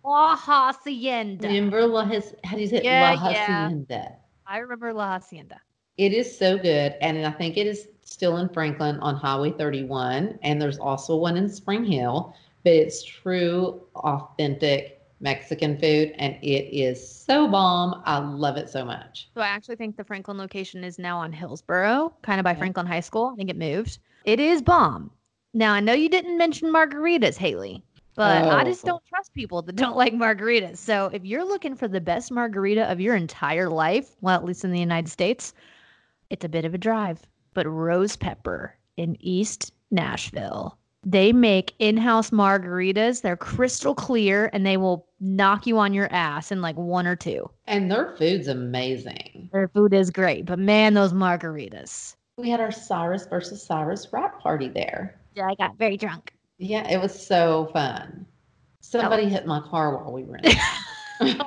La 0.04 0.36
Hacienda. 0.36 1.48
Remember 1.48 1.86
La, 1.86 2.04
Hac- 2.04 2.44
how 2.44 2.56
do 2.56 2.62
you 2.62 2.68
say 2.68 2.76
it? 2.76 2.84
Yeah, 2.84 3.00
La 3.00 3.30
yeah. 3.30 3.68
Hacienda. 3.68 4.16
I 4.46 4.58
remember 4.58 4.92
La 4.92 5.14
Hacienda. 5.14 5.60
It 5.96 6.12
is 6.12 6.36
so 6.38 6.56
good. 6.58 6.94
And 7.00 7.24
I 7.26 7.30
think 7.30 7.56
it 7.56 7.66
is 7.66 7.88
still 8.02 8.36
in 8.38 8.48
Franklin 8.48 8.98
on 9.00 9.16
Highway 9.16 9.52
31. 9.52 10.38
And 10.42 10.60
there's 10.60 10.78
also 10.78 11.16
one 11.16 11.36
in 11.36 11.48
Spring 11.48 11.84
Hill, 11.84 12.34
but 12.64 12.72
it's 12.72 13.04
true, 13.04 13.80
authentic 13.94 15.02
Mexican 15.20 15.78
food. 15.78 16.12
And 16.18 16.34
it 16.42 16.74
is 16.74 17.06
so 17.06 17.48
bomb. 17.48 18.02
I 18.04 18.18
love 18.18 18.56
it 18.56 18.68
so 18.68 18.84
much. 18.84 19.28
So 19.34 19.40
I 19.40 19.46
actually 19.46 19.76
think 19.76 19.96
the 19.96 20.04
Franklin 20.04 20.36
location 20.38 20.82
is 20.84 20.98
now 20.98 21.18
on 21.18 21.32
Hillsboro, 21.32 22.12
kind 22.22 22.40
of 22.40 22.44
by 22.44 22.50
Yeah. 22.50 22.58
Franklin 22.58 22.86
High 22.86 23.00
School. 23.00 23.30
I 23.32 23.36
think 23.36 23.48
it 23.50 23.56
moved. 23.56 23.98
It 24.24 24.40
is 24.40 24.60
bomb. 24.60 25.10
Now 25.52 25.72
I 25.72 25.80
know 25.80 25.92
you 25.92 26.08
didn't 26.08 26.36
mention 26.36 26.72
margaritas, 26.72 27.36
Haley, 27.36 27.84
but 28.16 28.44
I 28.44 28.62
oh. 28.62 28.64
just 28.64 28.84
Oh. 28.84 28.88
don't 28.88 29.04
trust 29.06 29.32
people 29.34 29.62
that 29.62 29.76
don't 29.76 29.96
like 29.96 30.12
margaritas. 30.14 30.78
So 30.78 31.10
if 31.12 31.24
you're 31.24 31.44
looking 31.44 31.76
for 31.76 31.86
the 31.88 32.00
best 32.00 32.32
margarita 32.32 32.90
of 32.90 33.00
your 33.00 33.14
entire 33.14 33.68
life, 33.70 34.16
well, 34.20 34.34
at 34.36 34.44
least 34.44 34.64
in 34.64 34.72
the 34.72 34.80
United 34.80 35.08
States, 35.10 35.54
it's 36.30 36.44
a 36.44 36.48
bit 36.48 36.64
of 36.64 36.74
a 36.74 36.78
drive. 36.78 37.20
But 37.54 37.66
Rose 37.66 38.16
Pepper 38.16 38.74
in 38.96 39.16
East 39.20 39.72
Nashville. 39.90 40.76
They 41.06 41.32
make 41.32 41.74
in-house 41.78 42.30
margaritas. 42.30 43.20
They're 43.22 43.36
crystal 43.36 43.94
clear 43.94 44.50
and 44.52 44.64
they 44.64 44.76
will 44.76 45.06
knock 45.20 45.66
you 45.66 45.78
on 45.78 45.92
your 45.94 46.10
ass 46.12 46.50
in 46.52 46.60
like 46.62 46.76
one 46.76 47.06
or 47.06 47.16
two. 47.16 47.48
And 47.66 47.90
their 47.90 48.14
food's 48.16 48.48
amazing. 48.48 49.50
Their 49.52 49.68
food 49.68 49.92
is 49.94 50.10
great, 50.10 50.46
but 50.46 50.58
man, 50.58 50.94
those 50.94 51.12
margaritas. 51.12 52.16
We 52.36 52.50
had 52.50 52.60
our 52.60 52.72
Cyrus 52.72 53.26
versus 53.26 53.62
Cyrus 53.62 54.08
rap 54.12 54.40
party 54.40 54.68
there. 54.68 55.20
Yeah, 55.34 55.46
I 55.46 55.54
got 55.54 55.76
very 55.78 55.96
drunk. 55.96 56.32
Yeah, 56.58 56.88
it 56.90 57.00
was 57.00 57.14
so 57.26 57.68
fun. 57.72 58.26
Somebody 58.80 59.28
hit 59.28 59.46
my 59.46 59.60
car 59.60 59.96
while 59.96 60.12
we 60.12 60.24
were 60.24 60.36
in 60.38 60.44
it. 61.20 61.42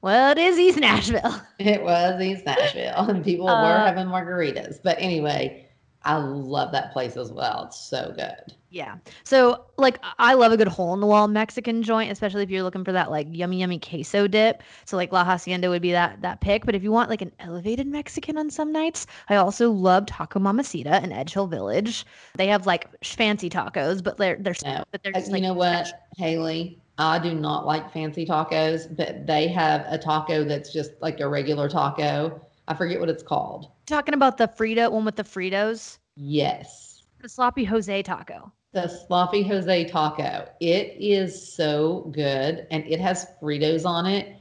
Well, 0.00 0.30
it 0.30 0.38
is 0.38 0.56
East 0.60 0.78
Nashville. 0.78 1.40
it 1.58 1.82
was 1.82 2.20
East 2.22 2.46
Nashville, 2.46 3.08
and 3.10 3.24
people 3.24 3.48
Uh, 3.48 3.62
were 3.64 3.78
having 3.84 4.06
margaritas. 4.06 4.78
But 4.80 4.96
anyway, 5.00 5.67
I 6.02 6.16
love 6.16 6.72
that 6.72 6.92
place 6.92 7.16
as 7.16 7.32
well. 7.32 7.64
It's 7.66 7.78
so 7.78 8.12
good. 8.16 8.54
Yeah. 8.70 8.96
So 9.24 9.64
like 9.78 9.98
I 10.18 10.34
love 10.34 10.52
a 10.52 10.56
good 10.56 10.68
hole 10.68 10.92
in 10.94 11.00
the 11.00 11.06
wall 11.06 11.26
Mexican 11.26 11.82
joint, 11.82 12.10
especially 12.12 12.42
if 12.42 12.50
you're 12.50 12.62
looking 12.62 12.84
for 12.84 12.92
that 12.92 13.10
like 13.10 13.26
yummy 13.30 13.60
yummy 13.60 13.78
queso 13.78 14.26
dip. 14.28 14.62
So 14.84 14.96
like 14.96 15.10
La 15.12 15.24
Hacienda 15.24 15.70
would 15.70 15.82
be 15.82 15.92
that 15.92 16.20
that 16.22 16.40
pick. 16.40 16.66
But 16.66 16.74
if 16.74 16.82
you 16.82 16.92
want 16.92 17.08
like 17.10 17.22
an 17.22 17.32
elevated 17.40 17.86
Mexican 17.86 18.36
on 18.38 18.50
some 18.50 18.70
nights, 18.72 19.06
I 19.28 19.36
also 19.36 19.70
love 19.70 20.06
Taco 20.06 20.38
Mamacita 20.38 21.02
in 21.02 21.12
Edge 21.12 21.32
Hill 21.32 21.46
Village. 21.46 22.04
They 22.36 22.46
have 22.48 22.66
like 22.66 22.88
fancy 23.04 23.48
tacos, 23.50 24.02
but 24.02 24.18
they're 24.18 24.36
they're 24.38 24.54
No. 24.64 24.84
but 24.92 25.02
they're 25.02 25.14
Uh, 25.14 25.20
just 25.20 25.32
you 25.32 25.32
like 25.32 25.42
know 25.42 25.54
what, 25.54 25.86
special. 25.86 25.98
Haley? 26.16 26.82
I 26.98 27.18
do 27.18 27.34
not 27.34 27.64
like 27.66 27.92
fancy 27.92 28.26
tacos, 28.26 28.94
but 28.94 29.26
they 29.26 29.48
have 29.48 29.86
a 29.88 29.98
taco 29.98 30.44
that's 30.44 30.72
just 30.72 30.92
like 31.00 31.20
a 31.20 31.28
regular 31.28 31.68
taco. 31.68 32.40
I 32.68 32.74
forget 32.74 33.00
what 33.00 33.08
it's 33.08 33.22
called. 33.22 33.70
talking 33.86 34.14
about 34.14 34.36
the 34.38 34.46
Frito 34.46 34.92
one 34.92 35.04
with 35.04 35.16
the 35.16 35.24
Fritos, 35.24 35.98
Yes. 36.16 37.02
the 37.20 37.28
sloppy 37.28 37.64
Jose 37.64 38.02
taco. 38.02 38.52
The 38.72 38.86
sloppy 38.88 39.42
Jose 39.42 39.84
taco. 39.86 40.46
It 40.60 40.94
is 41.00 41.52
so 41.56 42.10
good 42.14 42.66
and 42.70 42.84
it 42.86 43.00
has 43.00 43.26
Fritos 43.42 43.86
on 43.86 44.04
it. 44.06 44.36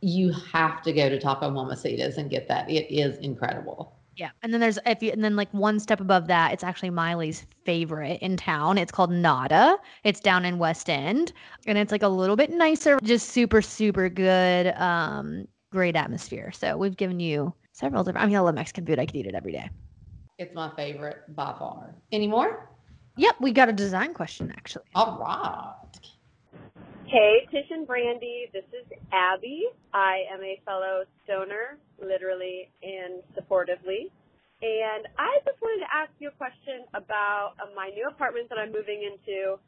You 0.00 0.32
have 0.52 0.82
to 0.82 0.92
go 0.92 1.08
to 1.08 1.18
Taco 1.18 1.50
Mamacitas 1.50 2.18
and 2.18 2.28
get 2.30 2.46
that. 2.48 2.68
It 2.70 2.92
is 2.92 3.16
incredible. 3.18 3.94
Yeah, 4.16 4.30
and 4.42 4.52
then 4.52 4.60
there's 4.60 4.78
if 4.84 5.00
you 5.02 5.12
and 5.12 5.22
then 5.22 5.36
like 5.36 5.52
one 5.54 5.78
step 5.78 6.00
above 6.00 6.26
that, 6.26 6.52
it's 6.52 6.64
actually 6.64 6.90
Miley's 6.90 7.46
favorite 7.64 8.20
in 8.20 8.36
town. 8.36 8.78
It's 8.78 8.90
called 8.90 9.12
Nada. 9.12 9.76
It's 10.02 10.18
down 10.20 10.44
in 10.44 10.58
West 10.58 10.90
End, 10.90 11.32
and 11.66 11.78
it's 11.78 11.92
like 11.92 12.02
a 12.02 12.08
little 12.08 12.34
bit 12.34 12.50
nicer, 12.50 12.98
just 13.04 13.28
super 13.30 13.62
super 13.62 14.08
good, 14.08 14.74
um, 14.76 15.46
great 15.70 15.94
atmosphere. 15.94 16.50
So 16.52 16.76
we've 16.76 16.96
given 16.96 17.20
you 17.20 17.54
several 17.78 18.04
different. 18.04 18.24
I 18.24 18.28
mean, 18.28 18.36
I 18.36 18.40
love 18.40 18.54
Mexican 18.54 18.84
food. 18.86 18.98
I 18.98 19.06
could 19.06 19.16
eat 19.16 19.26
it 19.26 19.34
every 19.34 19.52
day. 19.52 19.70
It's 20.38 20.54
my 20.54 20.70
favorite 20.76 21.34
by 21.34 21.54
far. 21.58 21.94
Any 22.12 22.28
more? 22.28 22.68
Yep, 23.16 23.36
we 23.40 23.52
got 23.52 23.68
a 23.68 23.72
design 23.72 24.14
question 24.14 24.52
actually. 24.56 24.84
All 24.94 25.18
right. 25.18 25.74
Hey, 27.06 27.48
Tish 27.50 27.66
and 27.70 27.88
Brandi. 27.88 28.52
This 28.52 28.68
is 28.70 28.86
Abby. 29.12 29.64
I 29.94 30.24
am 30.32 30.42
a 30.42 30.60
fellow 30.64 31.04
stoner, 31.24 31.78
literally 31.98 32.70
and 32.82 33.22
supportively. 33.34 34.12
And 34.60 35.06
I 35.16 35.38
just 35.46 35.56
wanted 35.62 35.86
to 35.86 35.90
ask 35.94 36.10
you 36.18 36.28
a 36.28 36.36
question 36.36 36.84
about 36.94 37.54
uh, 37.62 37.70
my 37.74 37.90
new 37.94 38.06
apartment 38.10 38.48
that 38.50 38.58
I'm 38.58 38.72
moving 38.72 39.02
into. 39.06 39.58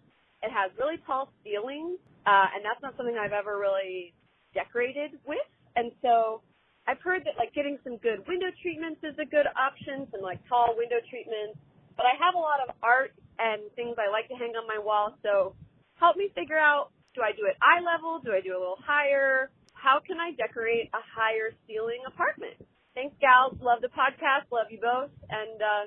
It 0.42 0.50
has 0.50 0.70
really 0.78 0.98
tall 1.06 1.32
ceilings, 1.42 1.98
uh, 2.26 2.46
and 2.54 2.64
that's 2.64 2.82
not 2.82 2.96
something 2.96 3.16
I've 3.16 3.32
ever 3.32 3.58
really 3.58 4.12
decorated 4.52 5.18
with. 5.26 5.46
And 5.76 5.92
so 6.02 6.42
I've 6.88 7.00
heard 7.00 7.24
that 7.24 7.36
like 7.36 7.52
getting 7.54 7.78
some 7.84 7.96
good 7.98 8.24
window 8.26 8.50
treatments 8.62 9.00
is 9.04 9.16
a 9.20 9.28
good 9.28 9.46
option, 9.54 10.08
some 10.10 10.22
like 10.22 10.40
tall 10.48 10.74
window 10.76 10.98
treatments. 11.08 11.58
But 11.96 12.06
I 12.06 12.16
have 12.16 12.34
a 12.34 12.42
lot 12.42 12.64
of 12.64 12.74
art 12.82 13.12
and 13.38 13.68
things 13.76 13.96
I 14.00 14.08
like 14.10 14.28
to 14.28 14.36
hang 14.36 14.56
on 14.56 14.64
my 14.66 14.80
wall, 14.80 15.16
so 15.22 15.54
help 16.00 16.16
me 16.16 16.32
figure 16.34 16.58
out 16.58 16.92
do 17.14 17.22
I 17.22 17.32
do 17.32 17.44
it 17.46 17.58
eye 17.60 17.82
level? 17.82 18.20
Do 18.24 18.32
I 18.32 18.40
do 18.40 18.54
a 18.54 18.60
little 18.60 18.78
higher? 18.80 19.50
How 19.74 19.98
can 20.00 20.20
I 20.20 20.32
decorate 20.36 20.88
a 20.94 21.02
higher 21.02 21.50
ceiling 21.66 22.04
apartment? 22.06 22.54
Thanks, 22.94 23.14
gals. 23.20 23.58
Love 23.60 23.80
the 23.82 23.88
podcast. 23.88 24.50
Love 24.52 24.70
you 24.70 24.78
both. 24.80 25.10
And 25.30 25.58
uh, 25.58 25.84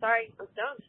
sorry, 0.00 0.30
I'm 0.38 0.46
stoned. 0.52 0.82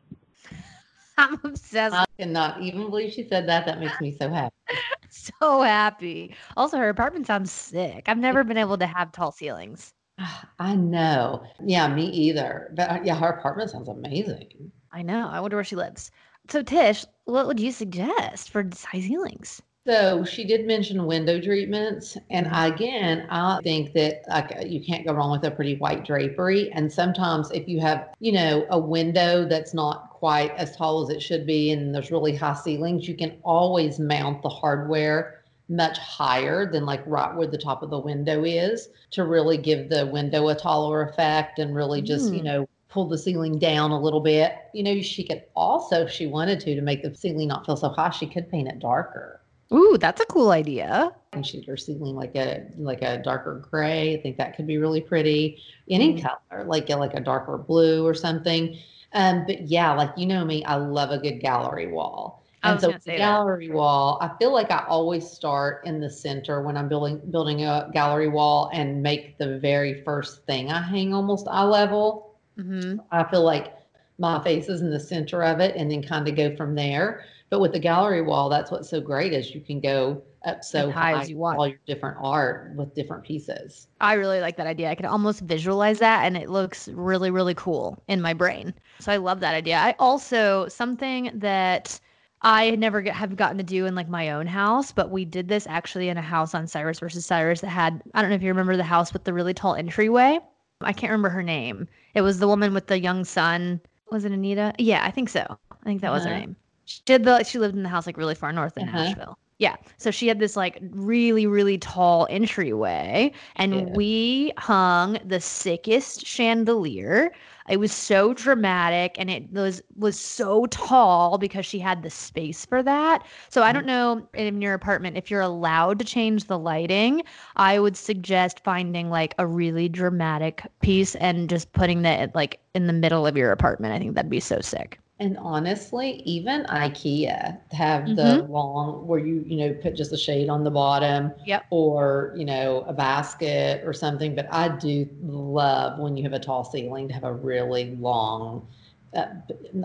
I'm 1.17 1.39
obsessed. 1.43 1.95
I 1.95 2.05
cannot 2.19 2.61
even 2.61 2.89
believe 2.89 3.13
she 3.13 3.27
said 3.27 3.47
that. 3.47 3.65
That 3.65 3.79
makes 3.79 3.99
me 4.01 4.15
so 4.19 4.29
happy. 4.29 4.55
so 5.09 5.61
happy. 5.61 6.35
Also, 6.57 6.77
her 6.77 6.89
apartment 6.89 7.27
sounds 7.27 7.51
sick. 7.51 8.03
I've 8.07 8.17
never 8.17 8.43
been 8.43 8.57
able 8.57 8.77
to 8.77 8.85
have 8.85 9.11
tall 9.11 9.31
ceilings. 9.31 9.93
I 10.59 10.75
know. 10.75 11.43
Yeah, 11.63 11.87
me 11.93 12.07
either. 12.07 12.73
But 12.75 12.89
uh, 12.89 12.99
yeah, 13.03 13.15
her 13.15 13.29
apartment 13.29 13.69
sounds 13.69 13.87
amazing. 13.87 14.71
I 14.91 15.01
know. 15.01 15.29
I 15.29 15.39
wonder 15.39 15.57
where 15.57 15.63
she 15.63 15.75
lives. 15.75 16.11
So 16.49 16.61
Tish, 16.61 17.05
what 17.25 17.47
would 17.47 17.59
you 17.59 17.71
suggest 17.71 18.51
for 18.51 18.69
high 18.85 19.01
ceilings? 19.01 19.61
So 19.87 20.25
she 20.25 20.45
did 20.45 20.65
mention 20.65 21.05
window 21.05 21.39
treatments, 21.39 22.17
and 22.31 22.47
again, 22.51 23.27
I 23.29 23.59
think 23.61 23.93
that 23.93 24.23
like 24.27 24.51
you 24.65 24.83
can't 24.83 25.05
go 25.05 25.13
wrong 25.13 25.29
with 25.29 25.43
a 25.43 25.51
pretty 25.51 25.75
white 25.75 26.03
drapery. 26.03 26.71
And 26.71 26.91
sometimes, 26.91 27.51
if 27.51 27.67
you 27.67 27.79
have, 27.81 28.07
you 28.19 28.31
know, 28.31 28.65
a 28.71 28.79
window 28.79 29.47
that's 29.47 29.75
not 29.75 30.14
quite 30.25 30.49
as 30.57 30.75
tall 30.75 31.03
as 31.03 31.15
it 31.15 31.21
should 31.21 31.45
be, 31.45 31.69
and 31.71 31.93
there's 31.93 32.09
really 32.09 32.35
high 32.35 32.55
ceilings, 32.55 33.07
you 33.07 33.15
can 33.15 33.37
always 33.43 33.99
mount 33.99 34.41
the 34.41 34.49
hardware 34.49 35.43
much 35.69 35.99
higher 35.99 36.65
than 36.71 36.83
like 36.83 37.03
right 37.05 37.35
where 37.35 37.45
the 37.45 37.59
top 37.59 37.83
of 37.83 37.91
the 37.91 37.99
window 37.99 38.43
is 38.43 38.89
to 39.11 39.23
really 39.23 39.55
give 39.55 39.87
the 39.87 40.07
window 40.07 40.47
a 40.47 40.55
taller 40.55 41.03
effect 41.03 41.59
and 41.59 41.75
really 41.75 42.01
just, 42.01 42.33
you 42.33 42.41
Mm. 42.41 42.43
know, 42.45 42.69
pull 42.89 43.07
the 43.07 43.19
ceiling 43.19 43.59
down 43.59 43.91
a 43.91 44.01
little 44.01 44.19
bit. 44.19 44.53
You 44.73 44.81
know, 44.81 44.99
she 44.99 45.23
could 45.23 45.43
also, 45.55 46.05
if 46.05 46.09
she 46.09 46.25
wanted 46.25 46.59
to, 46.61 46.73
to 46.73 46.81
make 46.81 47.03
the 47.03 47.13
ceiling 47.15 47.49
not 47.49 47.63
feel 47.67 47.75
so 47.75 47.89
high, 47.89 48.09
she 48.09 48.25
could 48.25 48.49
paint 48.49 48.67
it 48.67 48.79
darker 48.79 49.41
Ooh, 49.71 49.97
that's 49.99 50.21
a 50.21 50.25
cool 50.25 50.49
idea. 50.49 51.11
and 51.33 51.45
sheet 51.45 51.67
her 51.67 51.77
ceiling 51.77 52.15
like 52.15 52.35
a 52.35 52.65
like 52.77 53.03
a 53.03 53.19
darker 53.21 53.63
gray. 53.69 54.15
I 54.17 54.21
think 54.23 54.37
that 54.37 54.55
could 54.55 54.65
be 54.65 54.77
really 54.79 55.01
pretty. 55.01 55.59
Any 55.87 56.15
Mm. 56.15 56.23
color, 56.23 56.63
like 56.65 56.89
a, 56.89 56.95
like 56.95 57.13
a 57.13 57.19
darker 57.19 57.57
blue 57.59 58.03
or 58.07 58.15
something. 58.15 58.75
Um, 59.15 59.45
but 59.47 59.67
yeah, 59.67 59.93
like 59.93 60.11
you 60.17 60.27
know 60.27 60.45
me, 60.45 60.63
I 60.65 60.75
love 60.75 61.11
a 61.11 61.19
good 61.19 61.39
gallery 61.41 61.87
wall. 61.91 62.43
And 62.63 62.79
so 62.81 62.93
the 62.93 62.99
say 62.99 63.21
that. 63.21 63.43
gallery 63.43 63.69
wall, 63.71 64.19
I 64.21 64.29
feel 64.39 64.53
like 64.53 64.71
I 64.71 64.85
always 64.87 65.29
start 65.29 65.85
in 65.85 65.99
the 66.01 66.09
center 66.09 66.61
when 66.63 66.77
I'm 66.77 66.89
building 66.89 67.21
building 67.31 67.63
a 67.63 67.89
gallery 67.93 68.29
wall 68.29 68.69
and 68.73 69.03
make 69.03 69.37
the 69.39 69.59
very 69.59 70.03
first 70.03 70.45
thing 70.45 70.71
I 70.71 70.81
hang 70.81 71.13
almost 71.13 71.47
eye 71.49 71.63
level. 71.63 72.35
hmm 72.57 72.99
I 73.11 73.23
feel 73.25 73.43
like 73.43 73.73
my 74.19 74.43
face 74.43 74.69
is 74.69 74.81
in 74.81 74.91
the 74.91 74.99
center 74.99 75.43
of 75.43 75.59
it 75.59 75.75
and 75.75 75.91
then 75.91 76.03
kind 76.03 76.27
of 76.27 76.35
go 76.35 76.55
from 76.55 76.75
there. 76.75 77.25
But 77.55 77.61
with 77.61 77.71
the 77.71 77.79
gallery 77.79 78.21
wall, 78.21 78.49
that's 78.49 78.69
what's 78.69 78.89
so 78.89 78.99
great 78.99 79.31
is 79.31 79.55
you 79.55 79.61
can 79.61 79.79
go 79.79 80.21
up 80.45 80.61
so 80.61 80.89
As 80.89 80.93
high 80.93 81.21
as 81.21 81.29
you 81.29 81.37
want. 81.37 81.57
all 81.57 81.65
your 81.69 81.79
different 81.87 82.17
art 82.19 82.75
with 82.75 82.93
different 82.93 83.23
pieces. 83.23 83.87
I 84.01 84.15
really 84.15 84.41
like 84.41 84.57
that 84.57 84.67
idea. 84.67 84.89
I 84.89 84.95
can 84.95 85.05
almost 85.05 85.39
visualize 85.39 85.99
that 85.99 86.25
and 86.25 86.35
it 86.35 86.49
looks 86.49 86.89
really, 86.89 87.31
really 87.31 87.53
cool 87.53 88.03
in 88.09 88.21
my 88.21 88.33
brain. 88.33 88.73
So 88.99 89.13
I 89.13 89.15
love 89.15 89.39
that 89.39 89.53
idea. 89.55 89.77
I 89.77 89.95
also, 89.99 90.67
something 90.67 91.31
that 91.35 91.97
I 92.41 92.71
never 92.71 92.99
get, 93.01 93.15
have 93.15 93.37
gotten 93.37 93.57
to 93.57 93.63
do 93.63 93.85
in 93.85 93.95
like 93.95 94.09
my 94.09 94.31
own 94.31 94.47
house, 94.47 94.91
but 94.91 95.09
we 95.09 95.23
did 95.23 95.47
this 95.47 95.65
actually 95.65 96.09
in 96.09 96.17
a 96.17 96.21
house 96.21 96.53
on 96.53 96.67
Cyrus 96.67 96.99
versus 96.99 97.25
Cyrus 97.25 97.61
that 97.61 97.69
had, 97.69 98.03
I 98.15 98.19
don't 98.21 98.31
know 98.31 98.35
if 98.35 98.43
you 98.43 98.49
remember 98.49 98.75
the 98.75 98.83
house 98.83 99.13
with 99.13 99.23
the 99.23 99.31
really 99.33 99.53
tall 99.53 99.75
entryway. 99.75 100.39
I 100.81 100.91
can't 100.91 101.09
remember 101.09 101.29
her 101.29 101.41
name. 101.41 101.87
It 102.15 102.21
was 102.21 102.39
the 102.39 102.49
woman 102.49 102.73
with 102.73 102.87
the 102.87 102.99
young 102.99 103.23
son. 103.23 103.79
Was 104.11 104.25
it 104.25 104.33
Anita? 104.33 104.73
Yeah, 104.77 105.05
I 105.05 105.11
think 105.11 105.29
so. 105.29 105.45
I 105.71 105.85
think 105.85 106.01
that 106.01 106.11
was 106.11 106.25
her 106.25 106.31
Uh-huh. 106.31 106.39
name. 106.41 106.55
She 106.85 107.01
did 107.05 107.23
the, 107.23 107.43
she 107.43 107.59
lived 107.59 107.75
in 107.75 107.83
the 107.83 107.89
house 107.89 108.05
like 108.05 108.17
really 108.17 108.35
far 108.35 108.51
north 108.51 108.77
in 108.77 108.83
Uh-huh. 108.83 108.97
Nashville. 108.97 109.37
Yeah. 109.57 109.77
So 109.97 110.11
she 110.11 110.27
had 110.27 110.39
this 110.39 110.55
like 110.57 110.77
really, 110.91 111.47
really 111.47 111.77
tall 111.77 112.27
entryway, 112.29 113.31
and 113.55 113.73
Yeah. 113.73 113.85
we 113.95 114.51
hung 114.57 115.17
the 115.25 115.39
sickest 115.39 116.25
chandelier. 116.25 117.31
It 117.69 117.77
was 117.77 117.93
so 117.93 118.33
dramatic 118.33 119.15
and 119.17 119.29
it 119.31 119.49
was 119.51 119.81
was 119.95 120.19
so 120.19 120.65
tall 120.67 121.37
because 121.37 121.65
she 121.65 121.79
had 121.79 122.03
the 122.03 122.09
space 122.09 122.65
for 122.65 122.83
that. 122.83 123.25
So 123.49 123.63
I 123.63 123.71
don't 123.71 123.85
know 123.85 124.27
in 124.33 124.61
your 124.61 124.73
apartment 124.73 125.17
if 125.17 125.31
you're 125.31 125.41
allowed 125.41 125.99
to 125.99 126.05
change 126.05 126.45
the 126.45 126.59
lighting. 126.59 127.23
I 127.55 127.79
would 127.79 127.95
suggest 127.95 128.61
finding 128.63 129.09
like 129.09 129.33
a 129.39 129.47
really 129.47 129.87
dramatic 129.89 130.65
piece 130.81 131.15
and 131.15 131.49
just 131.49 131.71
putting 131.73 132.01
that 132.03 132.35
like 132.35 132.59
in 132.73 132.87
the 132.87 132.93
middle 132.93 133.25
of 133.25 133.37
your 133.37 133.51
apartment. 133.51 133.93
I 133.93 133.99
think 133.99 134.15
that'd 134.15 134.29
be 134.29 134.39
so 134.41 134.59
sick. 134.61 134.99
And 135.19 135.37
honestly, 135.37 136.21
even 136.25 136.65
IKEA 136.65 137.57
have 137.71 138.03
Mm-hmm. 138.03 138.15
the 138.15 138.43
long 138.43 139.07
where 139.07 139.19
you, 139.19 139.43
you 139.47 139.57
know, 139.57 139.73
put 139.73 139.95
just 139.95 140.11
a 140.11 140.17
shade 140.17 140.49
on 140.49 140.63
the 140.65 140.71
bottom 140.71 141.31
Yep. 141.45 141.65
or, 141.69 142.33
you 142.35 142.43
know, 142.43 142.81
a 142.87 142.93
basket 142.93 143.81
or 143.85 143.93
something. 143.93 144.35
But 144.35 144.47
I 144.53 144.69
do 144.69 145.07
love 145.21 145.99
when 145.99 146.17
you 146.17 146.23
have 146.23 146.33
a 146.33 146.39
tall 146.39 146.65
ceiling 146.65 147.07
to 147.07 147.13
have 147.13 147.23
a 147.23 147.31
really 147.33 147.95
long, 147.95 148.67
uh, 149.15 149.27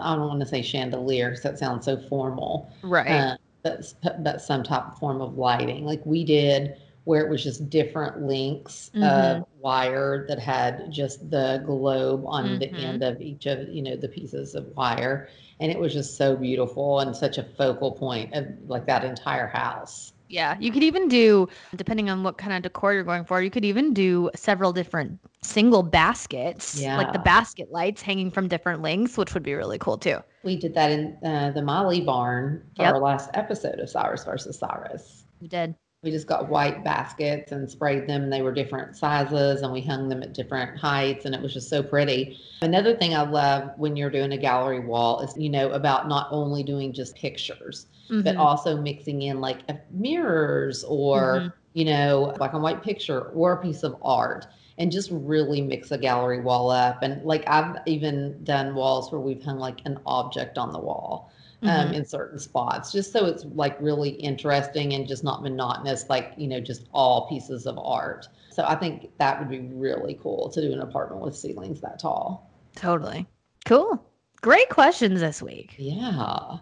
I 0.02 0.16
don't 0.16 0.28
want 0.28 0.40
to 0.40 0.46
say 0.46 0.62
chandelier 0.62 1.30
because 1.30 1.42
that 1.44 1.58
sounds 1.58 1.84
so 1.84 1.96
formal. 1.96 2.72
Right. 2.82 3.08
uh, 3.08 3.36
but, 3.62 3.92
but 4.24 4.40
some 4.40 4.62
type 4.64 4.86
of 4.86 4.98
form 4.98 5.20
of 5.20 5.36
lighting 5.36 5.84
like 5.84 6.00
we 6.06 6.24
did 6.24 6.76
where 7.04 7.24
it 7.24 7.30
was 7.30 7.42
just 7.42 7.68
different 7.70 8.22
links 8.22 8.90
Mm-hmm. 8.94 9.42
of 9.42 9.46
wire 9.60 10.24
that 10.28 10.38
had 10.38 10.90
just 10.90 11.30
the 11.30 11.62
globe 11.66 12.22
on 12.26 12.58
the 12.58 12.66
Mhm. 12.66 12.78
end 12.78 13.02
of 13.02 13.20
each 13.20 13.46
of 13.46 13.68
you 13.68 13.82
know 13.82 13.96
the 13.96 14.08
pieces 14.08 14.54
of 14.54 14.66
wire 14.76 15.28
and 15.60 15.70
it 15.70 15.78
was 15.78 15.92
just 15.92 16.16
so 16.16 16.36
beautiful 16.36 17.00
and 17.00 17.14
such 17.14 17.36
a 17.38 17.42
focal 17.42 17.92
point 17.92 18.32
of 18.34 18.46
like 18.68 18.86
that 18.86 19.04
entire 19.04 19.46
house 19.46 20.12
Yeah, 20.28 20.56
you 20.60 20.70
could 20.70 20.84
even 20.84 21.08
do, 21.08 21.48
depending 21.74 22.08
on 22.08 22.22
what 22.22 22.38
kind 22.38 22.52
of 22.52 22.62
decor 22.62 22.94
you're 22.94 23.02
going 23.02 23.24
for, 23.24 23.42
you 23.42 23.50
could 23.50 23.64
even 23.64 23.92
do 23.92 24.30
several 24.36 24.72
different 24.72 25.18
single 25.42 25.82
baskets, 25.82 26.92
like 26.94 27.10
the 27.12 27.18
basket 27.18 27.72
lights 27.72 28.00
hanging 28.00 28.30
from 28.30 28.46
different 28.46 28.80
lengths, 28.80 29.18
which 29.18 29.34
would 29.34 29.42
be 29.42 29.54
really 29.54 29.78
cool 29.78 29.98
too. 29.98 30.18
we 30.44 30.56
did 30.56 30.72
that 30.74 30.90
in 30.90 31.18
uh, 31.24 31.50
the 31.50 31.60
molly 31.62 32.00
barn 32.00 32.62
for 32.76 32.84
Yep. 32.84 32.94
our 32.94 33.00
last 33.00 33.28
episode 33.34 33.78
of 33.80 33.90
cyrus 33.90 34.24
versus 34.24 34.58
cyrus 34.58 35.24
we 35.40 35.48
did. 35.48 35.74
We 36.02 36.10
just 36.10 36.26
got 36.26 36.48
white 36.48 36.82
baskets 36.82 37.52
and 37.52 37.68
sprayed 37.68 38.06
them. 38.06 38.22
And 38.24 38.32
they 38.32 38.40
were 38.40 38.52
different 38.52 38.96
sizes 38.96 39.60
and 39.60 39.70
we 39.70 39.82
hung 39.82 40.08
them 40.08 40.22
at 40.22 40.32
different 40.32 40.78
heights 40.78 41.26
and 41.26 41.34
it 41.34 41.42
was 41.42 41.52
just 41.52 41.68
so 41.68 41.82
pretty. 41.82 42.38
Another 42.62 42.96
thing 42.96 43.14
I 43.14 43.22
love 43.28 43.72
when 43.76 43.96
you're 43.96 44.08
doing 44.10 44.32
a 44.32 44.38
gallery 44.38 44.80
wall 44.80 45.20
is, 45.20 45.36
you 45.36 45.50
know, 45.50 45.70
about 45.72 46.08
not 46.08 46.28
only 46.30 46.62
doing 46.62 46.94
just 46.94 47.16
pictures, 47.16 47.86
but 48.08 48.34
Mhm. 48.34 48.38
also 48.38 48.80
mixing 48.80 49.22
in 49.22 49.40
like 49.42 49.58
mirrors 49.90 50.84
or, 50.84 51.40
Mhm. 51.40 51.52
you 51.74 51.84
know, 51.84 52.34
like 52.40 52.54
a 52.54 52.58
white 52.58 52.82
picture 52.82 53.20
or 53.34 53.52
a 53.52 53.62
piece 53.62 53.82
of 53.82 53.94
art 54.02 54.46
and 54.78 54.90
just 54.90 55.10
really 55.12 55.60
mix 55.60 55.92
a 55.92 55.98
gallery 55.98 56.40
wall 56.40 56.70
up. 56.70 57.02
And 57.02 57.22
like 57.26 57.44
I've 57.46 57.76
even 57.84 58.42
done 58.42 58.74
walls 58.74 59.12
where 59.12 59.20
we've 59.20 59.42
hung 59.44 59.58
like 59.58 59.82
an 59.84 59.98
object 60.06 60.56
on 60.56 60.72
the 60.72 60.80
wall 60.80 61.30
um, 61.62 61.88
Mhm. 61.88 61.92
in 61.94 62.04
certain 62.04 62.38
spots, 62.38 62.90
just 62.92 63.12
so 63.12 63.26
it's 63.26 63.44
like 63.44 63.80
really 63.80 64.10
interesting 64.10 64.94
and 64.94 65.06
just 65.06 65.22
not 65.24 65.42
monotonous, 65.42 66.08
like, 66.08 66.32
you 66.36 66.48
know, 66.48 66.60
just 66.60 66.86
all 66.92 67.28
pieces 67.28 67.66
of 67.66 67.78
art. 67.78 68.28
So 68.50 68.64
I 68.66 68.74
think 68.74 69.10
that 69.18 69.38
would 69.38 69.48
be 69.50 69.60
really 69.60 70.14
cool 70.22 70.48
to 70.50 70.60
do 70.60 70.72
an 70.72 70.80
apartment 70.80 71.22
with 71.22 71.36
ceilings 71.36 71.80
that 71.82 71.98
tall. 71.98 72.50
Totally. 72.74 73.26
Cool. 73.66 74.02
Great 74.40 74.70
questions 74.70 75.20
this 75.20 75.42
week. 75.42 75.74
Yeah. 75.78 76.58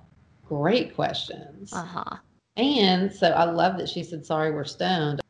Great 0.48 0.94
questions. 0.94 1.72
Uh 1.72 1.84
huh. 1.84 2.16
And 2.56 3.12
so 3.12 3.28
I 3.28 3.44
love 3.44 3.78
that 3.78 3.88
she 3.88 4.02
said, 4.02 4.26
sorry, 4.26 4.50
we're 4.50 4.64
stoned. 4.64 5.20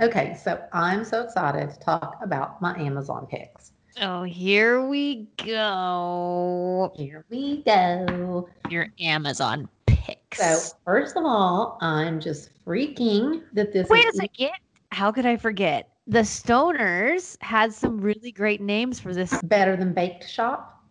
Okay, 0.00 0.36
so 0.40 0.62
I'm 0.72 1.04
so 1.04 1.22
excited 1.22 1.70
to 1.70 1.80
talk 1.80 2.18
about 2.22 2.60
my 2.62 2.78
Amazon 2.78 3.26
picks. 3.28 3.72
Oh, 3.98 4.24
here 4.24 4.86
we 4.86 5.26
go. 5.42 6.92
Here 6.96 7.24
we 7.30 7.62
go. 7.62 8.46
Your 8.68 8.88
Amazon 9.00 9.70
picks. 9.86 10.38
So, 10.38 10.76
first 10.84 11.16
of 11.16 11.24
all, 11.24 11.78
I'm 11.80 12.20
just 12.20 12.50
freaking 12.66 13.42
that 13.54 13.72
this 13.72 13.88
Wait 13.88 14.04
a 14.04 14.12
second. 14.12 14.50
How 14.92 15.10
could 15.10 15.24
I 15.24 15.38
forget? 15.38 15.88
The 16.06 16.20
Stoners 16.20 17.42
had 17.42 17.72
some 17.72 17.98
really 17.98 18.32
great 18.32 18.60
names 18.60 19.00
for 19.00 19.14
this. 19.14 19.40
better 19.44 19.76
than 19.76 19.94
Baked 19.94 20.28
Shop. 20.28 20.84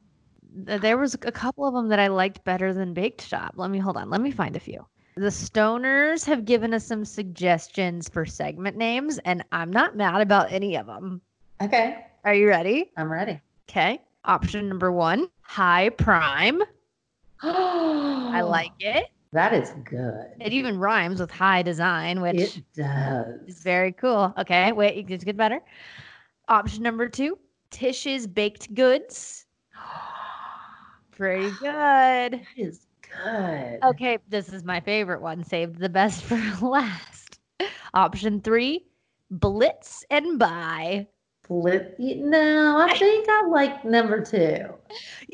There 0.52 0.98
was 0.98 1.14
a 1.14 1.32
couple 1.32 1.68
of 1.68 1.76
them 1.76 1.90
that 1.90 2.00
I 2.00 2.08
liked 2.08 2.44
better 2.44 2.74
than 2.74 2.96
Baked 2.96 3.22
Shop. 3.22 3.54
Let 3.56 3.70
me 3.70 3.78
hold 3.78 3.98
on. 3.98 4.10
Let 4.10 4.22
me 4.22 4.32
find 4.32 4.56
a 4.56 4.60
few. 4.60 4.84
The 5.16 5.28
Stoners 5.28 6.26
have 6.26 6.44
given 6.44 6.74
us 6.74 6.86
some 6.86 7.06
suggestions 7.06 8.10
for 8.10 8.26
segment 8.26 8.78
names, 8.78 9.20
and 9.20 9.46
I'm 9.52 9.72
not 9.72 9.96
mad 9.96 10.22
about 10.22 10.52
any 10.52 10.76
of 10.76 10.88
them. 10.88 11.22
Okay, 11.62 12.06
Are 12.26 12.34
you 12.34 12.48
ready? 12.48 12.92
I'm 12.98 13.12
ready. 13.12 13.40
Okay. 13.70 14.02
Option 14.26 14.68
number 14.68 14.92
one 14.92 15.28
High 15.42 15.90
Prime. 15.90 16.60
I 17.44 18.42
like 18.42 18.72
it. 18.80 19.06
That 19.32 19.54
is 19.54 19.72
good. 19.84 20.26
It 20.40 20.52
even 20.52 20.80
rhymes 20.80 21.20
with 21.20 21.30
high 21.30 21.62
design, 21.62 22.22
which 22.22 22.58
It 22.58 22.64
does. 22.76 23.42
is 23.48 23.62
very 23.62 23.92
cool. 23.92 24.34
Okay, 24.40 24.72
wait, 24.72 24.98
it 24.98 25.04
gets 25.04 25.24
get 25.24 25.38
better. 25.38 25.60
Option 26.48 26.82
number 26.82 27.08
two 27.08 27.38
Tish's 27.70 28.26
Baked 28.26 28.74
Goods. 28.74 29.46
Pretty 31.12 31.52
good. 31.60 31.62
That 31.74 32.40
is 32.58 32.88
good. 33.24 33.80
Okay, 33.84 34.18
this 34.30 34.52
is 34.52 34.64
my 34.64 34.80
favorite 34.80 35.22
one. 35.22 35.44
Saved 35.44 35.78
the 35.78 35.90
best 35.90 36.24
for 36.28 36.42
last. 36.66 37.40
Option 37.94 38.42
three 38.42 38.88
Blitz 39.30 40.04
and 40.10 40.40
Buy. 40.40 41.06
Split. 41.46 41.96
No, 42.00 42.80
I 42.80 42.98
think 42.98 43.28
I 43.30 43.48
like 43.48 43.86
number 43.86 44.24
two. 44.24 44.66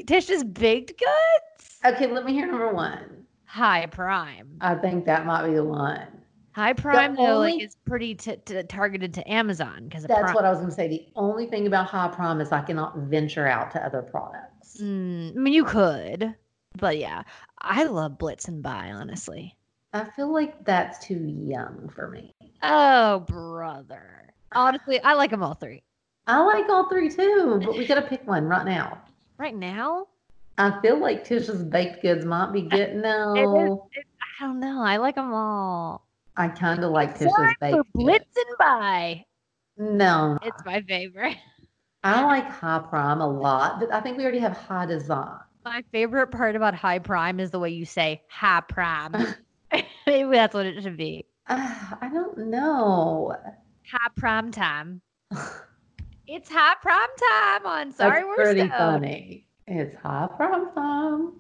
Tish's 0.05 0.43
Baked 0.43 0.99
Goods. 0.99 1.79
Okay, 1.85 2.07
let 2.07 2.25
me 2.25 2.33
hear 2.33 2.47
number 2.47 2.73
one. 2.73 3.25
High 3.45 3.85
Prime. 3.85 4.57
I 4.59 4.75
think 4.75 5.05
that 5.05 5.25
might 5.25 5.47
be 5.47 5.53
the 5.53 5.63
one. 5.63 6.07
High 6.53 6.73
Prime 6.73 7.15
though, 7.15 7.39
like 7.39 7.61
is 7.61 7.77
pretty 7.85 8.15
t- 8.15 8.35
t- 8.43 8.63
targeted 8.63 9.13
to 9.13 9.31
Amazon 9.31 9.85
because 9.85 10.03
That's 10.03 10.33
what 10.33 10.43
I 10.43 10.49
was 10.49 10.59
going 10.59 10.69
to 10.69 10.75
say. 10.75 10.89
The 10.89 11.07
only 11.15 11.45
thing 11.45 11.65
about 11.65 11.87
High 11.87 12.09
Prime 12.09 12.41
is 12.41 12.51
I 12.51 12.61
cannot 12.61 12.97
venture 12.97 13.47
out 13.47 13.71
to 13.71 13.85
other 13.85 14.01
products. 14.01 14.77
Mm, 14.81 15.31
I 15.31 15.39
mean, 15.39 15.53
you 15.53 15.63
could, 15.63 16.35
but 16.77 16.97
yeah, 16.97 17.23
I 17.59 17.85
love 17.85 18.17
Blitz 18.17 18.49
and 18.49 18.61
Buy. 18.61 18.91
Honestly. 18.91 19.55
I 19.93 20.05
feel 20.15 20.31
like 20.33 20.65
that's 20.65 21.05
too 21.05 21.25
young 21.25 21.89
for 21.93 22.09
me. 22.09 22.33
Oh, 22.63 23.19
brother. 23.21 24.33
Honestly, 24.53 25.01
I 25.01 25.13
like 25.13 25.31
them 25.31 25.43
all 25.43 25.53
three. 25.53 25.83
I 26.31 26.39
like 26.39 26.69
all 26.69 26.87
three 26.87 27.09
too, 27.09 27.59
but 27.61 27.77
we 27.77 27.85
got 27.85 27.95
to 27.95 28.03
pick 28.03 28.25
one 28.25 28.45
right 28.45 28.65
now. 28.65 29.01
Right 29.37 29.53
now, 29.53 30.07
I 30.57 30.79
feel 30.81 30.97
like 30.97 31.25
Tish's 31.25 31.61
baked 31.61 32.01
goods 32.01 32.23
might 32.23 32.53
be 32.53 32.61
getting 32.61 32.99
it 32.99 33.01
no. 33.01 33.83
is, 33.93 33.99
it, 33.99 34.05
I 34.39 34.45
don't 34.45 34.61
know. 34.61 34.81
I 34.81 34.95
like 34.95 35.15
them 35.15 35.33
all. 35.33 36.07
I 36.37 36.47
kind 36.47 36.85
of 36.85 36.91
like 36.91 37.19
Tish's 37.19 37.33
Time 37.33 37.53
baked 37.59 37.75
for 37.75 37.83
goods. 37.83 37.89
Blitz 37.93 38.37
and 38.37 38.57
Buy. 38.57 39.25
No, 39.77 40.37
It's 40.41 40.63
my 40.63 40.81
favorite. 40.83 41.35
I 42.05 42.23
like 42.23 42.49
High 42.49 42.79
Prime 42.79 43.19
a 43.19 43.27
lot, 43.27 43.81
but 43.81 43.91
I 43.91 43.99
think 43.99 44.17
we 44.17 44.23
already 44.23 44.39
have 44.39 44.55
High 44.55 44.85
Design. 44.85 45.37
My 45.65 45.83
favorite 45.91 46.27
part 46.27 46.55
about 46.55 46.75
High 46.75 46.99
Prime 46.99 47.41
is 47.41 47.51
the 47.51 47.59
way 47.59 47.71
you 47.71 47.83
say 47.83 48.21
High 48.29 48.61
Prime. 48.61 49.15
Maybe 50.07 50.31
that's 50.31 50.53
what 50.53 50.65
it 50.65 50.81
should 50.81 50.95
be. 50.95 51.25
Uh, 51.49 51.75
I 52.01 52.07
don't 52.07 52.37
know. 52.37 53.35
High 53.91 54.11
Prime 54.15 54.51
Time. 54.51 55.01
It's 56.33 56.49
High 56.49 56.75
Prime 56.81 57.09
Time 57.29 57.65
on 57.65 57.91
Sorry 57.91 58.21
That's 58.21 58.25
We're 58.25 58.35
pretty 58.35 58.59
Stoned. 58.61 58.71
funny. 58.77 59.47
It's 59.67 59.93
High 59.97 60.29
Prime 60.37 60.71
time. 60.73 61.33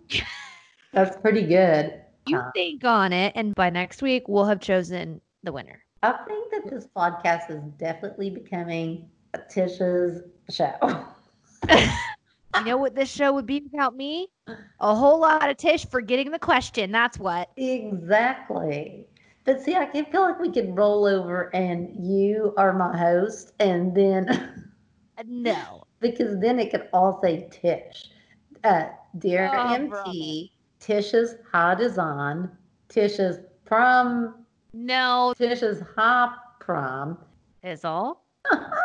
That's 0.91 1.15
pretty 1.15 1.43
good. 1.43 2.01
You 2.27 2.41
think 2.53 2.83
on 2.83 3.13
it, 3.13 3.31
and 3.37 3.55
by 3.55 3.69
next 3.69 4.01
week 4.01 4.27
we'll 4.27 4.47
have 4.47 4.59
chosen 4.59 5.21
the 5.43 5.53
winner. 5.53 5.81
I 6.03 6.11
think 6.27 6.51
that 6.51 6.69
this 6.69 6.89
podcast 6.93 7.49
is 7.49 7.61
definitely 7.77 8.31
becoming 8.31 9.09
Tish's 9.49 10.23
show. 10.49 11.05
You 12.57 12.65
know 12.65 12.75
what 12.75 12.95
this 12.95 13.09
show 13.09 13.31
would 13.31 13.45
be 13.45 13.61
without 13.71 13.95
me? 13.95 14.27
A 14.81 14.93
whole 14.93 15.21
lot 15.21 15.49
of 15.49 15.55
Tish 15.55 15.85
forgetting 15.85 16.31
the 16.31 16.37
question. 16.37 16.91
That's 16.91 17.17
what. 17.17 17.49
exactly. 17.55 19.07
But 19.45 19.61
see, 19.61 19.75
I 19.75 19.85
can 19.85 20.03
feel 20.07 20.19
like 20.19 20.37
we 20.37 20.51
could 20.51 20.75
roll 20.75 21.05
over 21.05 21.49
and 21.55 21.95
you 21.97 22.53
are 22.57 22.73
my 22.73 22.97
host, 22.97 23.53
and 23.61 23.95
then 23.95 24.65
No. 25.27 25.83
because 25.99 26.39
then 26.39 26.59
it 26.59 26.71
could 26.71 26.87
all 26.93 27.19
say 27.21 27.47
Tish. 27.51 28.09
Uh, 28.63 28.89
Dear 29.17 29.49
Oh, 29.53 29.73
MT, 29.73 30.51
Tish's 30.79 31.35
High 31.51 31.75
Design, 31.75 32.49
Tish's 32.89 33.39
Prom, 33.65 34.45
No. 34.73 35.33
Tish's 35.37 35.81
High 35.95 36.33
Prom. 36.59 37.17
Is 37.63 37.83
all. 37.85 38.25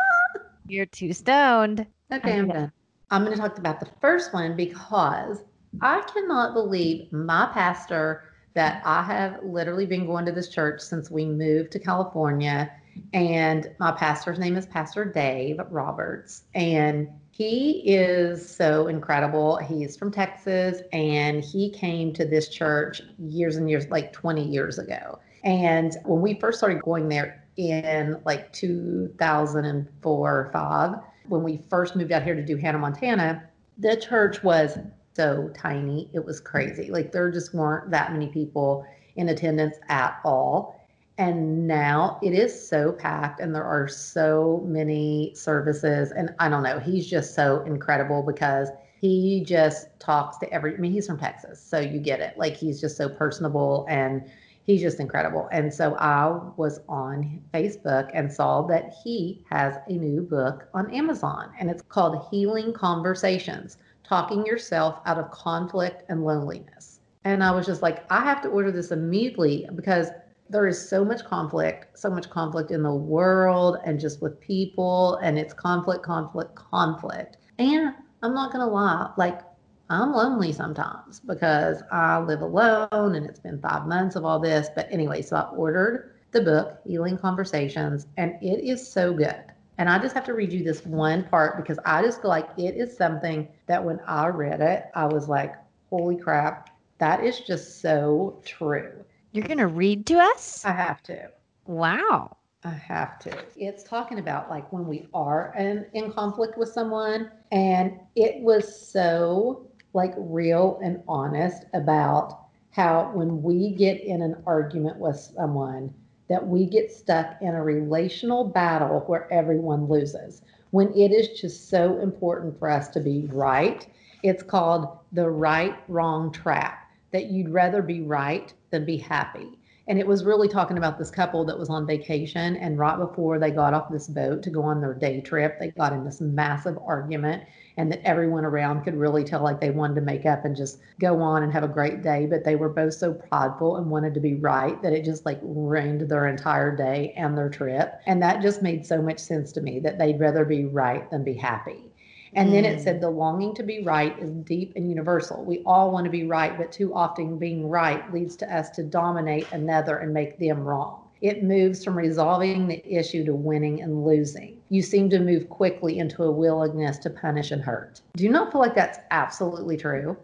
You're 0.68 0.86
too 0.86 1.12
stoned. 1.12 1.86
Okay, 2.12 2.38
I'm 2.38 2.48
done. 2.48 2.72
I'm 3.10 3.24
going 3.24 3.36
to 3.36 3.40
talk 3.40 3.58
about 3.58 3.78
the 3.80 3.88
first 4.00 4.34
one 4.34 4.56
because 4.56 5.44
I 5.80 6.00
cannot 6.12 6.54
believe 6.54 7.12
my 7.12 7.48
pastor 7.52 8.24
that 8.54 8.82
I 8.84 9.02
have 9.02 9.38
literally 9.44 9.86
been 9.86 10.06
going 10.06 10.24
to 10.26 10.32
this 10.32 10.48
church 10.48 10.80
since 10.80 11.10
we 11.10 11.24
moved 11.24 11.70
to 11.72 11.78
California. 11.78 12.70
And 13.12 13.70
my 13.78 13.92
pastor's 13.92 14.38
name 14.38 14.56
is 14.56 14.66
Pastor 14.66 15.04
Dave 15.04 15.58
Roberts. 15.70 16.44
And 16.54 17.08
he 17.30 17.82
is 17.84 18.48
so 18.48 18.86
incredible. 18.86 19.56
He's 19.58 19.96
from 19.96 20.10
Texas 20.10 20.80
and 20.92 21.44
he 21.44 21.70
came 21.70 22.12
to 22.14 22.24
this 22.24 22.48
church 22.48 23.02
years 23.18 23.56
and 23.56 23.68
years, 23.68 23.88
like 23.88 24.12
20 24.12 24.42
years 24.42 24.78
ago. 24.78 25.18
And 25.44 25.96
when 26.04 26.22
we 26.22 26.34
first 26.40 26.58
started 26.58 26.82
going 26.82 27.08
there 27.08 27.44
in 27.56 28.20
like 28.24 28.52
2004 28.52 30.30
or 30.30 30.50
5, 30.52 30.94
when 31.28 31.42
we 31.42 31.60
first 31.68 31.94
moved 31.96 32.12
out 32.12 32.22
here 32.22 32.34
to 32.34 32.44
do 32.44 32.56
Hannah, 32.56 32.78
Montana, 32.78 33.42
the 33.78 33.96
church 33.96 34.42
was 34.42 34.78
so 35.14 35.50
tiny. 35.54 36.10
It 36.14 36.24
was 36.24 36.40
crazy. 36.40 36.90
Like 36.90 37.12
there 37.12 37.30
just 37.30 37.54
weren't 37.54 37.90
that 37.90 38.12
many 38.12 38.28
people 38.28 38.86
in 39.16 39.28
attendance 39.28 39.76
at 39.88 40.18
all. 40.24 40.75
And 41.18 41.66
now 41.66 42.18
it 42.22 42.34
is 42.34 42.68
so 42.68 42.92
packed 42.92 43.40
and 43.40 43.54
there 43.54 43.64
are 43.64 43.88
so 43.88 44.62
many 44.66 45.32
services. 45.34 46.12
And 46.12 46.34
I 46.38 46.48
don't 46.48 46.62
know, 46.62 46.78
he's 46.78 47.06
just 47.06 47.34
so 47.34 47.62
incredible 47.62 48.22
because 48.22 48.68
he 49.00 49.42
just 49.44 49.88
talks 49.98 50.36
to 50.38 50.52
every, 50.52 50.74
I 50.74 50.78
mean, 50.78 50.92
he's 50.92 51.06
from 51.06 51.18
Texas, 51.18 51.62
so 51.62 51.78
you 51.78 52.00
get 52.00 52.20
it. 52.20 52.36
Like 52.36 52.54
he's 52.54 52.80
just 52.80 52.96
so 52.96 53.08
personable 53.08 53.86
and 53.88 54.28
he's 54.64 54.82
just 54.82 55.00
incredible. 55.00 55.48
And 55.52 55.72
so 55.72 55.94
I 55.96 56.38
was 56.56 56.80
on 56.88 57.42
Facebook 57.54 58.10
and 58.12 58.30
saw 58.30 58.62
that 58.66 58.94
he 59.02 59.44
has 59.48 59.76
a 59.88 59.92
new 59.92 60.20
book 60.20 60.68
on 60.74 60.92
Amazon 60.92 61.50
and 61.58 61.70
it's 61.70 61.82
called 61.82 62.26
Healing 62.30 62.72
Conversations 62.74 63.78
Talking 64.04 64.44
Yourself 64.44 65.00
Out 65.06 65.18
of 65.18 65.30
Conflict 65.30 66.02
and 66.08 66.24
Loneliness. 66.24 67.00
And 67.24 67.42
I 67.42 67.50
was 67.50 67.66
just 67.66 67.82
like, 67.82 68.04
I 68.10 68.20
have 68.20 68.42
to 68.42 68.48
order 68.48 68.70
this 68.70 68.92
immediately 68.92 69.66
because 69.74 70.08
there 70.48 70.66
is 70.66 70.88
so 70.88 71.04
much 71.04 71.24
conflict, 71.24 71.98
so 71.98 72.10
much 72.10 72.30
conflict 72.30 72.70
in 72.70 72.82
the 72.82 72.94
world 72.94 73.78
and 73.84 73.98
just 73.98 74.22
with 74.22 74.40
people, 74.40 75.16
and 75.16 75.38
it's 75.38 75.52
conflict, 75.52 76.02
conflict, 76.04 76.54
conflict. 76.54 77.38
And 77.58 77.94
I'm 78.22 78.34
not 78.34 78.52
going 78.52 78.66
to 78.66 78.72
lie, 78.72 79.10
like, 79.16 79.40
I'm 79.88 80.12
lonely 80.12 80.52
sometimes 80.52 81.20
because 81.20 81.82
I 81.92 82.18
live 82.18 82.40
alone 82.40 82.88
and 83.14 83.24
it's 83.26 83.38
been 83.38 83.60
five 83.60 83.86
months 83.86 84.16
of 84.16 84.24
all 84.24 84.40
this. 84.40 84.68
But 84.74 84.88
anyway, 84.90 85.22
so 85.22 85.36
I 85.36 85.48
ordered 85.50 86.16
the 86.32 86.40
book, 86.40 86.78
Healing 86.84 87.18
Conversations, 87.18 88.06
and 88.16 88.34
it 88.42 88.64
is 88.64 88.86
so 88.86 89.14
good. 89.14 89.44
And 89.78 89.88
I 89.88 89.98
just 89.98 90.14
have 90.14 90.24
to 90.24 90.34
read 90.34 90.52
you 90.52 90.64
this 90.64 90.84
one 90.84 91.24
part 91.24 91.56
because 91.56 91.78
I 91.84 92.02
just 92.02 92.20
feel 92.20 92.30
like 92.30 92.48
it 92.56 92.76
is 92.76 92.96
something 92.96 93.46
that 93.66 93.84
when 93.84 94.00
I 94.06 94.26
read 94.28 94.60
it, 94.60 94.86
I 94.94 95.06
was 95.06 95.28
like, 95.28 95.54
holy 95.90 96.16
crap, 96.16 96.70
that 96.98 97.22
is 97.22 97.40
just 97.40 97.80
so 97.80 98.40
true. 98.44 99.04
You're 99.36 99.46
going 99.46 99.58
to 99.58 99.66
read 99.66 100.06
to 100.06 100.14
us? 100.14 100.64
I 100.64 100.72
have 100.72 101.02
to. 101.02 101.28
Wow. 101.66 102.38
I 102.64 102.70
have 102.70 103.18
to. 103.18 103.38
It's 103.54 103.84
talking 103.84 104.18
about 104.18 104.48
like 104.48 104.72
when 104.72 104.86
we 104.86 105.08
are 105.12 105.54
in, 105.58 105.84
in 105.92 106.10
conflict 106.10 106.56
with 106.56 106.70
someone, 106.70 107.30
and 107.52 108.00
it 108.14 108.40
was 108.40 108.80
so 108.80 109.68
like 109.92 110.14
real 110.16 110.80
and 110.82 111.02
honest 111.06 111.64
about 111.74 112.46
how 112.70 113.10
when 113.12 113.42
we 113.42 113.72
get 113.72 114.00
in 114.00 114.22
an 114.22 114.42
argument 114.46 114.96
with 114.96 115.16
someone, 115.16 115.92
that 116.30 116.46
we 116.46 116.64
get 116.64 116.90
stuck 116.90 117.36
in 117.42 117.54
a 117.54 117.62
relational 117.62 118.42
battle 118.42 119.00
where 119.00 119.30
everyone 119.30 119.86
loses. 119.86 120.40
When 120.70 120.94
it 120.94 121.12
is 121.12 121.38
just 121.38 121.68
so 121.68 121.98
important 121.98 122.58
for 122.58 122.70
us 122.70 122.88
to 122.88 123.00
be 123.00 123.28
right, 123.30 123.86
it's 124.22 124.42
called 124.42 124.96
the 125.12 125.28
right 125.28 125.76
wrong 125.88 126.32
trap, 126.32 126.90
that 127.12 127.26
you'd 127.26 127.50
rather 127.50 127.82
be 127.82 128.00
right 128.00 128.54
than 128.70 128.84
be 128.84 128.96
happy. 128.96 129.58
And 129.88 130.00
it 130.00 130.06
was 130.06 130.24
really 130.24 130.48
talking 130.48 130.78
about 130.78 130.98
this 130.98 131.12
couple 131.12 131.44
that 131.44 131.58
was 131.58 131.68
on 131.68 131.86
vacation. 131.86 132.56
And 132.56 132.76
right 132.76 132.98
before 132.98 133.38
they 133.38 133.52
got 133.52 133.72
off 133.72 133.88
this 133.88 134.08
boat 134.08 134.42
to 134.42 134.50
go 134.50 134.62
on 134.62 134.80
their 134.80 134.94
day 134.94 135.20
trip, 135.20 135.60
they 135.60 135.70
got 135.70 135.92
in 135.92 136.04
this 136.04 136.20
massive 136.20 136.76
argument. 136.84 137.44
And 137.76 137.92
that 137.92 138.00
everyone 138.04 138.44
around 138.44 138.82
could 138.82 138.96
really 138.96 139.22
tell 139.22 139.42
like 139.42 139.60
they 139.60 139.70
wanted 139.70 139.94
to 139.96 140.00
make 140.00 140.26
up 140.26 140.44
and 140.44 140.56
just 140.56 140.80
go 140.98 141.20
on 141.20 141.44
and 141.44 141.52
have 141.52 141.62
a 141.62 141.68
great 141.68 142.02
day. 142.02 142.26
But 142.26 142.42
they 142.42 142.56
were 142.56 142.70
both 142.70 142.94
so 142.94 143.12
prideful 143.14 143.76
and 143.76 143.88
wanted 143.88 144.14
to 144.14 144.20
be 144.20 144.34
right 144.34 144.80
that 144.82 144.92
it 144.92 145.04
just 145.04 145.24
like 145.24 145.38
ruined 145.42 146.08
their 146.08 146.26
entire 146.26 146.74
day 146.74 147.12
and 147.16 147.38
their 147.38 147.50
trip. 147.50 148.00
And 148.06 148.20
that 148.22 148.42
just 148.42 148.62
made 148.62 148.84
so 148.84 149.00
much 149.00 149.20
sense 149.20 149.52
to 149.52 149.60
me 149.60 149.78
that 149.80 149.98
they'd 149.98 150.18
rather 150.18 150.44
be 150.44 150.64
right 150.64 151.08
than 151.10 151.22
be 151.22 151.34
happy. 151.34 151.92
And 152.36 152.52
then 152.52 152.66
it 152.66 152.82
said 152.82 152.98
mm. 152.98 153.00
the 153.00 153.10
longing 153.10 153.54
to 153.54 153.62
be 153.62 153.82
right 153.82 154.16
is 154.18 154.30
deep 154.30 154.74
and 154.76 154.88
universal. 154.88 155.42
We 155.42 155.62
all 155.64 155.90
want 155.90 156.04
to 156.04 156.10
be 156.10 156.24
right, 156.24 156.56
but 156.56 156.70
too 156.70 156.94
often 156.94 157.38
being 157.38 157.68
right 157.68 158.12
leads 158.12 158.36
to 158.36 158.54
us 158.54 158.68
to 158.70 158.82
dominate 158.82 159.50
another 159.52 159.96
and 159.96 160.12
make 160.12 160.38
them 160.38 160.60
wrong. 160.60 161.02
It 161.22 161.42
moves 161.42 161.82
from 161.82 161.96
resolving 161.96 162.68
the 162.68 162.86
issue 162.86 163.24
to 163.24 163.34
winning 163.34 163.80
and 163.80 164.04
losing. 164.04 164.60
You 164.68 164.82
seem 164.82 165.08
to 165.10 165.18
move 165.18 165.48
quickly 165.48 165.98
into 165.98 166.24
a 166.24 166.30
willingness 166.30 166.98
to 166.98 167.10
punish 167.10 167.52
and 167.52 167.62
hurt. 167.62 168.02
Do 168.16 168.24
you 168.24 168.30
not 168.30 168.52
feel 168.52 168.60
like 168.60 168.74
that's 168.74 168.98
absolutely 169.10 169.78
true? 169.78 170.14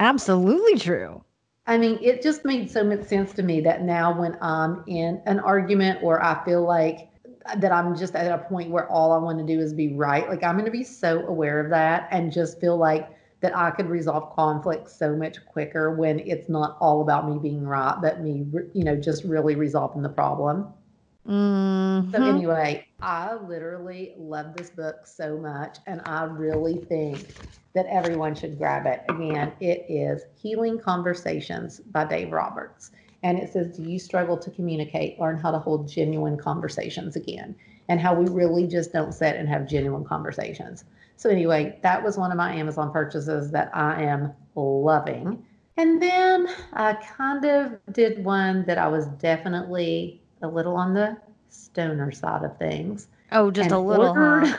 Absolutely 0.00 0.78
true. 0.78 1.24
I 1.66 1.78
mean, 1.78 1.98
it 2.02 2.22
just 2.22 2.44
made 2.44 2.70
so 2.70 2.84
much 2.84 3.04
sense 3.04 3.32
to 3.34 3.42
me 3.42 3.62
that 3.62 3.82
now 3.82 4.20
when 4.20 4.36
I'm 4.42 4.84
in 4.86 5.22
an 5.24 5.40
argument 5.40 6.00
or 6.02 6.22
I 6.22 6.44
feel 6.44 6.62
like 6.62 7.08
that 7.56 7.72
I'm 7.72 7.96
just 7.96 8.14
at 8.14 8.30
a 8.32 8.38
point 8.44 8.70
where 8.70 8.88
all 8.88 9.12
I 9.12 9.18
want 9.18 9.38
to 9.38 9.44
do 9.44 9.60
is 9.60 9.72
be 9.72 9.94
right. 9.94 10.28
Like 10.28 10.42
I'm 10.42 10.54
going 10.54 10.64
to 10.64 10.70
be 10.70 10.84
so 10.84 11.26
aware 11.26 11.60
of 11.60 11.70
that 11.70 12.08
and 12.10 12.32
just 12.32 12.60
feel 12.60 12.76
like 12.76 13.10
that 13.40 13.54
I 13.56 13.70
could 13.70 13.90
resolve 13.90 14.34
conflict 14.34 14.88
so 14.90 15.14
much 15.14 15.44
quicker 15.44 15.94
when 15.94 16.20
it's 16.20 16.48
not 16.48 16.78
all 16.80 17.02
about 17.02 17.28
me 17.28 17.38
being 17.38 17.66
right, 17.66 17.94
but 18.00 18.22
me, 18.22 18.46
you 18.72 18.84
know, 18.84 18.96
just 18.96 19.24
really 19.24 19.54
resolving 19.54 20.00
the 20.00 20.08
problem. 20.08 20.72
Mm-hmm. 21.28 22.10
So 22.10 22.22
anyway, 22.22 22.86
I 23.00 23.34
literally 23.34 24.14
love 24.16 24.56
this 24.56 24.70
book 24.70 25.06
so 25.06 25.36
much, 25.36 25.78
and 25.86 26.00
I 26.06 26.24
really 26.24 26.78
think 26.78 27.34
that 27.74 27.86
everyone 27.86 28.34
should 28.34 28.56
grab 28.56 28.86
it. 28.86 29.02
Again, 29.08 29.52
it 29.60 29.84
is 29.88 30.22
Healing 30.40 30.78
Conversations 30.78 31.80
by 31.80 32.04
Dave 32.04 32.32
Roberts. 32.32 32.92
And 33.24 33.38
it 33.38 33.50
says, 33.50 33.76
Do 33.76 33.82
you 33.82 33.98
struggle 33.98 34.36
to 34.36 34.50
communicate? 34.50 35.18
Learn 35.18 35.38
how 35.38 35.50
to 35.50 35.58
hold 35.58 35.88
genuine 35.88 36.36
conversations 36.36 37.16
again, 37.16 37.56
and 37.88 37.98
how 37.98 38.14
we 38.14 38.28
really 38.28 38.66
just 38.68 38.92
don't 38.92 39.12
sit 39.12 39.34
and 39.34 39.48
have 39.48 39.66
genuine 39.66 40.04
conversations. 40.04 40.84
So, 41.16 41.30
anyway, 41.30 41.78
that 41.82 42.04
was 42.04 42.18
one 42.18 42.30
of 42.30 42.36
my 42.36 42.54
Amazon 42.54 42.92
purchases 42.92 43.50
that 43.52 43.74
I 43.74 44.02
am 44.02 44.34
loving. 44.54 45.42
And 45.78 46.00
then 46.00 46.48
I 46.74 46.92
kind 46.92 47.44
of 47.46 47.78
did 47.92 48.22
one 48.22 48.64
that 48.66 48.76
I 48.76 48.86
was 48.88 49.06
definitely 49.06 50.20
a 50.42 50.46
little 50.46 50.76
on 50.76 50.92
the 50.92 51.16
stoner 51.48 52.12
side 52.12 52.44
of 52.44 52.58
things. 52.58 53.08
Oh, 53.32 53.50
just 53.50 53.70
a 53.70 53.78
little. 53.78 54.08
Ordered, 54.08 54.48
huh? 54.48 54.58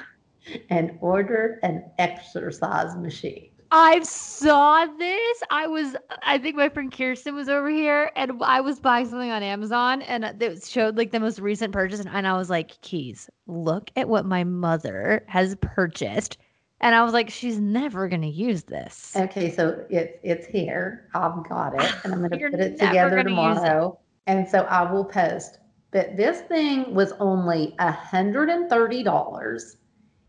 and 0.71 0.97
ordered 1.01 1.59
an 1.61 1.83
exercise 1.99 2.95
machine. 2.95 3.49
I 3.77 3.99
saw 4.03 4.85
this. 4.85 5.43
I 5.49 5.67
was, 5.67 5.97
I 6.23 6.37
think 6.37 6.55
my 6.55 6.69
friend 6.69 6.89
Kirsten 6.89 7.35
was 7.35 7.49
over 7.49 7.69
here, 7.69 8.09
and 8.15 8.41
I 8.41 8.61
was 8.61 8.79
buying 8.79 9.05
something 9.05 9.31
on 9.31 9.43
Amazon, 9.43 10.01
and 10.03 10.23
it 10.23 10.63
showed 10.63 10.95
like 10.95 11.11
the 11.11 11.19
most 11.19 11.39
recent 11.39 11.73
purchase, 11.73 11.99
and, 11.99 12.07
and 12.07 12.25
I 12.25 12.37
was 12.37 12.49
like, 12.49 12.79
"Keys, 12.79 13.29
look 13.47 13.91
at 13.97 14.07
what 14.07 14.25
my 14.25 14.45
mother 14.45 15.25
has 15.27 15.57
purchased," 15.59 16.37
and 16.79 16.95
I 16.95 17.03
was 17.03 17.11
like, 17.11 17.29
"She's 17.29 17.59
never 17.59 18.07
gonna 18.07 18.27
use 18.27 18.63
this." 18.63 19.13
Okay, 19.13 19.51
so 19.51 19.85
it's 19.89 20.19
it's 20.23 20.47
here. 20.47 21.09
I've 21.13 21.45
got 21.49 21.75
it, 21.75 21.95
and 22.05 22.13
I'm 22.13 22.19
going 22.19 22.31
to 22.39 22.49
put 22.49 22.61
it 22.61 22.79
together 22.79 23.17
gonna 23.17 23.21
it. 23.23 23.23
tomorrow. 23.25 23.99
And 24.25 24.47
so 24.47 24.61
I 24.69 24.89
will 24.89 25.03
post. 25.03 25.59
But 25.91 26.15
this 26.15 26.39
thing 26.41 26.95
was 26.95 27.11
only 27.19 27.75
hundred 27.77 28.47
and 28.47 28.69
thirty 28.69 29.03
dollars. 29.03 29.75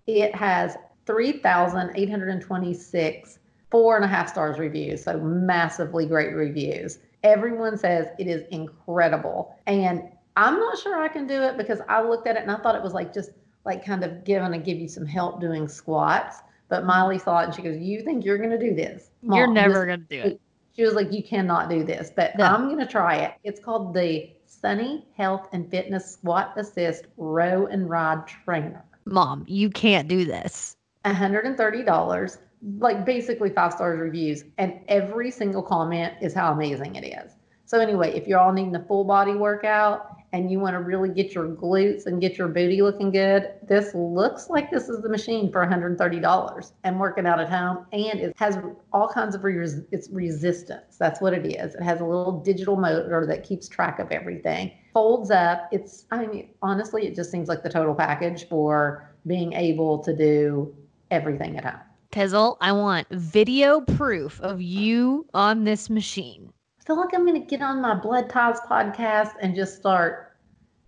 It 0.09 0.35
has 0.35 0.77
three 1.07 1.33
thousand 1.33 1.93
eight 1.95 2.11
hundred 2.11 2.29
and 2.31 2.43
twenty-six 2.43 3.39
four 3.71 3.97
and 3.97 4.05
a 4.05 4.09
half 4.09 4.29
stars 4.29 4.59
reviews, 4.59 5.03
so 5.03 5.19
massively 5.19 6.07
great 6.07 6.35
reviews. 6.35 6.99
Everyone 7.25 7.77
says 7.77 8.07
it 8.19 8.27
is 8.29 8.45
incredible, 8.51 9.57
and 9.67 10.03
I'm 10.37 10.59
not 10.59 10.79
sure 10.79 11.01
I 11.01 11.09
can 11.09 11.27
do 11.27 11.43
it 11.43 11.57
because 11.57 11.81
I 11.89 12.03
looked 12.03 12.27
at 12.27 12.37
it 12.37 12.43
and 12.43 12.51
I 12.51 12.57
thought 12.59 12.75
it 12.77 12.83
was 12.83 12.93
like 12.95 13.13
just 13.13 13.31
like 13.65 13.85
kind 13.85 14.05
of 14.05 14.23
giving 14.25 14.53
to 14.53 14.59
give 14.59 14.79
you 14.79 14.89
some 14.89 15.07
help 15.07 15.41
doing 15.41 15.67
squats. 15.67 16.39
But 16.69 16.85
Miley 16.85 17.19
saw 17.19 17.41
it 17.41 17.45
and 17.47 17.55
she 17.55 17.63
goes, 17.63 17.79
"You 17.79 18.03
think 18.03 18.25
you're 18.25 18.39
going 18.39 18.51
to 18.51 18.59
do 18.59 18.75
this? 18.75 19.11
Mom, 19.23 19.39
You're 19.39 19.53
never 19.53 19.87
gonna 19.87 19.99
do 19.99 20.21
it. 20.21 20.41
she 20.75 20.83
was 20.83 20.95
like, 20.95 21.13
You 21.13 21.23
cannot 21.23 21.69
do 21.71 21.83
this, 21.85 22.11
but 22.15 22.37
No. 22.37 22.45
I'm 22.45 22.67
going 22.67 22.79
to 22.79 22.87
try 22.87 23.17
it. 23.17 23.35
It's 23.45 23.59
called 23.61 23.95
the 23.95 24.31
Sunny 24.47 25.07
Health 25.17 25.49
and 25.53 25.69
Fitness 25.71 26.13
Squat 26.13 26.53
Assist 26.57 27.07
Row 27.17 27.67
and 27.67 27.89
Ride 27.91 28.27
Trainer. 28.27 28.85
Mom, 29.05 29.45
you 29.49 29.71
can't 29.71 30.07
do 30.09 30.25
this. 30.25 30.76
$130, 31.15 32.39
like 32.79 33.05
basically 33.05 33.51
five 33.51 33.73
stars 33.73 34.01
reviews, 34.01 34.45
and 34.59 34.81
every 34.89 35.31
single 35.31 35.63
comment 35.63 36.15
is 36.21 36.35
how 36.35 36.53
amazing 36.53 36.97
it 36.97 37.05
is. 37.05 37.33
So, 37.67 37.81
anyway, 37.81 38.13
if 38.17 38.29
you're 38.29 38.39
all 38.39 38.53
needing 38.53 38.75
a 38.77 38.85
full 38.85 39.05
body 39.05 39.35
workout 39.35 40.17
and 40.33 40.51
you 40.51 40.61
want 40.61 40.75
to 40.75 40.81
really 40.81 41.09
get 41.09 41.35
your 41.35 41.49
glutes 41.49 42.07
and 42.07 42.21
get 42.21 42.39
your 42.39 42.47
booty 42.47 42.81
looking 42.81 43.11
good, 43.11 43.55
this 43.67 43.93
looks 43.93 44.49
like 44.49 44.71
this 44.71 44.89
is 44.89 45.03
the 45.03 45.09
machine 45.09 45.51
for 45.51 45.67
$130 45.67 46.73
and 46.85 47.01
working 47.01 47.27
out 47.27 47.41
at 47.41 47.49
home. 47.49 47.87
And 47.93 48.21
it 48.21 48.37
has 48.37 48.59
all 48.93 49.09
kinds 49.09 49.35
of 49.35 49.43
res- 49.43 49.83
it's 49.91 50.09
resistance. 50.11 50.97
That's 50.97 51.21
what 51.21 51.33
it 51.33 51.45
is. 51.45 51.75
It 51.75 51.83
has 51.83 52.01
a 52.01 52.05
little 52.05 52.41
digital 52.41 52.77
motor 52.77 53.27
that 53.27 53.43
keeps 53.43 53.69
track 53.69 53.99
of 53.99 54.13
everything. 54.13 54.71
Folds 54.95 55.33
up. 55.33 55.69
It's, 55.73 56.05
I 56.13 56.25
mean, 56.25 56.51
honestly, 56.63 57.07
it 57.09 57.17
just 57.17 57.33
seems 57.33 57.49
like 57.49 57.65
the 57.65 57.71
total 57.71 57.97
package 57.97 58.49
for 58.49 59.11
being 59.27 59.55
able 59.55 59.99
to 60.05 60.17
do 60.17 60.73
everything 61.11 61.57
at 61.57 61.65
home. 61.65 61.81
Tizzle, 62.13 62.57
I 62.61 62.73
want 62.73 63.09
video 63.11 63.81
proof 63.81 64.41
of 64.41 64.61
you 64.61 65.27
on 65.35 65.65
this 65.65 65.91
machine. 65.91 66.53
I 66.81 66.85
feel 66.85 66.97
like 66.97 67.15
I'm 67.15 67.27
going 67.27 67.41
to 67.41 67.47
get 67.47 67.63
on 67.63 67.81
my 67.81 67.95
Blood 67.95 68.31
Ties 68.31 68.61
podcast 68.61 69.33
and 69.41 69.55
just 69.55 69.77
start 69.77 70.37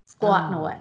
squatting 0.06 0.56
Oh 0.56 0.60
away. 0.60 0.76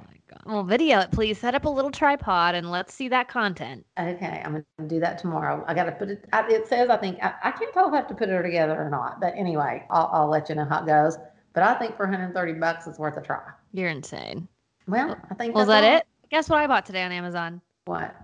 Well, 0.45 0.63
video 0.63 0.99
it, 0.99 1.11
please. 1.11 1.37
Set 1.37 1.55
up 1.55 1.65
a 1.65 1.69
little 1.69 1.91
tripod 1.91 2.55
and 2.55 2.71
let's 2.71 2.93
see 2.93 3.07
that 3.09 3.27
content. 3.27 3.85
Okay, 3.99 4.41
I'm 4.45 4.51
going 4.51 4.65
to 4.79 4.87
do 4.87 4.99
that 4.99 5.17
tomorrow. 5.17 5.63
I 5.67 5.73
got 5.73 5.85
to 5.85 5.91
put 5.91 6.09
it, 6.09 6.25
I, 6.31 6.47
it 6.49 6.67
says, 6.67 6.89
I 6.89 6.97
think, 6.97 7.17
I, 7.21 7.33
I 7.43 7.51
can't 7.51 7.73
tell 7.73 7.87
if 7.87 7.93
I 7.93 7.97
have 7.97 8.07
to 8.07 8.15
put 8.15 8.29
it 8.29 8.43
together 8.43 8.79
or 8.81 8.89
not. 8.89 9.19
But 9.19 9.33
anyway, 9.35 9.85
I'll, 9.89 10.09
I'll 10.13 10.29
let 10.29 10.49
you 10.49 10.55
know 10.55 10.65
how 10.65 10.83
it 10.83 10.85
goes. 10.85 11.17
But 11.53 11.63
I 11.63 11.73
think 11.75 11.97
for 11.97 12.05
130 12.05 12.53
bucks, 12.53 12.87
it's 12.87 12.99
worth 12.99 13.17
a 13.17 13.21
try. 13.21 13.41
You're 13.73 13.89
insane. 13.89 14.47
Well, 14.87 15.17
I 15.29 15.33
think 15.33 15.55
Was 15.55 15.67
that's 15.67 15.81
that 15.81 15.91
all. 15.91 15.97
it? 15.97 16.07
Guess 16.29 16.49
what 16.49 16.59
I 16.59 16.67
bought 16.67 16.85
today 16.85 17.03
on 17.03 17.11
Amazon? 17.11 17.61
What? 17.85 18.15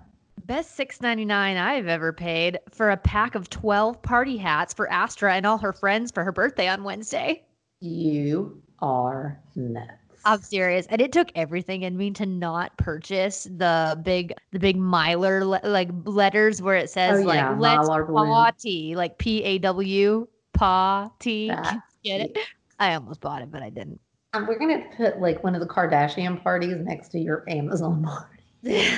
Best 0.45 0.75
six 0.75 0.99
ninety 1.01 1.25
nine 1.25 1.57
I've 1.57 1.87
ever 1.87 2.11
paid 2.11 2.59
for 2.71 2.91
a 2.91 2.97
pack 2.97 3.35
of 3.35 3.49
twelve 3.49 4.01
party 4.01 4.37
hats 4.37 4.73
for 4.73 4.91
Astra 4.91 5.35
and 5.35 5.45
all 5.45 5.57
her 5.57 5.73
friends 5.73 6.11
for 6.11 6.23
her 6.23 6.31
birthday 6.31 6.67
on 6.67 6.83
Wednesday. 6.83 7.43
You 7.79 8.61
are 8.79 9.39
nuts. 9.55 9.91
I'm 10.25 10.41
serious, 10.41 10.85
and 10.87 11.01
it 11.01 11.11
took 11.11 11.29
everything 11.35 11.83
in 11.83 11.97
me 11.97 12.11
to 12.11 12.25
not 12.25 12.77
purchase 12.77 13.43
the 13.43 13.99
big, 14.03 14.33
the 14.51 14.59
big 14.59 14.77
Mylar 14.77 15.41
le- 15.41 15.67
like 15.67 15.89
letters 16.05 16.61
where 16.61 16.75
it 16.75 16.89
says 16.89 17.21
Oh, 17.21 17.23
like 17.23 17.35
yeah, 17.35 17.55
"Let's 17.57 17.87
Mylar 17.89 18.07
party," 18.07 18.95
like 18.95 19.17
P 19.17 19.43
A 19.43 19.57
W, 19.59 20.27
party. 20.53 21.47
Get 22.03 22.21
it? 22.21 22.37
I 22.79 22.95
almost 22.95 23.21
bought 23.21 23.41
it, 23.41 23.51
but 23.51 23.61
I 23.61 23.69
didn't. 23.69 23.99
Um, 24.33 24.47
we're 24.47 24.57
going 24.57 24.81
to 24.81 24.97
put 24.97 25.21
like 25.21 25.43
one 25.43 25.55
of 25.55 25.61
the 25.61 25.67
Kardashian 25.67 26.41
parties 26.41 26.75
next 26.79 27.09
to 27.09 27.19
your 27.19 27.43
Amazon 27.47 28.03
party. 28.03 28.87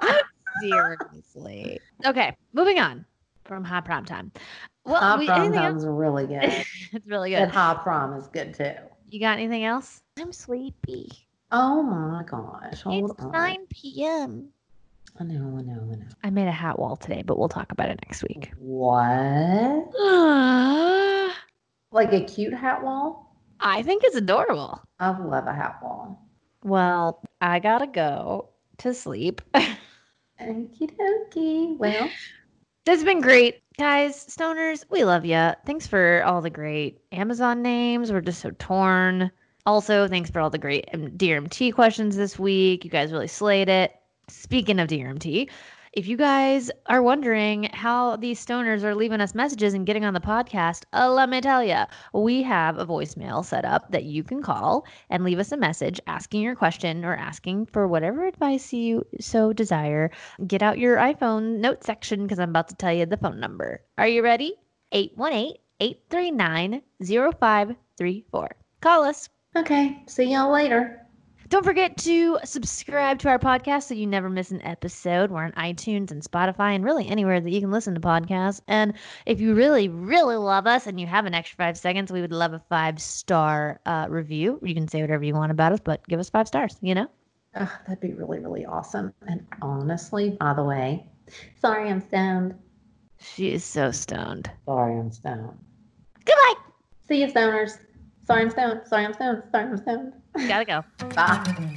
Seriously. 0.60 1.78
Okay, 2.04 2.36
moving 2.52 2.78
on 2.78 3.04
from 3.44 3.64
high 3.64 3.80
prime 3.80 4.04
time. 4.04 4.32
Well, 4.84 5.00
High 5.00 5.18
we, 5.18 5.26
prom 5.26 5.40
anything 5.40 5.58
else? 5.64 5.82
times 5.82 5.86
really 5.86 6.26
good. 6.28 6.64
it's 6.92 7.06
really 7.06 7.30
good. 7.30 7.36
and 7.40 7.50
good. 7.50 7.56
high 7.56 7.74
prom 7.82 8.14
is 8.14 8.26
good 8.28 8.54
too. 8.54 8.72
You 9.08 9.20
got 9.20 9.38
anything 9.38 9.64
else? 9.64 10.02
I'm 10.18 10.32
sleepy. 10.32 11.10
Oh 11.52 11.82
my 11.82 12.24
gosh. 12.28 12.82
Hold 12.82 13.10
it's 13.12 13.22
on. 13.24 13.32
9 13.32 13.66
p.m. 13.70 14.48
I 15.18 15.24
know, 15.24 15.56
I 15.58 15.62
know, 15.62 15.88
I 15.92 15.94
know. 15.96 16.06
I 16.24 16.30
made 16.30 16.48
a 16.48 16.52
hat 16.52 16.78
wall 16.78 16.96
today, 16.96 17.22
but 17.24 17.38
we'll 17.38 17.48
talk 17.48 17.72
about 17.72 17.88
it 17.88 18.00
next 18.04 18.22
week. 18.22 18.52
What? 18.58 19.92
Like 21.92 22.12
a 22.12 22.20
cute 22.24 22.52
hat 22.52 22.82
wall? 22.82 23.36
I 23.60 23.80
think 23.82 24.02
it's 24.04 24.16
adorable. 24.16 24.82
I 24.98 25.16
love 25.18 25.46
a 25.46 25.54
hat 25.54 25.78
wall. 25.82 26.28
Well, 26.62 27.22
I 27.40 27.58
gotta 27.60 27.86
go 27.86 28.50
to 28.78 28.92
sleep. 28.92 29.40
Okie 30.40 30.90
dokie. 30.96 31.76
Well, 31.78 32.08
This 32.84 32.96
has 32.98 33.04
been 33.04 33.20
great. 33.20 33.62
Guys, 33.78 34.24
stoners, 34.26 34.84
we 34.90 35.04
love 35.04 35.24
you. 35.24 35.52
Thanks 35.66 35.86
for 35.86 36.22
all 36.24 36.40
the 36.40 36.50
great 36.50 36.98
Amazon 37.12 37.62
names. 37.62 38.10
We're 38.12 38.20
just 38.20 38.40
so 38.40 38.50
torn. 38.58 39.30
Also, 39.66 40.06
thanks 40.08 40.30
for 40.30 40.40
all 40.40 40.50
the 40.50 40.58
great 40.58 40.88
um, 40.94 41.08
DRMT 41.10 41.74
questions 41.74 42.16
this 42.16 42.38
week. 42.38 42.84
You 42.84 42.90
guys 42.90 43.12
really 43.12 43.26
slayed 43.28 43.68
it. 43.68 43.94
Speaking 44.28 44.78
of 44.78 44.88
DRMT, 44.88 45.48
if 45.96 46.06
you 46.06 46.18
guys 46.18 46.70
are 46.88 47.02
wondering 47.02 47.70
how 47.72 48.16
these 48.16 48.44
stoners 48.44 48.82
are 48.82 48.94
leaving 48.94 49.22
us 49.22 49.34
messages 49.34 49.72
and 49.72 49.86
getting 49.86 50.04
on 50.04 50.12
the 50.12 50.20
podcast, 50.20 50.84
uh, 50.92 51.10
let 51.10 51.30
me 51.30 51.40
tell 51.40 51.64
you, 51.64 51.84
we 52.12 52.42
have 52.42 52.76
a 52.76 52.84
voicemail 52.84 53.42
set 53.42 53.64
up 53.64 53.90
that 53.92 54.04
you 54.04 54.22
can 54.22 54.42
call 54.42 54.84
and 55.08 55.24
leave 55.24 55.38
us 55.38 55.52
a 55.52 55.56
message 55.56 55.98
asking 56.06 56.42
your 56.42 56.54
question 56.54 57.02
or 57.02 57.16
asking 57.16 57.64
for 57.64 57.88
whatever 57.88 58.26
advice 58.26 58.74
you 58.74 59.06
so 59.20 59.54
desire. 59.54 60.10
Get 60.46 60.62
out 60.62 60.78
your 60.78 60.98
iPhone 60.98 61.60
note 61.60 61.82
section 61.82 62.24
because 62.24 62.38
I'm 62.38 62.50
about 62.50 62.68
to 62.68 62.76
tell 62.76 62.92
you 62.92 63.06
the 63.06 63.16
phone 63.16 63.40
number. 63.40 63.80
Are 63.96 64.06
you 64.06 64.22
ready? 64.22 64.54
818 64.92 65.56
839 65.80 66.82
0534. 67.00 68.56
Call 68.82 69.04
us. 69.04 69.30
okay. 69.56 70.02
See 70.06 70.32
y'all 70.32 70.52
later. 70.52 71.05
Don't 71.48 71.64
forget 71.64 71.96
to 71.98 72.38
subscribe 72.44 73.20
to 73.20 73.28
our 73.28 73.38
podcast 73.38 73.84
so 73.84 73.94
you 73.94 74.06
never 74.06 74.28
miss 74.28 74.50
an 74.50 74.60
episode. 74.62 75.30
We're 75.30 75.44
on 75.44 75.52
iTunes 75.52 76.10
and 76.10 76.20
Spotify 76.20 76.74
and 76.74 76.84
really 76.84 77.06
anywhere 77.06 77.40
that 77.40 77.50
you 77.50 77.60
can 77.60 77.70
listen 77.70 77.94
to 77.94 78.00
podcasts. 78.00 78.60
And 78.66 78.94
if 79.26 79.40
you 79.40 79.54
really, 79.54 79.88
really 79.88 80.34
love 80.34 80.66
us 80.66 80.88
and 80.88 80.98
you 80.98 81.06
have 81.06 81.24
an 81.24 81.34
extra 81.34 81.56
five 81.56 81.78
seconds, 81.78 82.10
we 82.10 82.20
would 82.20 82.32
love 82.32 82.52
a 82.52 82.58
five 82.68 83.00
star 83.00 83.80
uh, 83.86 84.06
review. 84.08 84.58
You 84.60 84.74
can 84.74 84.88
say 84.88 85.02
whatever 85.02 85.22
you 85.22 85.34
want 85.34 85.52
about 85.52 85.70
us, 85.70 85.78
but 85.78 86.06
give 86.08 86.18
us 86.18 86.28
five 86.28 86.48
stars, 86.48 86.78
you 86.80 86.96
know? 86.96 87.06
Ugh, 87.54 87.70
that'd 87.86 88.00
be 88.00 88.12
really, 88.12 88.40
really 88.40 88.66
awesome. 88.66 89.14
And 89.28 89.46
honestly, 89.62 90.30
by 90.40 90.52
the 90.52 90.64
way, 90.64 91.06
sorry 91.60 91.88
I'm 91.88 92.00
stoned. 92.00 92.56
She 93.20 93.52
is 93.52 93.64
so 93.64 93.92
stoned. 93.92 94.50
Sorry 94.64 94.98
I'm 94.98 95.12
stoned. 95.12 95.56
Goodbye. 96.24 96.54
See 97.06 97.20
you, 97.20 97.28
stoners. 97.28 97.78
Sorry 98.26 98.42
I'm 98.42 98.50
stoned. 98.50 98.80
Sorry 98.86 99.04
I'm 99.04 99.14
stoned. 99.14 99.42
Sorry 99.52 99.64
I'm 99.64 99.76
stoned. 99.76 100.12
Gotta 100.48 100.64
go. 100.64 100.84
Bye. 101.14 101.76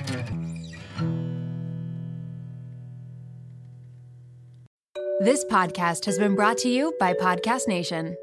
This 5.21 5.43
podcast 5.45 6.05
has 6.05 6.17
been 6.17 6.35
brought 6.35 6.57
to 6.59 6.69
you 6.69 6.93
by 6.99 7.13
Podcast 7.13 7.67
Nation. 7.67 8.15